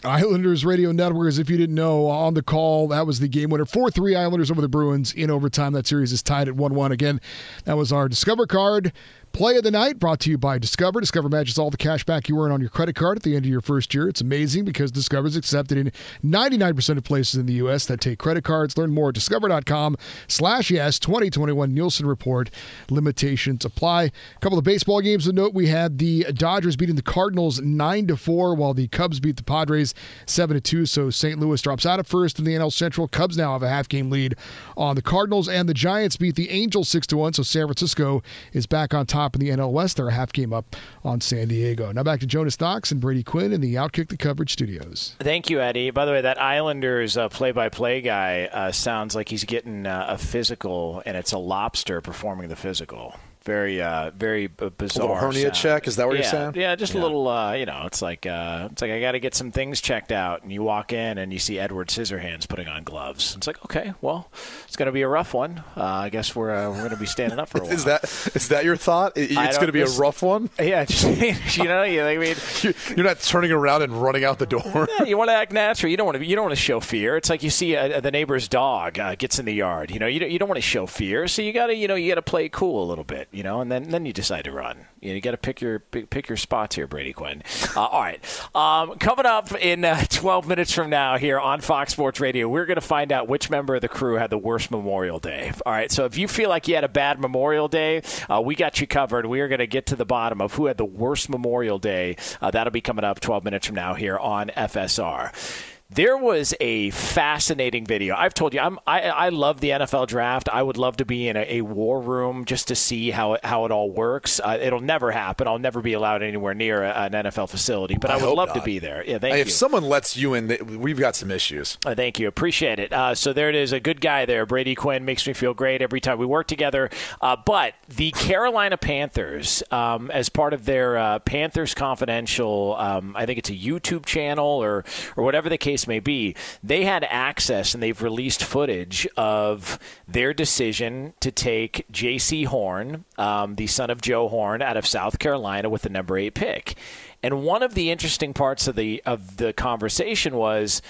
Islanders 0.04 0.66
Radio 0.66 0.92
Network, 0.92 1.28
as 1.28 1.38
if 1.38 1.50
you 1.50 1.58
didn't 1.58 1.76
know, 1.76 2.08
on 2.08 2.34
the 2.34 2.42
call. 2.42 2.88
That 2.88 3.06
was 3.06 3.20
the 3.20 3.28
game 3.28 3.50
winner. 3.50 3.66
4 3.66 3.92
3 3.92 4.16
Islanders 4.16 4.50
over 4.50 4.62
the 4.62 4.68
Bruins 4.68 5.14
in 5.14 5.30
overtime. 5.30 5.74
That 5.74 5.86
series 5.86 6.12
is 6.12 6.24
tied 6.24 6.48
at 6.48 6.56
1 6.56 6.74
1. 6.74 6.92
Again, 6.92 7.22
that 7.66 7.78
was 7.78 7.92
our 7.92 8.10
Discover 8.10 8.48
card. 8.48 8.94
Play 9.34 9.56
of 9.56 9.64
the 9.64 9.72
night 9.72 9.98
brought 9.98 10.20
to 10.22 10.30
you 10.30 10.38
by 10.38 10.58
Discover. 10.58 11.00
Discover 11.00 11.30
matches 11.30 11.58
all 11.58 11.70
the 11.70 11.78
cash 11.78 12.04
back 12.04 12.28
you 12.28 12.40
earn 12.42 12.52
on 12.52 12.60
your 12.60 12.70
credit 12.70 12.96
card 12.96 13.18
at 13.18 13.24
the 13.24 13.34
end 13.34 13.46
of 13.46 13.50
your 13.50 13.62
first 13.62 13.94
year. 13.94 14.10
It's 14.10 14.20
amazing 14.20 14.66
because 14.66 14.92
Discover 14.92 15.28
is 15.30 15.38
accepted 15.38 15.78
in 15.78 15.92
99% 16.22 16.98
of 16.98 17.04
places 17.06 17.36
in 17.40 17.46
the 17.46 17.54
U.S. 17.54 17.86
that 17.86 18.02
take 18.02 18.20
credit 18.20 18.44
cards. 18.44 18.78
Learn 18.78 18.94
more 18.94 19.10
at 19.10 19.16
discover.com 19.16 19.96
slash 20.28 20.70
yes 20.70 21.00
2021 21.00 21.74
Nielsen 21.74 22.06
Report. 22.08 22.52
Limitations 22.90 23.64
apply. 23.64 24.04
A 24.04 24.40
couple 24.42 24.58
of 24.58 24.66
baseball 24.66 25.00
games 25.00 25.24
to 25.24 25.32
note. 25.32 25.54
We 25.54 25.68
had 25.68 25.98
the 25.98 26.26
Dodgers 26.34 26.76
beating 26.76 26.98
the 26.98 27.02
Cardinals 27.02 27.62
9 27.62 28.08
to 28.08 28.18
4, 28.18 28.56
while 28.56 28.74
the 28.74 28.90
Cubs 28.90 29.22
beat 29.22 29.38
the 29.38 29.44
Padres 29.44 29.94
7 30.26 30.56
to 30.56 30.62
2. 30.62 30.86
So 30.86 31.10
St. 31.10 31.40
Louis 31.40 31.62
drops 31.62 31.86
out 31.86 32.00
at 32.00 32.06
first 32.06 32.38
in 32.38 32.44
the 32.44 32.56
NL 32.56 32.72
Central. 32.72 33.08
Cubs 33.08 33.38
now 33.38 33.54
have 33.54 33.64
a 33.64 33.70
half 33.70 33.88
game 33.88 34.10
lead 34.10 34.36
on 34.76 34.98
the 34.98 35.02
Cardinals, 35.02 35.48
and 35.48 35.70
the 35.70 35.74
Giants 35.74 36.18
beat 36.18 36.36
the 36.36 36.50
Angels 36.50 36.90
6 36.90 37.08
to 37.08 37.18
1. 37.18 37.34
So 37.34 37.44
San 37.44 37.68
Francisco 37.68 38.22
is 38.52 38.68
back 38.68 38.94
on 38.94 39.06
top 39.06 39.21
in 39.36 39.40
the 39.40 39.50
NL 39.50 39.72
West. 39.72 39.98
They're 39.98 40.08
a 40.08 40.14
half 40.14 40.34
game 40.34 40.54
up 40.54 40.76
on 41.04 41.22
San 41.22 41.48
Diego. 41.48 41.92
Now 41.92 42.04
back 42.04 42.20
to 42.22 42.26
Jonas 42.26 42.60
Knox 42.60 42.92
and 42.92 43.00
Brady 43.00 43.24
Quinn 43.24 43.54
in 43.54 43.62
the 43.62 43.76
Outkick 43.76 44.10
the 44.10 44.18
Coverage 44.18 44.54
studios. 44.54 45.16
Thank 45.20 45.50
you, 45.50 45.62
Eddie. 45.62 45.92
By 45.92 46.06
the 46.06 46.12
way, 46.12 46.22
that 46.22 46.42
Islanders 46.42 47.18
uh, 47.18 47.30
play-by-play 47.30 48.02
guy 48.02 48.46
uh, 48.46 48.72
sounds 48.72 49.16
like 49.16 49.30
he's 49.30 49.44
getting 49.44 49.86
uh, 49.86 50.06
a 50.10 50.18
physical, 50.18 51.02
and 51.06 51.16
it's 51.16 51.32
a 51.32 51.38
lobster 51.38 52.02
performing 52.02 52.50
the 52.50 52.56
physical. 52.56 53.16
Very, 53.44 53.82
uh, 53.82 54.12
very 54.12 54.46
b- 54.48 54.70
bizarre. 54.78 55.16
hernia 55.16 55.42
sound. 55.46 55.56
check? 55.56 55.88
Is 55.88 55.96
that 55.96 56.08
what 56.08 56.14
yeah, 56.16 56.22
you're 56.22 56.30
saying? 56.32 56.54
Yeah, 56.56 56.76
just 56.76 56.94
a 56.94 57.00
little. 57.00 57.28
Uh, 57.28 57.54
you 57.54 57.66
know, 57.66 57.84
it's 57.88 58.00
like 58.00 58.28
uh, 58.28 58.70
it's 58.72 58.84
like 58.84 58.92
I 58.92 59.02
got 59.02 59.14
to 59.14 59.20
get 59.20 59.34
some 59.34 59.52
things 59.52 59.82
checked 59.82 60.12
out, 60.12 60.44
and 60.44 60.52
you 60.52 60.62
walk 60.62 60.94
in 60.94 61.18
and 61.18 61.34
you 61.34 61.40
see 61.40 61.58
Edward 61.58 61.88
Scissorhands 61.88 62.48
putting 62.48 62.68
on 62.68 62.84
gloves. 62.84 63.36
It's 63.36 63.48
like, 63.48 63.64
okay, 63.66 63.94
well, 64.00 64.30
it's 64.68 64.76
going 64.76 64.86
to 64.86 64.92
be 64.92 65.02
a 65.02 65.08
rough 65.08 65.34
one. 65.34 65.64
Uh, 65.76 65.84
I 65.84 66.10
guess 66.10 66.36
we're 66.36 66.52
uh, 66.52 66.70
we're 66.70 66.78
going 66.78 66.92
to 66.92 66.98
be 66.98 67.08
standing 67.08 67.40
up 67.40 67.50
for 67.50 67.58
a 67.58 67.62
while. 67.64 67.72
Is 67.74 67.86
that 67.86 68.04
is 68.36 68.50
that 68.50 68.64
your 68.64 68.76
thought? 68.76 69.18
It- 69.18 69.32
It's 69.32 69.58
going 69.58 69.68
to 69.68 69.74
be 69.74 69.82
a 69.82 69.88
rough 69.90 70.22
one. 70.22 70.50
Yeah, 70.60 70.86
just, 70.86 71.04
you 71.58 71.64
know, 71.64 71.82
you, 71.82 72.04
I 72.04 72.18
mean, 72.18 72.36
You- 72.62 72.74
You're 72.96 73.06
not 73.06 73.22
turning 73.22 73.52
around 73.52 73.82
and 73.82 73.92
running 74.00 74.24
out 74.24 74.38
the 74.38 74.46
door. 74.46 74.88
Yeah, 75.00 75.06
you 75.06 75.18
want 75.18 75.30
to 75.32 75.34
act 75.36 75.52
natural. 75.52 75.90
You 75.90 75.98
don't 75.98 76.06
want 76.06 76.20
to. 76.20 76.26
You 76.26 76.36
don't 76.36 76.46
want 76.46 76.56
to 76.56 76.62
show 76.62 76.80
fear. 76.80 77.18
It's 77.18 77.30
like 77.32 77.42
you 77.42 77.50
see 77.50 77.76
uh, 77.76 78.00
the 78.02 78.12
neighbor's 78.12 78.48
dog 78.48 79.00
uh, 79.00 79.16
gets 79.16 79.40
in 79.40 79.46
the 79.46 79.54
yard. 79.54 79.90
You 79.90 79.98
know, 79.98 80.06
you 80.06 80.20
don't, 80.20 80.30
you 80.30 80.38
don't 80.38 80.48
want 80.48 80.58
to 80.58 80.62
show 80.62 80.86
fear. 80.86 81.28
So 81.28 81.42
you 81.42 81.52
got 81.54 81.68
to, 81.68 81.76
you 81.76 81.88
know, 81.88 81.96
you 81.96 82.08
got 82.12 82.16
to 82.16 82.22
play 82.22 82.48
cool 82.50 82.84
a 82.84 82.88
little 82.88 83.04
bit. 83.04 83.30
You 83.32 83.44
know, 83.44 83.62
and 83.62 83.72
then 83.72 83.90
then 83.90 84.06
you 84.06 84.12
decide 84.12 84.44
to 84.44 84.52
run. 84.52 84.88
You, 85.00 85.10
know, 85.10 85.16
you 85.16 85.22
got 85.22 85.32
to 85.32 85.38
pick 85.38 85.62
your 85.62 85.80
pick, 85.80 86.28
your 86.28 86.36
spots 86.38 86.76
here, 86.76 86.86
Brady 86.86 87.14
Quinn. 87.14 87.44
Uh, 87.76 87.86
all 87.86 88.02
right, 88.02 88.20
um, 88.54 88.98
coming 89.00 89.26
up 89.26 89.54
in 89.54 89.86
uh, 89.86 90.04
12 90.10 90.48
minutes 90.48 90.74
from 90.74 90.90
now 90.90 91.18
here 91.18 91.40
on 91.40 91.62
Fox 91.62 91.94
Sports 91.94 92.20
Radio, 92.20 92.50
we're 92.50 92.66
going 92.66 92.76
to 92.76 92.82
find 92.82 93.12
out 93.12 93.30
which 93.30 93.50
member 93.50 93.76
of 93.76 93.82
the 93.82 93.88
crew 93.88 94.16
had 94.16 94.30
the 94.30 94.38
worst 94.38 94.70
Memorial 94.70 95.20
Day. 95.20 95.54
All 95.66 95.72
right, 95.72 95.90
so 95.90 96.04
if 96.04 96.18
you 96.18 96.28
feel 96.28 96.50
like 96.50 96.68
you 96.68 96.76
had 96.76 96.84
a 96.84 96.90
bad 96.90 97.20
Memorial 97.20 97.70
Day, 97.70 98.04
uh, 98.30 98.42
we 98.44 98.54
got 98.54 98.82
you 98.82 98.88
covered. 98.88 99.26
We 99.26 99.40
are 99.40 99.48
going 99.48 99.60
to 99.60 99.68
get 99.68 99.86
to 99.88 99.96
the 99.96 100.06
bottom 100.06 100.42
of 100.42 100.54
who 100.56 100.66
had 100.66 100.78
the 100.78 100.86
worst 100.86 101.30
Memorial 101.30 101.80
Day. 101.80 102.18
Uh, 102.42 102.52
that'll 102.52 102.72
be 102.72 102.82
coming 102.82 103.06
up 103.06 103.22
12 103.22 103.46
minutes 103.46 103.66
from 103.66 103.76
now 103.76 103.94
here 103.94 104.18
on 104.18 104.50
FSR. 104.50 105.71
There 105.94 106.16
was 106.16 106.54
a 106.62 106.90
fascinating 106.92 107.86
video. 107.86 108.16
I've 108.16 108.34
told 108.34 108.54
you, 108.54 108.62
I'm, 108.62 108.80
I, 108.88 109.02
I 109.02 109.28
love 109.28 109.60
the 109.60 109.72
NFL 109.72 110.08
draft. 110.08 110.48
I 110.48 110.64
would 110.64 110.78
love 110.78 110.96
to 110.98 111.06
be 111.06 111.28
in 111.28 111.36
a, 111.36 111.58
a 111.58 111.62
war 111.64 112.00
room 112.00 112.46
just 112.46 112.70
to 112.70 112.76
see 112.76 113.12
how 113.12 113.34
it, 113.34 113.44
how 113.44 113.66
it 113.66 113.72
all 113.72 113.92
works. 113.92 114.40
Uh, 114.42 114.58
it'll 114.62 114.80
never 114.80 115.12
happen. 115.12 115.50
I'll 115.50 115.60
never 115.60 115.82
be 115.82 115.92
allowed 115.92 116.24
anywhere 116.24 116.54
near 116.54 116.82
a, 116.82 116.92
an 116.94 117.12
NFL 117.12 117.50
facility, 117.50 117.98
but 118.00 118.10
I, 118.10 118.14
I 118.14 118.24
would 118.26 118.34
love 118.34 118.50
not. 118.50 118.56
to 118.56 118.62
be 118.62 118.80
there. 118.80 119.04
Yeah, 119.06 119.18
thank 119.18 119.34
Hey, 119.34 119.40
you. 119.40 119.42
If 119.42 119.52
someone 119.52 119.84
lets 119.84 120.16
you 120.16 120.34
in, 120.34 120.80
we've 120.80 120.98
got 120.98 121.18
some 121.18 121.30
issues. 121.30 121.78
Uh, 121.86 121.94
thank 121.94 122.22
you. 122.22 122.28
Appreciate 122.30 122.80
it. 122.80 122.94
Uh, 122.94 123.14
so 123.14 123.34
there 123.34 123.50
it 123.50 123.56
is. 123.56 123.74
A 123.74 123.82
good 123.82 124.00
guy 124.00 124.26
there. 124.26 124.46
Brady 124.46 124.76
Quinn 124.76 125.04
makes 125.04 125.28
me 125.28 125.34
feel 125.34 125.54
great 125.54 125.82
every 125.82 126.00
time 126.00 126.18
we 126.18 126.26
work 126.26 126.48
together. 126.48 126.90
Uh, 127.20 127.36
but 127.36 127.74
the 127.90 128.12
Carolina 128.12 128.78
Panthers, 128.78 129.62
um, 129.72 130.10
as 130.12 130.30
part 130.30 130.54
of 130.54 130.64
their 130.64 130.98
uh, 130.98 131.20
Panthers 131.20 131.74
Confidential, 131.74 132.78
um, 132.80 133.14
I 133.18 133.26
think 133.26 133.40
it's 133.40 133.50
a 133.50 133.58
YouTube 133.58 134.06
channel 134.06 134.46
or, 134.46 134.86
or 135.18 135.26
whatever 135.26 135.50
the 135.50 135.58
case 135.58 135.81
may 135.88 136.00
be, 136.00 136.36
they 136.64 136.86
had 136.86 137.04
access 137.04 137.74
and 137.74 137.82
they've 137.82 138.02
released 138.02 138.44
footage 138.44 139.08
of 139.18 139.80
their 140.08 140.34
decision 140.34 141.14
to 141.20 141.32
take 141.32 141.86
Jaycee 141.92 142.46
Horn, 142.46 143.06
um, 143.18 143.56
the 143.56 143.68
son 143.68 143.90
of 143.90 144.02
Joe 144.02 144.28
Horn, 144.28 144.62
out 144.62 144.78
of 144.78 144.86
South 144.86 145.20
Carolina 145.20 145.70
with 145.70 145.84
the 145.84 145.90
number 145.90 146.18
eight 146.18 146.34
pick. 146.34 146.76
And 147.24 147.44
one 147.44 147.64
of 147.64 147.76
the 147.76 147.92
interesting 147.92 148.34
parts 148.34 148.68
of 148.68 148.76
the 148.76 149.02
of 149.06 149.38
the 149.38 149.54
conversation 149.54 150.36
was 150.36 150.82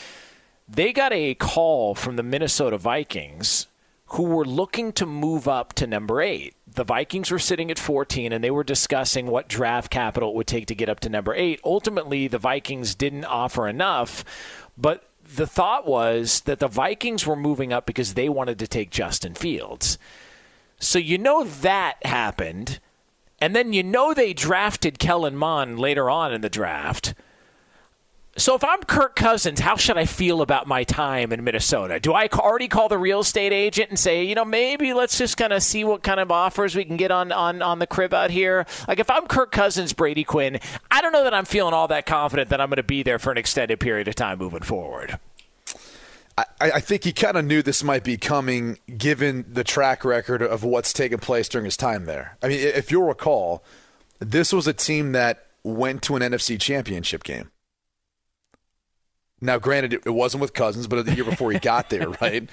they 0.68 0.94
got 0.94 1.12
a 1.12 1.36
call 1.36 1.96
from 1.96 2.16
the 2.16 2.24
Minnesota 2.24 2.78
Vikings 2.78 3.68
who 4.12 4.24
were 4.24 4.46
looking 4.46 4.92
to 4.92 5.06
move 5.06 5.48
up 5.48 5.72
to 5.74 5.88
number 5.88 6.22
eight. 6.22 6.54
The 6.68 6.84
Vikings 6.84 7.32
were 7.32 7.40
sitting 7.40 7.72
at 7.72 7.80
14 7.80 8.34
and 8.34 8.44
they 8.44 8.52
were 8.52 8.64
discussing 8.64 9.28
what 9.28 9.48
draft 9.48 9.90
capital 9.90 10.30
it 10.30 10.36
would 10.36 10.48
take 10.48 10.66
to 10.68 10.76
get 10.76 10.90
up 10.90 11.00
to 11.02 11.10
number 11.10 11.34
eight. 11.34 11.62
Ultimately, 11.64 12.28
the 12.28 12.38
Vikings 12.38 12.94
didn't 12.94 13.24
offer 13.24 13.70
enough, 13.70 14.26
but 14.78 15.08
the 15.36 15.48
thought 15.48 15.88
was 15.88 16.42
that 16.42 16.60
the 16.60 16.68
Vikings 16.68 17.26
were 17.26 17.36
moving 17.36 17.72
up 17.72 17.86
because 17.86 18.14
they 18.14 18.30
wanted 18.30 18.60
to 18.60 18.68
take 18.68 18.90
Justin 18.90 19.34
Fields. 19.34 19.98
So 20.80 21.00
you 21.00 21.18
know 21.18 21.44
that 21.44 21.98
happened. 22.06 22.80
And 23.40 23.56
then 23.56 23.74
you 23.74 23.84
know 23.84 24.14
they 24.14 24.34
drafted 24.34 25.00
Kellen 25.00 25.36
Mond 25.36 25.80
later 25.80 26.10
on 26.10 26.34
in 26.34 26.42
the 26.42 26.50
draft. 26.50 27.14
So 28.38 28.56
if 28.56 28.64
I'm 28.64 28.82
Kirk 28.84 29.18
Cousins, 29.18 29.60
how 29.60 29.76
should 29.76 29.98
I 29.98 30.06
feel 30.06 30.42
about 30.42 30.66
my 30.66 30.86
time 30.86 31.34
in 31.34 31.44
Minnesota? 31.44 32.00
Do 32.00 32.14
I 32.14 32.28
already 32.28 32.70
call 32.70 32.88
the 32.88 32.98
real 32.98 33.20
estate 33.20 33.52
agent 33.52 33.90
and 33.90 34.00
say, 34.00 34.24
you 34.24 34.36
know, 34.36 34.46
maybe 34.46 34.94
let's 34.94 35.18
just 35.18 35.36
kind 35.36 35.52
of 35.52 35.62
see 35.62 35.84
what 35.84 36.02
kind 36.02 36.20
of 36.20 36.32
offers 36.32 36.74
we 36.74 36.86
can 36.86 36.96
get 36.96 37.12
on, 37.12 37.34
on, 37.34 37.62
on 37.62 37.80
the 37.80 37.88
crib 37.88 38.14
out 38.14 38.32
here? 38.32 38.66
Like 38.88 39.00
if 39.00 39.10
I'm 39.10 39.28
Kirk 39.28 39.52
Cousins, 39.52 39.92
Brady 39.92 40.24
Quinn, 40.24 40.62
I 40.90 41.02
don't 41.02 41.12
know 41.12 41.26
that 41.26 41.34
I'm 41.34 41.44
feeling 41.44 41.74
all 41.74 41.90
that 41.90 42.06
confident 42.06 42.50
that 42.50 42.62
I'm 42.62 42.70
going 42.70 42.78
to 42.78 42.84
be 42.84 43.04
there 43.04 43.20
for 43.20 43.32
an 43.32 43.38
extended 43.38 43.82
period 43.82 44.08
of 44.08 44.16
time 44.16 44.38
moving 44.38 44.62
forward. 44.62 45.20
I, 46.38 46.46
I 46.62 46.80
think 46.80 47.04
he 47.04 47.12
kind 47.12 47.36
of 47.36 47.44
knew 47.44 47.62
this 47.62 47.84
might 47.84 48.06
be 48.06 48.18
coming 48.18 48.80
given 48.98 49.46
the 49.52 49.66
track 49.66 50.06
record 50.06 50.42
of 50.42 50.64
what's 50.64 50.94
taken 50.94 51.20
place 51.20 51.50
during 51.50 51.66
his 51.66 51.76
time 51.76 52.06
there. 52.06 52.38
I 52.42 52.48
mean, 52.48 52.60
if 52.60 52.92
you'll 52.92 53.08
recall, 53.08 53.62
this 54.20 54.54
was 54.54 54.68
a 54.68 54.74
team 54.74 55.12
that 55.12 55.48
went 55.64 56.02
to 56.04 56.16
an 56.16 56.22
NFC 56.22 56.60
championship 56.60 57.24
game. 57.24 57.52
Now, 59.42 59.58
granted, 59.58 59.94
it 59.94 60.14
wasn't 60.14 60.42
with 60.42 60.54
Cousins, 60.54 60.88
but 60.88 61.06
the 61.06 61.16
year 61.16 61.26
before 61.26 61.52
he 61.52 61.60
got 61.60 61.90
there, 61.90 62.10
right? 62.22 62.48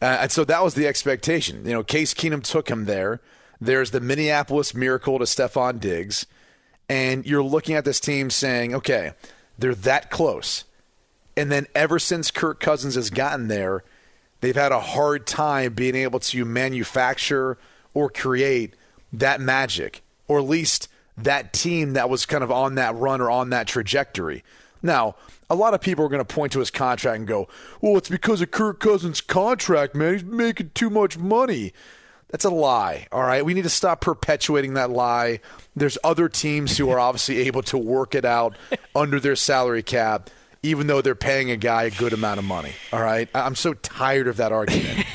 Uh, 0.00 0.18
and 0.22 0.32
so 0.32 0.44
that 0.44 0.64
was 0.64 0.74
the 0.74 0.86
expectation. 0.86 1.64
You 1.64 1.72
know, 1.72 1.82
Case 1.82 2.14
Keenum 2.14 2.42
took 2.42 2.68
him 2.68 2.86
there. 2.86 3.20
There's 3.60 3.90
the 3.90 4.00
Minneapolis 4.00 4.74
miracle 4.74 5.18
to 5.18 5.24
Stefon 5.24 5.80
Diggs. 5.80 6.26
And 6.88 7.26
you're 7.26 7.42
looking 7.42 7.74
at 7.74 7.84
this 7.84 8.00
team 8.00 8.30
saying, 8.30 8.74
okay, 8.74 9.12
they're 9.58 9.74
that 9.74 10.10
close. 10.10 10.64
And 11.36 11.50
then 11.50 11.66
ever 11.74 11.98
since 11.98 12.30
Kirk 12.30 12.60
Cousins 12.60 12.94
has 12.94 13.10
gotten 13.10 13.48
there, 13.48 13.84
they've 14.40 14.56
had 14.56 14.72
a 14.72 14.80
hard 14.80 15.26
time 15.26 15.74
being 15.74 15.94
able 15.94 16.20
to 16.20 16.44
manufacture 16.44 17.58
or 17.92 18.08
create 18.08 18.74
that 19.12 19.40
magic, 19.40 20.02
or 20.28 20.38
at 20.38 20.44
least 20.44 20.88
that 21.16 21.52
team 21.52 21.94
that 21.94 22.10
was 22.10 22.26
kind 22.26 22.44
of 22.44 22.50
on 22.50 22.74
that 22.74 22.94
run 22.94 23.20
or 23.20 23.30
on 23.30 23.50
that 23.50 23.66
trajectory. 23.66 24.44
Now, 24.86 25.16
a 25.50 25.54
lot 25.54 25.74
of 25.74 25.80
people 25.80 26.04
are 26.04 26.08
going 26.08 26.24
to 26.24 26.34
point 26.34 26.52
to 26.52 26.60
his 26.60 26.70
contract 26.70 27.18
and 27.18 27.26
go, 27.26 27.48
well, 27.80 27.96
it's 27.96 28.08
because 28.08 28.40
of 28.40 28.50
Kirk 28.50 28.80
Cousins' 28.80 29.20
contract, 29.20 29.94
man. 29.94 30.14
He's 30.14 30.24
making 30.24 30.70
too 30.74 30.90
much 30.90 31.18
money. 31.18 31.72
That's 32.28 32.44
a 32.44 32.50
lie, 32.50 33.06
all 33.12 33.22
right? 33.22 33.44
We 33.44 33.54
need 33.54 33.62
to 33.62 33.68
stop 33.68 34.00
perpetuating 34.00 34.74
that 34.74 34.90
lie. 34.90 35.40
There's 35.76 35.96
other 36.02 36.28
teams 36.28 36.76
who 36.76 36.90
are 36.90 36.98
obviously 36.98 37.38
able 37.46 37.62
to 37.64 37.78
work 37.78 38.14
it 38.14 38.24
out 38.24 38.56
under 38.94 39.20
their 39.20 39.36
salary 39.36 39.82
cap, 39.82 40.30
even 40.62 40.86
though 40.86 41.02
they're 41.02 41.14
paying 41.14 41.50
a 41.50 41.56
guy 41.56 41.84
a 41.84 41.90
good 41.90 42.12
amount 42.12 42.38
of 42.38 42.44
money, 42.44 42.72
all 42.92 43.02
right? 43.02 43.28
I'm 43.34 43.54
so 43.54 43.74
tired 43.74 44.26
of 44.26 44.38
that 44.38 44.52
argument. 44.52 45.06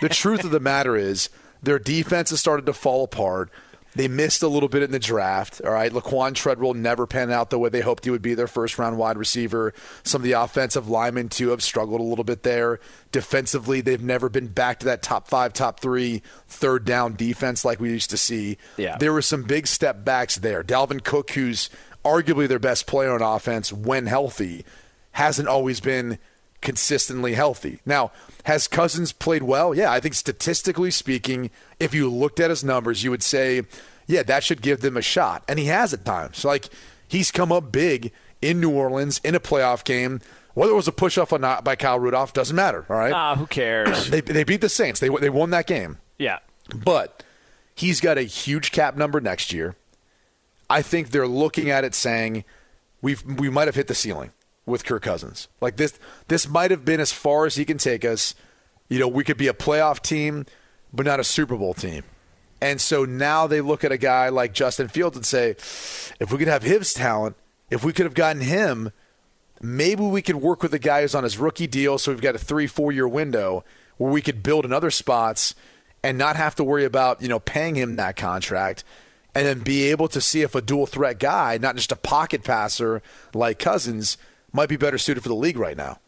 the 0.00 0.08
truth 0.08 0.44
of 0.44 0.50
the 0.50 0.60
matter 0.60 0.96
is, 0.96 1.28
their 1.62 1.78
defense 1.78 2.30
has 2.30 2.40
started 2.40 2.66
to 2.66 2.72
fall 2.72 3.04
apart. 3.04 3.50
They 3.96 4.08
missed 4.08 4.42
a 4.42 4.48
little 4.48 4.68
bit 4.68 4.82
in 4.82 4.90
the 4.90 4.98
draft. 4.98 5.62
All 5.64 5.72
right. 5.72 5.90
Laquan 5.90 6.34
Treadwell 6.34 6.74
never 6.74 7.06
panned 7.06 7.32
out 7.32 7.48
the 7.48 7.58
way 7.58 7.70
they 7.70 7.80
hoped 7.80 8.04
he 8.04 8.10
would 8.10 8.20
be 8.20 8.34
their 8.34 8.46
first 8.46 8.78
round 8.78 8.98
wide 8.98 9.16
receiver. 9.16 9.72
Some 10.02 10.20
of 10.20 10.24
the 10.24 10.32
offensive 10.32 10.88
linemen, 10.88 11.30
too, 11.30 11.48
have 11.48 11.62
struggled 11.62 12.00
a 12.00 12.04
little 12.04 12.24
bit 12.24 12.42
there. 12.42 12.78
Defensively, 13.10 13.80
they've 13.80 14.02
never 14.02 14.28
been 14.28 14.48
back 14.48 14.80
to 14.80 14.86
that 14.86 15.02
top 15.02 15.28
five, 15.28 15.54
top 15.54 15.80
three, 15.80 16.22
third 16.46 16.84
down 16.84 17.16
defense 17.16 17.64
like 17.64 17.80
we 17.80 17.90
used 17.90 18.10
to 18.10 18.18
see. 18.18 18.58
Yeah. 18.76 18.98
There 18.98 19.14
were 19.14 19.22
some 19.22 19.44
big 19.44 19.66
step 19.66 20.04
backs 20.04 20.36
there. 20.36 20.62
Dalvin 20.62 21.02
Cook, 21.02 21.30
who's 21.30 21.70
arguably 22.04 22.46
their 22.48 22.58
best 22.58 22.86
player 22.86 23.12
on 23.12 23.22
offense 23.22 23.72
when 23.72 24.06
healthy, 24.06 24.66
hasn't 25.12 25.48
always 25.48 25.80
been 25.80 26.18
consistently 26.60 27.34
healthy. 27.34 27.80
Now, 27.86 28.12
has 28.44 28.68
Cousins 28.68 29.12
played 29.12 29.42
well? 29.42 29.74
Yeah, 29.74 29.90
I 29.92 30.00
think 30.00 30.14
statistically 30.14 30.90
speaking, 30.90 31.50
if 31.80 31.94
you 31.94 32.10
looked 32.10 32.40
at 32.40 32.50
his 32.50 32.64
numbers, 32.64 33.02
you 33.04 33.10
would 33.10 33.22
say, 33.22 33.62
yeah, 34.06 34.22
that 34.24 34.44
should 34.44 34.62
give 34.62 34.80
them 34.80 34.96
a 34.96 35.02
shot. 35.02 35.42
And 35.48 35.58
he 35.58 35.66
has 35.66 35.92
at 35.92 36.04
times. 36.04 36.44
Like, 36.44 36.68
he's 37.08 37.30
come 37.30 37.50
up 37.52 37.72
big 37.72 38.12
in 38.40 38.60
New 38.60 38.70
Orleans 38.70 39.20
in 39.24 39.34
a 39.34 39.40
playoff 39.40 39.84
game. 39.84 40.20
Whether 40.54 40.72
it 40.72 40.76
was 40.76 40.88
a 40.88 40.92
push 40.92 41.18
off 41.18 41.32
or 41.32 41.38
not 41.38 41.64
by 41.64 41.76
Kyle 41.76 41.98
Rudolph 41.98 42.32
doesn't 42.32 42.56
matter. 42.56 42.86
All 42.88 42.96
right. 42.96 43.12
Ah, 43.12 43.34
who 43.36 43.46
cares? 43.46 44.08
they, 44.10 44.20
they 44.22 44.44
beat 44.44 44.60
the 44.62 44.68
Saints. 44.68 45.00
They, 45.00 45.08
they 45.08 45.28
won 45.30 45.50
that 45.50 45.66
game. 45.66 45.98
yeah. 46.18 46.38
But 46.74 47.22
he's 47.74 48.00
got 48.00 48.18
a 48.18 48.22
huge 48.22 48.72
cap 48.72 48.96
number 48.96 49.20
next 49.20 49.52
year. 49.52 49.76
I 50.68 50.82
think 50.82 51.10
they're 51.10 51.28
looking 51.28 51.70
at 51.70 51.84
it 51.84 51.94
saying 51.94 52.44
we've 53.00 53.22
we 53.24 53.48
might 53.50 53.68
have 53.68 53.76
hit 53.76 53.86
the 53.86 53.94
ceiling 53.94 54.32
with 54.66 54.84
Kirk 54.84 55.02
Cousins. 55.02 55.48
Like 55.60 55.76
this 55.76 55.98
this 56.28 56.48
might 56.48 56.70
have 56.70 56.84
been 56.84 57.00
as 57.00 57.12
far 57.12 57.46
as 57.46 57.54
he 57.54 57.64
can 57.64 57.78
take 57.78 58.04
us. 58.04 58.34
You 58.88 58.98
know, 58.98 59.08
we 59.08 59.24
could 59.24 59.38
be 59.38 59.48
a 59.48 59.54
playoff 59.54 60.00
team, 60.02 60.44
but 60.92 61.06
not 61.06 61.20
a 61.20 61.24
Super 61.24 61.56
Bowl 61.56 61.74
team. 61.74 62.04
And 62.60 62.80
so 62.80 63.04
now 63.04 63.46
they 63.46 63.60
look 63.60 63.84
at 63.84 63.92
a 63.92 63.98
guy 63.98 64.28
like 64.28 64.52
Justin 64.52 64.88
Fields 64.88 65.16
and 65.16 65.26
say, 65.26 65.50
if 66.20 66.32
we 66.32 66.38
could 66.38 66.48
have 66.48 66.62
his 66.62 66.94
talent, 66.94 67.36
if 67.70 67.84
we 67.84 67.92
could 67.92 68.06
have 68.06 68.14
gotten 68.14 68.42
him, 68.42 68.92
maybe 69.60 70.02
we 70.02 70.22
could 70.22 70.36
work 70.36 70.62
with 70.62 70.72
a 70.72 70.78
guy 70.78 71.02
who's 71.02 71.14
on 71.14 71.24
his 71.24 71.38
rookie 71.38 71.66
deal. 71.66 71.98
So 71.98 72.12
we've 72.12 72.20
got 72.20 72.34
a 72.34 72.38
three, 72.38 72.66
four 72.66 72.92
year 72.92 73.08
window 73.08 73.64
where 73.98 74.10
we 74.10 74.22
could 74.22 74.42
build 74.42 74.64
in 74.64 74.72
other 74.72 74.90
spots 74.90 75.54
and 76.02 76.16
not 76.16 76.36
have 76.36 76.54
to 76.56 76.64
worry 76.64 76.84
about, 76.84 77.20
you 77.20 77.28
know, 77.28 77.40
paying 77.40 77.74
him 77.74 77.96
that 77.96 78.16
contract 78.16 78.84
and 79.34 79.46
then 79.46 79.60
be 79.60 79.90
able 79.90 80.08
to 80.08 80.20
see 80.20 80.42
if 80.42 80.54
a 80.54 80.62
dual 80.62 80.86
threat 80.86 81.18
guy, 81.18 81.58
not 81.58 81.76
just 81.76 81.92
a 81.92 81.96
pocket 81.96 82.42
passer 82.42 83.02
like 83.34 83.58
Cousins, 83.58 84.16
might 84.56 84.68
be 84.68 84.76
better 84.76 84.98
suited 84.98 85.22
for 85.22 85.28
the 85.28 85.34
league 85.34 85.58
right 85.58 85.76
now. 85.76 86.00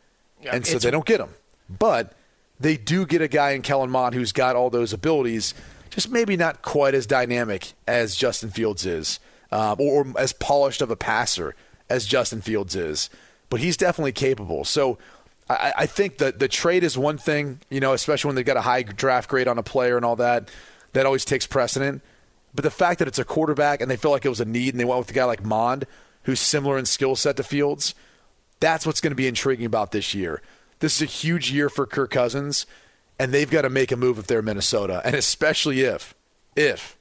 and 0.54 0.66
so 0.66 0.78
they 0.78 0.90
don't 0.90 1.06
get 1.06 1.20
him. 1.20 1.30
But 1.68 2.14
they 2.58 2.76
do 2.76 3.06
get 3.06 3.22
a 3.22 3.28
guy 3.28 3.50
in 3.50 3.62
Kellen 3.62 3.90
Mond 3.90 4.14
who's 4.14 4.32
got 4.32 4.56
all 4.56 4.70
those 4.70 4.92
abilities, 4.92 5.54
just 5.90 6.10
maybe 6.10 6.36
not 6.36 6.62
quite 6.62 6.94
as 6.94 7.06
dynamic 7.06 7.72
as 7.86 8.16
Justin 8.16 8.50
Fields 8.50 8.84
is, 8.86 9.20
um, 9.52 9.76
or, 9.80 10.04
or 10.04 10.20
as 10.20 10.32
polished 10.32 10.82
of 10.82 10.90
a 10.90 10.96
passer 10.96 11.54
as 11.88 12.06
Justin 12.06 12.40
Fields 12.40 12.74
is. 12.74 13.10
But 13.50 13.60
he's 13.60 13.76
definitely 13.76 14.12
capable. 14.12 14.64
So 14.64 14.98
I, 15.48 15.72
I 15.78 15.86
think 15.86 16.18
that 16.18 16.38
the 16.38 16.48
trade 16.48 16.84
is 16.84 16.98
one 16.98 17.18
thing, 17.18 17.60
you 17.70 17.80
know, 17.80 17.92
especially 17.92 18.28
when 18.28 18.36
they've 18.36 18.44
got 18.44 18.56
a 18.56 18.62
high 18.62 18.82
draft 18.82 19.28
grade 19.28 19.48
on 19.48 19.58
a 19.58 19.62
player 19.62 19.96
and 19.96 20.04
all 20.04 20.16
that. 20.16 20.50
That 20.94 21.06
always 21.06 21.24
takes 21.24 21.46
precedent. 21.46 22.02
But 22.54 22.64
the 22.64 22.70
fact 22.70 22.98
that 22.98 23.08
it's 23.08 23.18
a 23.18 23.24
quarterback 23.24 23.80
and 23.80 23.90
they 23.90 23.96
feel 23.96 24.10
like 24.10 24.24
it 24.24 24.30
was 24.30 24.40
a 24.40 24.44
need 24.44 24.74
and 24.74 24.80
they 24.80 24.84
went 24.84 24.98
with 24.98 25.10
a 25.10 25.14
guy 25.14 25.24
like 25.24 25.44
Mond, 25.44 25.86
who's 26.24 26.40
similar 26.40 26.78
in 26.78 26.86
skill 26.86 27.14
set 27.14 27.36
to 27.36 27.42
Fields, 27.42 27.94
that's 28.60 28.86
what's 28.86 29.00
going 29.00 29.12
to 29.12 29.16
be 29.16 29.28
intriguing 29.28 29.66
about 29.66 29.92
this 29.92 30.14
year. 30.14 30.42
This 30.80 30.96
is 30.96 31.02
a 31.02 31.10
huge 31.10 31.50
year 31.50 31.68
for 31.68 31.86
Kirk 31.86 32.10
Cousins, 32.10 32.66
and 33.18 33.32
they've 33.32 33.50
got 33.50 33.62
to 33.62 33.70
make 33.70 33.90
a 33.90 33.96
move 33.96 34.18
if 34.18 34.26
they're 34.26 34.42
Minnesota, 34.42 35.02
and 35.04 35.14
especially 35.14 35.82
if, 35.82 36.14
if 36.56 36.96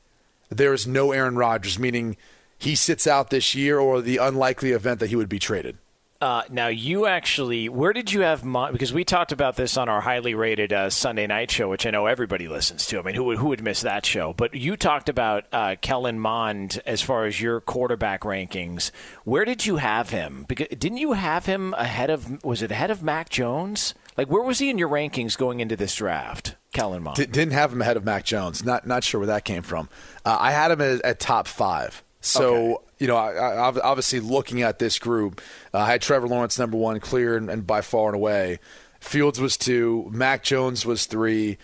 there 0.50 0.74
is 0.74 0.88
no 0.88 1.12
Aaron 1.12 1.36
Rodgers, 1.36 1.78
meaning 1.78 2.18
he 2.58 2.76
sits 2.76 3.06
out 3.06 3.30
this 3.30 3.54
year 3.54 3.80
or 3.80 4.02
the 4.02 4.18
unlikely 4.18 4.72
event 4.72 5.00
that 5.00 5.10
he 5.10 5.16
would 5.16 5.30
be 5.30 5.40
traded. 5.40 5.78
Uh, 6.20 6.42
now, 6.50 6.68
you 6.68 7.06
actually, 7.06 7.70
where 7.70 7.94
did 7.94 8.12
you 8.12 8.22
have 8.22 8.44
Mond? 8.44 8.74
Because 8.74 8.92
we 8.92 9.04
talked 9.04 9.32
about 9.32 9.56
this 9.56 9.78
on 9.78 9.88
our 9.88 10.02
highly 10.02 10.34
rated 10.34 10.74
uh, 10.74 10.90
Sunday 10.90 11.28
night 11.28 11.52
show, 11.52 11.70
which 11.70 11.86
I 11.86 11.92
know 11.92 12.08
everybody 12.08 12.48
listens 12.48 12.88
to. 12.88 13.00
I 13.00 13.04
mean, 13.04 13.14
who 13.14 13.24
would, 13.26 13.38
who 13.38 13.50
would 13.50 13.62
miss 13.64 13.82
that 13.82 14.06
show? 14.06 14.34
But 14.34 14.56
you 14.56 14.76
talked 14.76 15.10
about 15.10 15.46
uh, 15.52 15.76
Kellen 15.80 16.20
Mond 16.20 16.82
as 16.88 17.02
far 17.04 17.26
as 17.26 17.40
your 17.40 17.62
quarterback 17.62 18.22
rankings. 18.22 18.90
Where 19.26 19.46
did 19.46 19.66
you 19.68 19.78
have 19.78 20.10
him? 20.10 20.46
Because 20.48 20.68
didn't 20.70 20.98
you 20.98 21.14
have 21.14 21.46
him 21.46 21.76
ahead 21.76 22.10
of? 22.10 22.44
Was 22.44 22.64
it 22.64 22.72
ahead 22.72 22.90
of 22.90 23.04
Mac 23.04 23.30
Jones? 23.30 23.94
Like, 24.18 24.28
where 24.28 24.42
was 24.42 24.58
he 24.58 24.72
in 24.72 24.80
your 24.80 24.90
rankings 24.90 25.38
going 25.38 25.60
into 25.60 25.76
this 25.76 25.94
draft? 25.96 26.56
Kellen 26.74 27.04
Mond 27.04 27.18
D- 27.18 27.26
didn't 27.28 27.54
have 27.54 27.72
him 27.72 27.82
ahead 27.82 27.98
of 27.98 28.04
Mac 28.04 28.26
Jones. 28.26 28.66
Not 28.66 28.88
not 28.88 29.04
sure 29.04 29.20
where 29.20 29.28
that 29.28 29.46
came 29.46 29.62
from. 29.62 29.88
Uh, 30.26 30.38
I 30.40 30.52
had 30.52 30.72
him 30.72 30.82
at, 30.82 31.02
at 31.04 31.20
top 31.20 31.48
five. 31.48 32.04
So 32.22 32.56
Okay. 32.56 32.84
You 33.00 33.08
know, 33.08 33.16
I, 33.16 33.34
I, 33.34 33.80
obviously 33.84 34.20
looking 34.20 34.62
at 34.64 34.80
this 34.80 34.98
group, 35.00 35.42
uh, 35.74 35.80
I 35.80 35.92
had 35.92 36.02
Trevor 36.02 36.28
Lawrence 36.28 36.58
number 36.58 36.78
one, 36.78 37.00
clear 37.00 37.38
and, 37.38 37.50
and 37.50 37.66
by 37.66 37.82
far 37.82 38.08
and 38.08 38.16
away. 38.16 38.60
Fields 39.00 39.40
was 39.40 39.58
two. 39.58 40.10
Mac 40.12 40.44
Jones 40.44 40.86
was 40.86 41.06
three. 41.06 41.58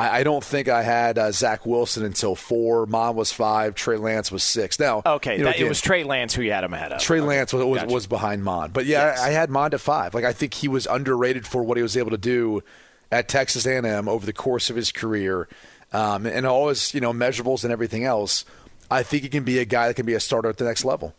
I, 0.00 0.20
I 0.20 0.22
don't 0.24 0.42
think 0.42 0.68
I 0.68 0.82
had 0.82 1.18
uh, 1.18 1.30
Zach 1.30 1.66
Wilson 1.66 2.04
until 2.04 2.34
four. 2.34 2.86
Mond 2.86 3.16
was 3.16 3.32
five. 3.32 3.74
Trey 3.74 3.98
Lance 3.98 4.32
was 4.32 4.42
six. 4.42 4.80
Now, 4.80 5.02
Okay, 5.04 5.34
you 5.38 5.44
know, 5.44 5.50
that, 5.50 5.60
it 5.60 5.68
was 5.68 5.80
Trey 5.80 6.04
Lance 6.04 6.34
who 6.34 6.42
you 6.42 6.52
had 6.52 6.64
him 6.64 6.72
ahead 6.74 6.90
of. 6.90 7.00
Trey 7.00 7.18
Okay, 7.18 7.28
Lance 7.28 7.52
was, 7.52 7.64
was, 7.64 7.80
gotcha. 7.82 7.94
was 7.94 8.06
behind 8.06 8.42
Mond. 8.42 8.72
But 8.72 8.86
yeah, 8.86 9.06
Yes. 9.06 9.20
I, 9.20 9.28
I 9.28 9.30
had 9.30 9.50
Mond 9.50 9.74
at 9.74 9.80
five. 9.80 10.14
Like 10.14 10.24
I 10.24 10.32
think 10.32 10.54
he 10.54 10.68
was 10.68 10.86
underrated 10.86 11.46
for 11.46 11.62
what 11.62 11.76
he 11.76 11.82
was 11.82 11.96
able 11.96 12.10
to 12.10 12.18
do 12.18 12.62
at 13.12 13.28
Texas 13.28 13.66
A&M 13.66 14.08
over 14.08 14.24
the 14.24 14.32
course 14.32 14.70
of 14.70 14.76
his 14.76 14.90
career, 14.92 15.48
um, 15.92 16.26
and 16.26 16.46
all 16.46 16.68
his 16.68 16.94
you 16.94 17.00
know 17.00 17.12
measurables 17.12 17.62
and 17.64 17.72
everything 17.72 18.04
else. 18.04 18.44
I 18.90 19.02
think 19.02 19.22
he 19.22 19.28
can 19.28 19.44
be 19.44 19.58
a 19.58 19.64
guy 19.64 19.88
that 19.88 19.94
can 19.94 20.06
be 20.06 20.14
a 20.14 20.20
starter 20.20 20.48
at 20.48 20.56
the 20.56 20.64
next 20.64 20.84
level. 20.84 21.14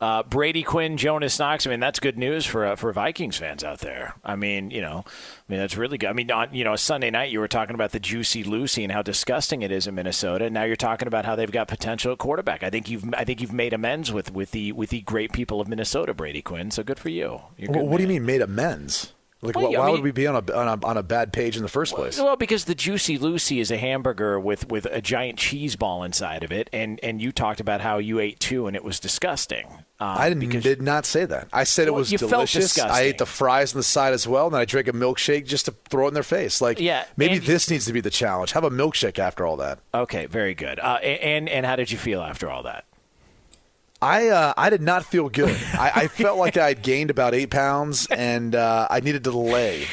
Uh, 0.00 0.22
Brady 0.22 0.62
Quinn, 0.62 0.96
Jonas 0.96 1.40
Knox. 1.40 1.66
I 1.66 1.70
mean, 1.70 1.80
that's 1.80 1.98
good 1.98 2.16
news 2.16 2.46
for 2.46 2.64
uh, 2.64 2.76
for 2.76 2.92
Vikings 2.92 3.36
fans 3.36 3.64
out 3.64 3.80
there. 3.80 4.14
I 4.24 4.36
mean, 4.36 4.70
you 4.70 4.80
know, 4.80 5.04
I 5.04 5.42
mean 5.48 5.58
that's 5.58 5.76
really 5.76 5.98
good. 5.98 6.08
I 6.08 6.12
mean, 6.12 6.30
on 6.30 6.54
you 6.54 6.62
know 6.62 6.76
Sunday 6.76 7.10
night 7.10 7.32
you 7.32 7.40
were 7.40 7.48
talking 7.48 7.74
about 7.74 7.90
the 7.90 7.98
juicy 7.98 8.44
Lucy 8.44 8.84
and 8.84 8.92
how 8.92 9.02
disgusting 9.02 9.62
it 9.62 9.72
is 9.72 9.88
in 9.88 9.96
Minnesota. 9.96 10.44
And 10.44 10.54
now 10.54 10.62
you're 10.62 10.76
talking 10.76 11.08
about 11.08 11.24
how 11.24 11.34
they've 11.34 11.50
got 11.50 11.66
potential 11.66 12.12
at 12.12 12.18
quarterback. 12.18 12.62
I 12.62 12.70
think 12.70 12.88
you've 12.88 13.12
I 13.12 13.24
think 13.24 13.40
you've 13.40 13.52
made 13.52 13.72
amends 13.72 14.12
with 14.12 14.32
with 14.32 14.52
the 14.52 14.70
with 14.70 14.90
the 14.90 15.00
great 15.00 15.32
people 15.32 15.60
of 15.60 15.66
Minnesota, 15.66 16.14
Brady 16.14 16.42
Quinn. 16.42 16.70
So 16.70 16.84
good 16.84 17.00
for 17.00 17.08
you. 17.08 17.40
You're 17.56 17.72
Well, 17.72 17.88
what 17.88 17.96
do 17.96 18.04
you 18.04 18.08
mean 18.08 18.24
made 18.24 18.40
amends? 18.40 19.14
Like 19.40 19.54
Well, 19.54 19.70
why, 19.72 19.78
I 19.78 19.86
mean- 19.86 19.92
would 19.92 20.02
we 20.02 20.10
be 20.10 20.26
on 20.26 20.34
a, 20.34 20.52
on 20.52 20.66
a 20.82 20.86
on 20.86 20.96
a 20.96 21.02
bad 21.02 21.32
page 21.32 21.56
in 21.56 21.62
the 21.62 21.68
first 21.68 21.94
place? 21.94 22.18
Well, 22.18 22.36
because 22.36 22.64
the 22.64 22.74
Juicy 22.74 23.18
Lucy 23.18 23.60
is 23.60 23.70
a 23.70 23.76
hamburger 23.76 24.40
with, 24.40 24.68
with 24.68 24.86
a 24.86 25.00
giant 25.00 25.38
cheese 25.38 25.76
ball 25.76 26.02
inside 26.02 26.42
of 26.42 26.50
it, 26.50 26.68
and, 26.72 26.98
and 27.04 27.22
you 27.22 27.30
talked 27.30 27.60
about 27.60 27.80
how 27.80 27.98
you 27.98 28.18
ate 28.18 28.40
two 28.40 28.66
and 28.66 28.74
it 28.74 28.82
was 28.82 28.98
disgusting. 28.98 29.66
Um, 30.00 30.16
I 30.16 30.28
didn't, 30.28 30.60
did 30.60 30.82
not 30.82 31.06
say 31.06 31.24
that. 31.24 31.48
I 31.52 31.64
said 31.64 31.86
it 31.88 31.94
was 31.94 32.10
delicious. 32.10 32.78
I 32.78 33.00
ate 33.02 33.18
the 33.18 33.26
fries 33.26 33.74
on 33.74 33.78
the 33.78 33.84
side 33.84 34.12
as 34.12 34.26
well, 34.28 34.46
and 34.46 34.54
then 34.54 34.60
I 34.60 34.64
drank 34.64 34.88
a 34.88 34.92
milkshake 34.92 35.46
just 35.46 35.66
to 35.66 35.74
throw 35.88 36.06
it 36.06 36.08
in 36.08 36.14
their 36.14 36.22
face. 36.22 36.60
Like, 36.60 36.78
Yeah, 36.80 37.04
maybe 37.16 37.38
this 37.38 37.70
needs 37.70 37.84
to 37.86 37.92
be 37.92 38.00
the 38.00 38.10
challenge. 38.10 38.52
Have 38.52 38.64
a 38.64 38.70
milkshake 38.70 39.18
after 39.18 39.46
all 39.46 39.56
that. 39.58 39.78
Okay, 39.94 40.26
very 40.26 40.54
good. 40.54 40.78
Uh, 40.80 40.94
and 41.02 41.48
and 41.48 41.64
how 41.66 41.76
did 41.76 41.90
you 41.90 41.98
feel 41.98 42.22
after 42.22 42.48
all 42.50 42.62
that? 42.64 42.84
I 44.00 44.28
uh, 44.28 44.54
I 44.56 44.70
did 44.70 44.80
not 44.80 45.04
feel 45.04 45.28
good. 45.28 45.56
I, 45.74 45.90
I 45.94 46.08
felt 46.08 46.38
like 46.38 46.56
I 46.56 46.68
had 46.68 46.82
gained 46.82 47.10
about 47.10 47.34
eight 47.34 47.50
pounds, 47.50 48.06
and 48.10 48.54
uh, 48.54 48.86
I 48.88 49.00
needed 49.00 49.24
to 49.24 49.32
lay 49.32 49.86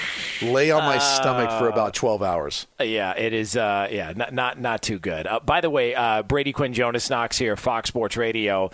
lay 0.43 0.69
on 0.69 0.83
my 0.83 0.99
stomach 0.99 1.49
for 1.59 1.69
about 1.69 1.93
twelve 1.95 2.21
hours. 2.21 2.67
Uh, 2.79 2.83
Yeah, 2.83 3.13
it 3.17 3.33
is. 3.33 3.57
Uh, 3.57 3.87
yeah, 3.89 4.13
not 4.15 4.33
not 4.33 4.59
not 4.59 4.81
too 4.83 4.99
good. 4.99 5.25
Uh, 5.25 5.39
by 5.39 5.59
the 5.61 5.69
way, 5.71 5.95
uh, 5.95 6.21
Brady 6.23 6.53
Quinn, 6.53 6.73
Jonas 6.73 7.09
Knox 7.09 7.37
here, 7.37 7.55
Fox 7.57 7.87
Sports 7.89 8.15
Radio. 8.15 8.69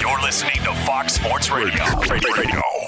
You're 0.00 0.20
listening 0.22 0.56
to 0.64 0.74
Fox 0.84 1.14
Sports 1.14 1.50
Radio. 1.50 1.84
Radio. 2.00 2.87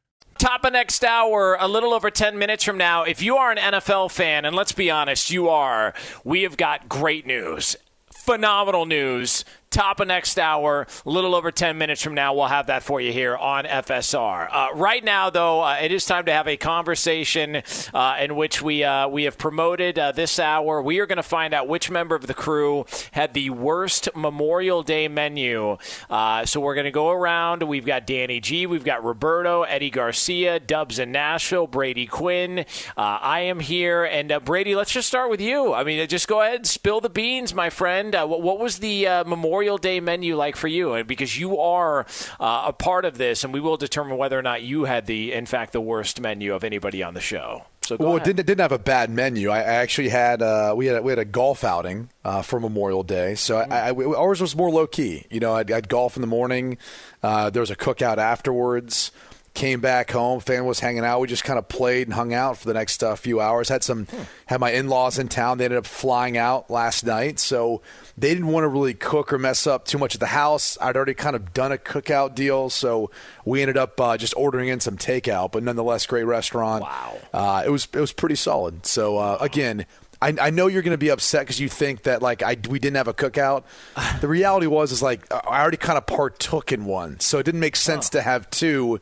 Top 0.41 0.65
of 0.65 0.73
next 0.73 1.03
hour, 1.03 1.55
a 1.59 1.67
little 1.67 1.93
over 1.93 2.09
10 2.09 2.35
minutes 2.39 2.63
from 2.63 2.75
now. 2.75 3.03
If 3.03 3.21
you 3.21 3.37
are 3.37 3.51
an 3.51 3.59
NFL 3.59 4.09
fan, 4.09 4.43
and 4.43 4.55
let's 4.55 4.71
be 4.71 4.89
honest, 4.89 5.29
you 5.29 5.49
are, 5.49 5.93
we 6.23 6.41
have 6.41 6.57
got 6.57 6.89
great 6.89 7.27
news. 7.27 7.75
Phenomenal 8.11 8.87
news. 8.87 9.45
Top 9.71 10.01
of 10.01 10.07
next 10.09 10.37
hour, 10.37 10.85
a 11.05 11.09
little 11.09 11.33
over 11.33 11.49
10 11.49 11.77
minutes 11.77 12.01
from 12.01 12.13
now, 12.13 12.33
we'll 12.33 12.47
have 12.47 12.67
that 12.67 12.83
for 12.83 12.99
you 12.99 13.13
here 13.13 13.37
on 13.37 13.63
FSR. 13.63 14.49
Uh, 14.51 14.67
right 14.75 15.01
now, 15.01 15.29
though, 15.29 15.61
uh, 15.61 15.77
it 15.81 15.93
is 15.93 16.03
time 16.03 16.25
to 16.25 16.33
have 16.33 16.45
a 16.45 16.57
conversation 16.57 17.63
uh, 17.93 18.17
in 18.19 18.35
which 18.35 18.61
we 18.61 18.83
uh, 18.83 19.07
we 19.07 19.23
have 19.23 19.37
promoted 19.37 19.97
uh, 19.97 20.11
this 20.11 20.39
hour. 20.39 20.81
We 20.81 20.99
are 20.99 21.05
going 21.05 21.15
to 21.15 21.23
find 21.23 21.53
out 21.53 21.69
which 21.69 21.89
member 21.89 22.15
of 22.15 22.27
the 22.27 22.33
crew 22.33 22.85
had 23.13 23.33
the 23.33 23.49
worst 23.51 24.09
Memorial 24.13 24.83
Day 24.83 25.07
menu. 25.07 25.77
Uh, 26.09 26.45
so 26.45 26.59
we're 26.59 26.75
going 26.75 26.83
to 26.83 26.91
go 26.91 27.09
around. 27.09 27.63
We've 27.63 27.85
got 27.85 28.05
Danny 28.05 28.41
G, 28.41 28.65
we've 28.65 28.83
got 28.83 29.05
Roberto, 29.05 29.63
Eddie 29.63 29.89
Garcia, 29.89 30.59
Dubs 30.59 30.99
in 30.99 31.13
Nashville, 31.13 31.67
Brady 31.67 32.07
Quinn. 32.07 32.65
I 32.97 33.39
am 33.41 33.61
here. 33.61 34.03
And 34.03 34.43
Brady, 34.43 34.75
let's 34.75 34.91
just 34.91 35.07
start 35.07 35.29
with 35.29 35.39
you. 35.39 35.73
I 35.73 35.85
mean, 35.85 36.05
just 36.09 36.27
go 36.27 36.41
ahead, 36.41 36.55
and 36.55 36.67
spill 36.67 36.99
the 36.99 37.09
beans, 37.09 37.53
my 37.53 37.69
friend. 37.69 38.13
what, 38.13 38.41
what 38.41 38.59
was 38.59 38.79
the 38.79 39.05
Memorial 39.25 39.60
Day 39.77 39.99
menu 39.99 40.35
like 40.35 40.55
for 40.55 40.67
you? 40.67 40.93
And 40.93 41.07
Because 41.07 41.37
you 41.37 41.59
are 41.59 42.05
uh, 42.39 42.63
a 42.67 42.73
part 42.73 43.05
of 43.05 43.17
this, 43.17 43.43
and 43.43 43.53
we 43.53 43.59
will 43.59 43.77
determine 43.77 44.17
whether 44.17 44.37
or 44.37 44.41
not 44.41 44.61
you 44.61 44.85
had 44.85 45.05
the, 45.05 45.33
in 45.33 45.45
fact, 45.45 45.73
the 45.73 45.81
worst 45.81 46.19
menu 46.19 46.53
of 46.53 46.63
anybody 46.63 47.03
on 47.03 47.13
the 47.13 47.21
show. 47.21 47.65
So 47.83 47.97
go 47.97 48.03
well, 48.05 48.15
ahead. 48.15 48.21
it 48.21 48.29
didn't, 48.29 48.39
it 48.41 48.45
didn't 48.45 48.61
have 48.61 48.71
a 48.71 48.79
bad 48.79 49.09
menu. 49.09 49.49
I 49.49 49.59
I 49.59 49.73
actually 49.75 50.09
had 50.09 50.41
uh, 50.41 50.73
we 50.77 50.85
had 50.85 50.97
a, 50.97 51.01
we 51.01 51.11
had 51.11 51.19
a 51.19 51.25
golf 51.25 51.63
outing 51.63 52.09
uh, 52.23 52.41
for 52.41 52.59
Memorial 52.59 53.03
Day, 53.03 53.35
so 53.35 53.57
I, 53.57 53.89
I, 53.89 53.91
ours 53.91 54.39
was 54.39 54.55
more 54.55 54.69
low 54.69 54.85
key. 54.85 55.25
You 55.31 55.39
know, 55.39 55.55
I'd, 55.55 55.71
I'd 55.71 55.89
golf 55.89 56.15
in 56.15 56.21
the 56.21 56.27
morning. 56.27 56.77
Uh, 57.23 57.49
there 57.49 57.59
was 57.59 57.71
a 57.71 57.75
cookout 57.75 58.17
afterwards. 58.17 59.11
Came 59.53 59.81
back 59.81 60.11
home, 60.11 60.39
family 60.39 60.65
was 60.65 60.79
hanging 60.79 61.03
out. 61.03 61.19
We 61.19 61.27
just 61.27 61.43
kind 61.43 61.59
of 61.59 61.67
played 61.67 62.07
and 62.07 62.13
hung 62.13 62.33
out 62.33 62.57
for 62.57 62.67
the 62.67 62.73
next 62.73 63.03
uh, 63.03 63.15
few 63.15 63.41
hours. 63.41 63.67
Had 63.67 63.83
some 63.83 64.07
had 64.45 64.61
my 64.61 64.71
in 64.71 64.87
laws 64.87 65.19
in 65.19 65.27
town. 65.27 65.57
They 65.57 65.65
ended 65.65 65.77
up 65.77 65.85
flying 65.85 66.37
out 66.37 66.69
last 66.71 67.05
night, 67.05 67.37
so 67.37 67.81
they 68.17 68.29
didn't 68.29 68.47
want 68.47 68.63
to 68.63 68.69
really 68.69 68.93
cook 68.93 69.33
or 69.33 69.37
mess 69.37 69.67
up 69.67 69.83
too 69.83 69.97
much 69.97 70.15
at 70.15 70.21
the 70.21 70.27
house. 70.27 70.77
I'd 70.79 70.95
already 70.95 71.13
kind 71.13 71.35
of 71.35 71.53
done 71.53 71.73
a 71.73 71.77
cookout 71.77 72.33
deal, 72.33 72.69
so 72.69 73.11
we 73.43 73.61
ended 73.61 73.75
up 73.75 73.99
uh, 73.99 74.15
just 74.15 74.33
ordering 74.37 74.69
in 74.69 74.79
some 74.79 74.97
takeout. 74.97 75.51
But 75.51 75.63
nonetheless, 75.63 76.05
great 76.05 76.23
restaurant. 76.23 76.83
Wow, 76.83 77.17
uh, 77.33 77.63
it 77.65 77.69
was 77.69 77.89
it 77.93 77.99
was 77.99 78.13
pretty 78.13 78.35
solid. 78.35 78.85
So 78.85 79.17
uh, 79.17 79.37
again. 79.41 79.85
I, 80.23 80.35
I 80.39 80.49
know 80.51 80.67
you're 80.67 80.83
going 80.83 80.91
to 80.91 80.99
be 80.99 81.09
upset 81.09 81.41
because 81.41 81.59
you 81.59 81.67
think 81.67 82.03
that 82.03 82.21
like 82.21 82.43
I 82.43 82.55
we 82.69 82.77
didn't 82.77 82.97
have 82.97 83.07
a 83.07 83.13
cookout. 83.13 83.63
The 84.21 84.27
reality 84.27 84.67
was 84.67 84.91
is 84.91 85.01
like 85.01 85.25
I 85.33 85.59
already 85.59 85.77
kind 85.77 85.97
of 85.97 86.05
partook 86.05 86.71
in 86.71 86.85
one, 86.85 87.19
so 87.19 87.39
it 87.39 87.43
didn't 87.43 87.59
make 87.59 87.75
sense 87.75 88.07
to 88.09 88.21
have 88.21 88.47
two 88.51 89.01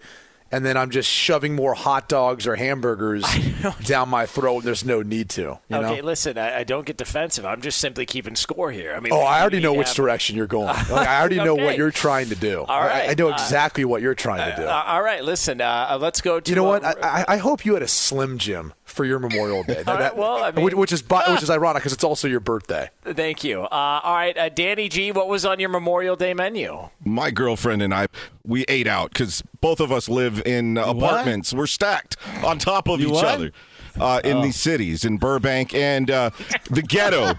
and 0.52 0.66
then 0.66 0.78
I'm 0.78 0.90
just 0.90 1.10
shoving 1.10 1.56
more 1.56 1.74
hot 1.74 2.08
dogs 2.10 2.48
or 2.48 2.56
hamburgers 2.56 3.26
down 3.84 4.10
my 4.10 4.26
throat. 4.26 4.64
There's 4.64 4.84
no 4.86 5.02
need 5.02 5.30
to. 5.32 5.42
You 5.42 5.76
okay, 5.78 5.98
know? 5.98 6.04
listen, 6.04 6.38
I, 6.38 6.60
I 6.60 6.64
don't 6.64 6.86
get 6.86 6.98
defensive. 6.98 7.46
I'm 7.46 7.62
just 7.62 7.78
simply 7.80 8.06
keeping 8.06 8.36
score 8.36 8.72
here. 8.72 8.94
I 8.96 9.00
mean, 9.00 9.14
Oh, 9.14 9.20
I 9.22 9.42
already 9.42 9.60
know 9.60 9.74
which 9.74 9.88
have- 9.88 9.96
direction 9.96 10.36
you're 10.36 10.48
going. 10.48 10.68
Like, 10.90 11.08
I 11.08 11.20
already 11.20 11.38
know 11.38 11.56
what 11.56 11.78
you're 11.78 11.92
trying 11.92 12.30
to 12.30 12.36
do. 12.36 12.62
All 12.62 12.68
I- 12.82 13.08
I, 13.10 13.14
know 13.14 13.30
Uh, 13.30 13.34
exactly 13.34 13.86
what 13.86 14.02
you're 14.02 14.16
trying 14.16 14.50
to 14.50 14.56
do. 14.62 14.68
Uh, 14.68 14.84
all 14.88 15.02
right, 15.02 15.24
listen. 15.24 15.62
Uh, 15.62 15.98
let's 16.02 16.22
go 16.22 16.40
to. 16.40 16.50
you 16.50 16.56
know 16.56 16.64
what? 16.64 16.84
uh, 16.84 16.94
I, 17.02 17.22
I, 17.22 17.26
I 17.28 17.38
hope 17.38 17.66
you 17.66 17.74
had 17.76 17.84
a 17.84 17.88
Slim 17.88 18.38
Jim 18.38 18.74
for 18.90 19.06
your 19.06 19.20
Memorial 19.20 19.64
Day. 19.64 19.84
All 19.88 19.96
right, 19.96 20.16
well, 20.16 20.44
I 20.44 20.52
mean- 20.52 20.66
which, 20.66 20.74
which 20.74 20.92
is 20.92 21.04
which 21.08 21.44
is 21.44 21.50
ironic 21.50 21.82
because 21.82 21.94
it's 21.94 22.04
also 22.04 22.28
your 22.28 22.40
birthday. 22.40 22.90
Thank 23.04 23.44
you. 23.44 23.62
Uh, 23.64 24.02
all 24.04 24.14
right, 24.16 24.38
uh, 24.38 24.50
Danny 24.50 24.90
G, 24.90 25.12
what 25.12 25.28
was 25.28 25.46
on 25.46 25.60
your 25.60 25.70
Memorial 25.70 26.16
Day 26.16 26.34
menu? 26.34 26.90
my 27.04 27.32
girlfriend 27.32 27.82
and 27.82 27.94
I, 27.94 28.08
we 28.46 28.64
ate 28.68 28.88
out 28.88 29.12
because 29.12 29.42
both 29.62 29.80
of 29.80 29.92
us 29.92 30.10
live 30.10 30.42
in 30.46 30.78
apartments. 30.78 31.54
We're 31.54 31.68
stacked 31.68 32.18
on 32.44 32.60
top 32.60 32.88
of 32.88 33.00
You 33.00 33.08
each 33.08 33.14
what? 33.14 33.26
other. 33.26 33.52
Uh, 34.00 34.22
in 34.24 34.42
these 34.42 34.56
cities, 34.56 35.04
in 35.06 35.18
Burbank 35.18 35.74
and 35.74 36.10
uh, 36.10 36.30
the 36.70 36.82
ghetto. 36.82 37.34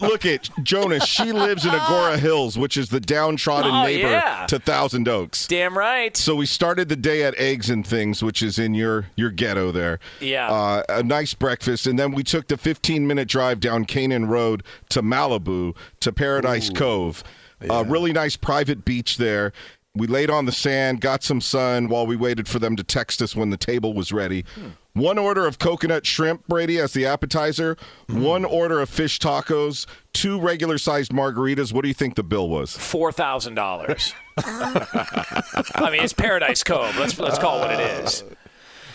Look 0.00 0.24
at 0.24 0.48
Jonas. 0.62 1.04
She 1.04 1.32
lives 1.32 1.64
in 1.64 1.72
Agoura 1.72 2.18
Hills, 2.18 2.56
which 2.58 2.76
is 2.76 2.88
the 2.90 3.00
downtrodden 3.00 3.72
Oh, 3.72 3.82
neighbor 3.84 4.08
yeah. 4.10 4.46
to 4.48 4.58
Thousand 4.58 5.08
Oaks. 5.08 5.46
Damn 5.48 5.76
right. 5.76 6.16
So 6.16 6.36
we 6.36 6.46
started 6.46 6.88
the 6.88 6.96
day 6.96 7.24
at 7.24 7.34
Eggs 7.38 7.70
and 7.70 7.86
Things, 7.86 8.22
which 8.22 8.42
is 8.42 8.58
in 8.58 8.74
your 8.74 9.06
your 9.16 9.30
ghetto 9.30 9.72
there. 9.72 9.98
Yeah. 10.20 10.50
Uh, 10.50 10.82
a 10.88 11.02
nice 11.02 11.34
breakfast, 11.34 11.86
and 11.86 11.98
then 11.98 12.12
we 12.12 12.22
took 12.22 12.48
the 12.48 12.56
15 12.56 13.06
minute 13.06 13.28
drive 13.28 13.60
down 13.60 13.84
Kanan 13.84 14.28
Road 14.28 14.62
to 14.90 15.02
Malibu 15.02 15.74
to 16.00 16.12
Paradise 16.12 16.70
Cove. 16.70 17.24
A 17.70 17.82
really 17.84 18.12
nice 18.12 18.36
private 18.36 18.84
beach 18.84 19.16
there. 19.16 19.52
We 19.96 20.06
laid 20.06 20.28
on 20.30 20.44
the 20.44 20.52
sand, 20.52 21.00
got 21.00 21.22
some 21.22 21.40
sun 21.40 21.88
while 21.88 22.06
we 22.06 22.16
waited 22.16 22.46
for 22.46 22.58
them 22.58 22.76
to 22.76 22.84
text 22.84 23.22
us 23.22 23.34
when 23.34 23.50
the 23.50 23.56
table 23.56 23.94
was 23.94 24.12
ready. 24.12 24.44
One 24.92 25.18
order 25.18 25.46
of 25.46 25.58
coconut 25.58 26.04
shrimp, 26.06 26.46
Brady, 26.48 26.78
as 26.78 26.92
the 26.92 27.06
appetizer. 27.06 27.76
One 28.08 28.44
order 28.44 28.80
of 28.80 28.88
fish 28.88 29.18
tacos. 29.18 29.86
Two 30.12 30.40
regular 30.40 30.78
sized 30.78 31.12
margaritas. 31.12 31.72
What 31.72 31.82
do 31.82 31.88
you 31.88 31.94
think 31.94 32.14
the 32.14 32.22
bill 32.22 32.48
was? 32.48 32.76
Four 32.76 33.10
thousand 33.12 33.54
dollars. 33.54 34.14
I 34.38 35.88
mean, 35.90 36.02
it's 36.02 36.12
Paradise 36.12 36.62
Cove. 36.62 36.96
Let's 36.98 37.18
let's 37.18 37.38
call 37.38 37.58
it 37.58 37.68
what 37.68 37.70
it 37.80 38.04
is. 38.04 38.24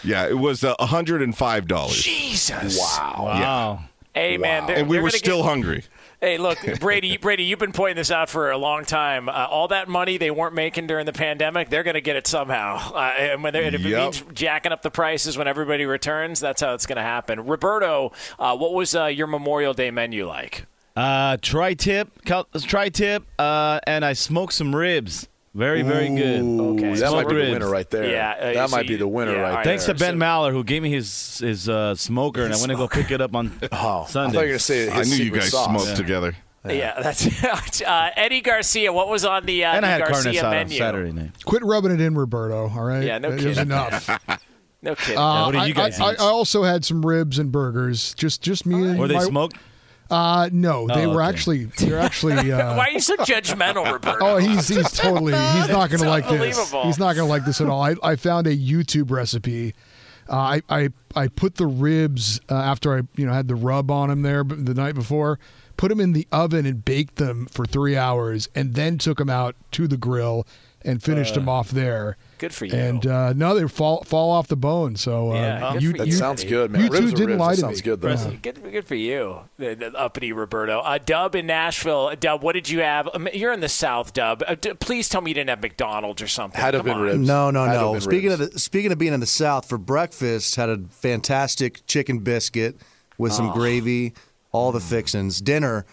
Yeah, 0.03 0.27
it 0.27 0.37
was 0.37 0.63
uh, 0.63 0.73
$105. 0.79 2.01
Jesus. 2.01 2.79
Wow. 2.79 3.13
Wow. 3.19 3.79
Hey 4.15 4.37
man, 4.37 4.65
they're- 4.65 4.77
And 4.77 4.89
we 4.89 4.99
were 4.99 5.11
still 5.11 5.37
get- 5.43 5.45
hungry. 5.49 5.83
Hey, 6.23 6.37
look, 6.37 6.59
Brady, 6.79 7.17
Brady, 7.17 7.45
you've 7.45 7.57
been 7.57 7.71
pointing 7.71 7.95
this 7.95 8.11
out 8.11 8.29
for 8.29 8.51
a 8.51 8.57
long 8.57 8.85
time. 8.85 9.27
Uh, 9.27 9.31
all 9.49 9.69
that 9.69 9.87
money 9.87 10.17
they 10.19 10.29
weren't 10.29 10.53
making 10.53 10.85
during 10.85 11.07
the 11.07 11.13
pandemic, 11.13 11.71
they're 11.71 11.81
going 11.81 11.95
to 11.95 12.01
get 12.01 12.15
it 12.15 12.27
somehow. 12.27 12.75
Uh, 12.93 12.99
and 13.17 13.41
when 13.43 13.53
they're- 13.53 13.63
and 13.63 13.73
if 13.73 13.83
it 13.83 13.89
means 14.03 14.23
jacking 14.31 14.71
up 14.71 14.83
the 14.83 14.91
prices 14.91 15.35
when 15.35 15.47
everybody 15.47 15.83
returns, 15.85 16.39
that's 16.39 16.61
how 16.61 16.75
it's 16.75 16.85
going 16.85 16.97
to 16.97 17.01
happen. 17.01 17.39
Roberto, 17.47 18.11
uh, 18.37 18.55
what 18.55 18.71
was 18.75 18.93
uh, 18.93 19.05
your 19.07 19.25
Memorial 19.25 19.73
Day 19.73 19.89
menu 19.89 20.27
like? 20.27 20.67
Uh, 20.95 21.37
tri-tip, 21.41 22.23
cal- 22.23 22.47
tri-tip, 22.67 23.23
uh, 23.39 23.79
and 23.87 24.05
I 24.05 24.13
smoked 24.13 24.53
some 24.53 24.75
ribs. 24.75 25.27
Very, 25.53 25.81
very 25.81 26.07
good. 26.07 26.41
Okay. 26.41 26.93
That 26.95 27.11
might 27.11 27.23
Smoked 27.23 27.29
be 27.29 27.35
the 27.35 27.51
winner 27.51 27.69
right 27.69 27.89
there. 27.89 28.09
Yeah, 28.09 28.35
uh, 28.39 28.53
that 28.53 28.69
so 28.69 28.75
might 28.77 28.87
be 28.87 28.95
the 28.95 29.07
winner 29.07 29.33
yeah, 29.33 29.37
right 29.39 29.49
all 29.49 29.55
right. 29.57 29.63
there. 29.65 29.71
Thanks 29.77 29.85
to 29.85 29.93
Ben 29.93 30.17
Maller 30.17 30.51
who 30.51 30.63
gave 30.63 30.81
me 30.81 30.89
his 30.91 31.39
his 31.39 31.67
uh, 31.67 31.93
smoker, 31.95 32.45
and 32.45 32.53
I 32.53 32.57
went 32.57 32.69
to 32.69 32.77
go 32.77 32.87
pick 32.87 33.11
it 33.11 33.19
up 33.19 33.35
on 33.35 33.51
Oh, 33.63 33.65
I 33.65 33.69
thought 33.69 34.09
Sunday. 34.09 34.45
you 34.47 34.53
were 34.53 34.59
say 34.59 34.89
his 34.89 34.93
I 34.93 35.03
knew 35.03 35.23
you 35.25 35.31
guys 35.31 35.51
sauce. 35.51 35.65
smoked 35.83 35.97
together. 35.97 36.35
Yeah, 36.63 37.01
that's 37.01 37.25
uh, 37.81 38.11
Eddie 38.15 38.41
Garcia. 38.41 38.93
What 38.93 39.09
was 39.09 39.25
on 39.25 39.45
the 39.45 39.65
uh, 39.65 39.73
and 39.73 39.85
I 39.85 39.89
had 39.89 40.01
carne 40.03 40.13
Garcia 40.23 40.41
asada 40.41 40.45
on 40.45 40.51
menu? 40.51 40.77
Saturday 40.77 41.11
night. 41.11 41.43
Quit 41.43 41.63
rubbing 41.63 41.91
it 41.91 41.99
in, 41.99 42.15
Roberto. 42.15 42.69
All 42.69 42.83
right. 42.83 43.03
Yeah, 43.03 43.17
no 43.17 43.31
It 43.31 43.43
was 43.43 43.57
enough. 43.57 44.09
No 44.83 44.95
kidding. 44.95 45.17
Uh, 45.19 45.43
what 45.45 45.51
did 45.51 45.57
you 45.67 45.73
I- 45.73 45.89
guys 45.89 45.99
I, 45.99 46.13
eat? 46.13 46.19
I, 46.19 46.23
I 46.23 46.27
also 46.29 46.63
had 46.63 46.83
some 46.83 47.05
ribs 47.05 47.37
and 47.37 47.51
burgers. 47.51 48.15
Just, 48.15 48.41
just 48.41 48.65
me 48.65 48.81
and 48.83 48.97
Were 48.97 49.07
they 49.07 49.13
my, 49.13 49.23
smoked? 49.23 49.57
Uh, 50.11 50.49
no, 50.51 50.87
they 50.87 51.05
Oh, 51.05 51.13
were 51.15 51.23
okay. 51.23 51.29
actually 51.29 51.63
they're 51.65 51.97
actually. 51.99 52.51
Uh, 52.51 52.75
Why 52.75 52.87
are 52.87 52.91
you 52.91 52.99
so 52.99 53.15
judgmental, 53.17 53.85
Roberto? 53.93 54.17
Oh, 54.25 54.37
he's 54.37 54.67
he's 54.67 54.91
totally 54.91 55.31
he's 55.33 55.69
not 55.69 55.89
going 55.89 56.01
to 56.01 56.09
like 56.09 56.27
this. 56.27 56.71
He's 56.83 56.99
not 56.99 57.15
going 57.15 57.25
to 57.27 57.31
like 57.31 57.45
this 57.45 57.61
at 57.61 57.67
all. 57.69 57.81
I, 57.81 57.95
I 58.03 58.15
found 58.17 58.45
a 58.45 58.55
YouTube 58.55 59.09
recipe. 59.09 59.73
Uh, 60.29 60.35
I, 60.35 60.61
I 60.69 60.89
I 61.15 61.27
put 61.27 61.55
the 61.55 61.65
ribs 61.67 62.39
uh, 62.49 62.55
after 62.55 62.95
I 62.97 63.01
you 63.15 63.25
know 63.25 63.33
had 63.33 63.47
the 63.47 63.55
rub 63.55 63.89
on 63.89 64.09
them 64.09 64.21
there 64.21 64.43
the 64.43 64.73
night 64.73 64.95
before. 64.95 65.39
Put 65.77 65.89
them 65.89 65.99
in 65.99 66.11
the 66.13 66.27
oven 66.31 66.65
and 66.65 66.83
baked 66.85 67.15
them 67.15 67.47
for 67.47 67.65
three 67.65 67.97
hours, 67.97 68.47
and 68.53 68.75
then 68.75 68.97
took 68.97 69.17
them 69.17 69.29
out 69.29 69.55
to 69.71 69.87
the 69.87 69.97
grill 69.97 70.45
and 70.83 71.01
finished 71.01 71.31
Uh, 71.33 71.39
them 71.39 71.49
off 71.49 71.71
there. 71.71 72.17
Good 72.41 72.53
for 72.53 72.65
you. 72.65 72.73
And 72.75 73.07
uh, 73.07 73.31
no, 73.33 73.55
they 73.55 73.65
fall 73.69 74.03
fall 74.03 74.31
off 74.31 74.47
the 74.47 74.57
bone. 74.57 74.97
So 74.97 75.31
uh, 75.31 75.35
Yeah, 75.35 75.73
you, 75.75 75.91
for 75.91 75.97
That 75.99 76.07
you. 76.07 76.13
sounds 76.13 76.43
good, 76.43 76.71
man. 76.71 76.81
You 76.81 76.89
Ribs 76.89 76.99
two 76.99 77.05
are 77.07 77.11
didn't 77.11 77.27
ribs. 77.27 77.39
lie 77.39 77.49
That 77.51 77.55
to 77.55 77.61
sounds 77.61 77.77
me. 77.77 77.81
good, 77.83 78.01
though. 78.01 78.09
Yeah. 78.09 78.35
Good, 78.41 78.71
good 78.71 78.85
for 78.87 78.95
you, 78.95 79.39
the, 79.57 79.75
the 79.75 79.93
uppity 79.93 80.33
Roberto. 80.33 80.79
Uh, 80.79 80.97
Dub 80.97 81.35
in 81.35 81.45
Nashville. 81.47 82.13
Dub, 82.19 82.43
what 82.43 82.53
did 82.53 82.67
you 82.69 82.81
have? 82.81 83.07
Um, 83.13 83.29
You're 83.33 83.53
in 83.53 83.61
the 83.61 83.69
South, 83.69 84.11
Dub. 84.11 84.43
Uh, 84.45 84.55
d- 84.55 84.73
please 84.73 85.07
tell 85.07 85.21
me 85.21 85.31
you 85.31 85.35
didn't 85.35 85.49
have 85.51 85.61
McDonald's 85.61 86.21
or 86.21 86.27
something. 86.27 86.59
Had 86.59 86.73
have 86.73 86.81
Come 86.83 86.87
been 86.93 86.97
on. 86.97 87.03
ribs. 87.03 87.27
No, 87.27 87.51
no, 87.51 87.63
Had 87.63 87.73
no. 87.75 87.99
Speaking 87.99 88.29
ribs. 88.31 88.41
of 88.41 88.51
the, 88.53 88.59
speaking 88.59 88.91
of 88.91 88.97
being 88.97 89.13
in 89.13 89.19
the 89.21 89.25
South, 89.25 89.69
for 89.69 89.77
breakfast 89.77 90.55
had 90.55 90.69
a 90.69 90.79
fantastic 90.89 91.85
chicken 91.87 92.19
biscuit 92.19 92.75
with 93.17 93.31
some 93.33 93.49
Oh. 93.49 93.53
gravy, 93.53 94.13
all 94.51 94.71
the 94.71 94.79
fixins. 94.79 95.39
Dinner, 95.41 95.85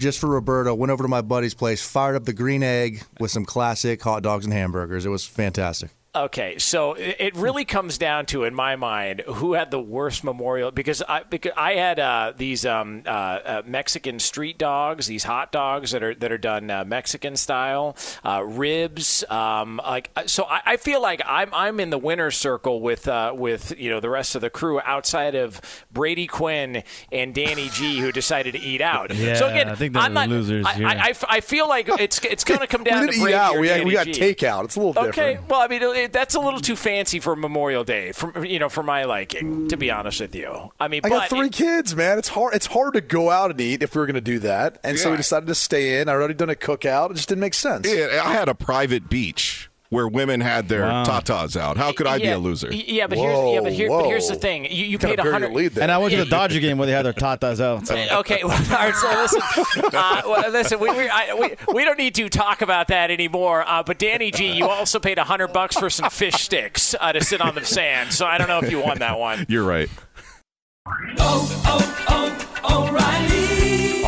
just 0.00 0.18
for 0.18 0.28
Roberto, 0.28 0.74
went 0.74 0.90
over 0.90 1.04
to 1.04 1.08
my 1.08 1.20
buddy's 1.20 1.54
place, 1.54 1.86
fired 1.86 2.16
up 2.16 2.24
the 2.24 2.32
green 2.32 2.62
egg 2.62 3.04
with 3.20 3.30
some 3.30 3.44
classic 3.44 4.02
hot 4.02 4.22
dogs 4.22 4.44
and 4.44 4.52
hamburgers. 4.52 5.06
It 5.06 5.10
was 5.10 5.24
fantastic. 5.24 5.90
Okay, 6.12 6.58
so 6.58 6.94
it 6.94 7.16
it 7.20 7.36
really 7.36 7.64
comes 7.64 7.96
down 7.96 8.26
to, 8.26 8.42
in 8.42 8.52
my 8.52 8.74
mind, 8.74 9.20
who 9.28 9.52
had 9.52 9.70
the 9.70 9.78
worst 9.80 10.24
memorial. 10.24 10.72
Because 10.72 11.02
I 11.08 11.22
because 11.22 11.52
I 11.56 11.74
had 11.74 12.00
uh, 12.00 12.32
these 12.36 12.66
um, 12.66 13.04
uh, 13.06 13.08
uh, 13.10 13.62
Mexican 13.64 14.18
street 14.18 14.58
dogs, 14.58 15.06
these 15.06 15.22
hot 15.22 15.52
dogs 15.52 15.92
that 15.92 16.02
are 16.02 16.12
that 16.16 16.32
are 16.32 16.36
done 16.38 16.68
uh, 16.68 16.84
Mexican 16.84 17.36
style, 17.36 17.96
uh, 18.24 18.42
ribs. 18.44 19.22
Um, 19.30 19.80
like 19.86 20.10
so, 20.26 20.46
I, 20.46 20.60
I 20.66 20.76
feel 20.78 21.00
like 21.00 21.22
I'm 21.24 21.50
I'm 21.54 21.78
in 21.78 21.90
the 21.90 21.98
winner's 21.98 22.36
circle 22.36 22.80
with 22.80 23.06
uh, 23.06 23.32
with 23.36 23.78
you 23.78 23.88
know 23.90 24.00
the 24.00 24.10
rest 24.10 24.34
of 24.34 24.40
the 24.40 24.50
crew 24.50 24.80
outside 24.84 25.36
of 25.36 25.60
Brady 25.92 26.26
Quinn 26.26 26.82
and 27.12 27.32
Danny 27.32 27.68
G, 27.68 28.00
who 28.00 28.10
decided 28.10 28.54
to 28.54 28.60
eat 28.60 28.80
out. 28.80 29.14
Yeah, 29.14 29.34
so 29.34 29.46
again, 29.46 29.68
I 29.68 29.76
think 29.76 29.92
they're 29.94 30.02
I'm 30.02 30.14
the 30.14 30.20
not, 30.22 30.28
losers 30.28 30.66
I, 30.66 30.72
here. 30.74 30.86
I, 30.88 30.94
I 30.94 31.08
f- 31.10 31.24
I 31.28 31.40
feel 31.40 31.68
like 31.68 31.88
it's 32.00 32.18
it's 32.24 32.42
going 32.42 32.58
to 32.58 32.66
come 32.66 32.80
We 32.84 32.90
down 32.90 33.06
didn't 33.06 33.20
to 33.22 33.28
eat 33.28 33.32
out. 33.34 33.54
or 33.54 33.60
We 33.60 33.68
had- 33.68 33.84
we 33.86 33.92
got 33.92 34.06
G. 34.06 34.12
takeout. 34.12 34.64
It's 34.64 34.74
a 34.74 34.80
little 34.80 35.00
Okay, 35.04 35.34
different. 35.34 35.48
well, 35.48 35.60
I 35.60 35.68
mean, 35.68 35.82
it, 36.00 36.12
that's 36.12 36.34
a 36.34 36.40
little 36.40 36.60
too 36.60 36.76
fancy 36.76 37.20
for 37.20 37.36
Memorial 37.36 37.84
Day, 37.84 38.12
for 38.12 38.44
you 38.44 38.58
know, 38.58 38.68
for 38.68 38.82
my 38.82 39.04
liking. 39.04 39.68
To 39.68 39.76
be 39.76 39.90
honest 39.90 40.20
with 40.20 40.34
you, 40.34 40.72
I 40.80 40.88
mean, 40.88 41.00
I 41.04 41.08
but 41.08 41.16
got 41.16 41.28
three 41.30 41.50
kids, 41.50 41.94
man. 41.94 42.18
It's 42.18 42.28
hard. 42.28 42.54
It's 42.54 42.66
hard 42.66 42.94
to 42.94 43.00
go 43.00 43.30
out 43.30 43.50
and 43.50 43.60
eat 43.60 43.82
if 43.82 43.94
we 43.94 44.00
were 44.00 44.06
going 44.06 44.14
to 44.14 44.20
do 44.20 44.40
that, 44.40 44.78
and 44.82 44.98
so 44.98 45.10
we 45.10 45.16
decided 45.16 45.46
to 45.46 45.54
stay 45.54 46.00
in. 46.00 46.08
I 46.08 46.12
already 46.12 46.34
done 46.34 46.50
a 46.50 46.54
cookout. 46.54 47.10
It 47.10 47.14
just 47.14 47.28
didn't 47.28 47.40
make 47.40 47.54
sense. 47.54 47.88
Yeah, 47.90 48.22
I 48.24 48.32
had 48.32 48.48
a 48.48 48.54
private 48.54 49.08
beach 49.08 49.69
where 49.90 50.08
women 50.08 50.40
had 50.40 50.68
their 50.68 50.82
Wow. 50.82 51.04
tatas 51.04 51.56
out. 51.56 51.76
How 51.76 51.92
could 51.92 52.06
I 52.06 52.18
be 52.18 52.28
a 52.28 52.38
loser? 52.38 52.72
Yeah, 52.72 53.06
but 53.08 53.18
here's 53.18 53.52
yeah, 53.52 53.60
but, 53.60 53.72
here, 53.72 53.88
but 53.88 54.06
here's 54.06 54.28
the 54.28 54.36
thing: 54.36 54.64
you, 54.64 54.84
you 54.86 54.98
paid 54.98 55.18
a 55.18 55.30
hundred. 55.30 55.52
lead. 55.52 55.76
And 55.78 55.90
I 55.90 55.98
went 55.98 56.12
to 56.12 56.18
the 56.24 56.30
Dodger 56.30 56.60
game 56.60 56.78
where 56.78 56.86
they 56.86 56.92
had 56.92 57.04
their 57.04 57.12
tatas 57.12 57.60
out. 57.60 57.86
so- 57.86 57.96
Okay, 58.20 58.40
well, 58.44 58.52
all 58.56 58.76
right, 58.76 58.94
so 58.94 59.08
listen, 59.08 59.84
uh, 59.92 60.22
well, 60.26 60.50
listen, 60.50 60.78
we, 60.80 60.90
we, 60.90 61.08
I, 61.08 61.34
we, 61.34 61.56
we 61.74 61.84
don't 61.84 61.98
need 61.98 62.14
to 62.16 62.28
talk 62.28 62.62
about 62.62 62.88
that 62.88 63.10
anymore. 63.10 63.64
Uh, 63.66 63.82
but 63.82 63.98
Danny 63.98 64.30
G, 64.30 64.52
you 64.52 64.66
also 64.68 64.98
paid 65.00 65.18
a 65.18 65.24
hundred 65.24 65.52
bucks 65.52 65.76
for 65.76 65.90
some 65.90 66.08
fish 66.10 66.34
sticks 66.34 66.94
uh, 67.00 67.12
to 67.12 67.22
sit 67.22 67.40
on 67.40 67.54
the 67.54 67.64
sand. 67.64 68.12
So 68.12 68.26
I 68.26 68.38
don't 68.38 68.48
know 68.48 68.60
if 68.60 68.70
you 68.70 68.80
won 68.80 68.98
that 69.00 69.18
one. 69.18 69.44
You're 69.48 69.64
right. 69.64 69.88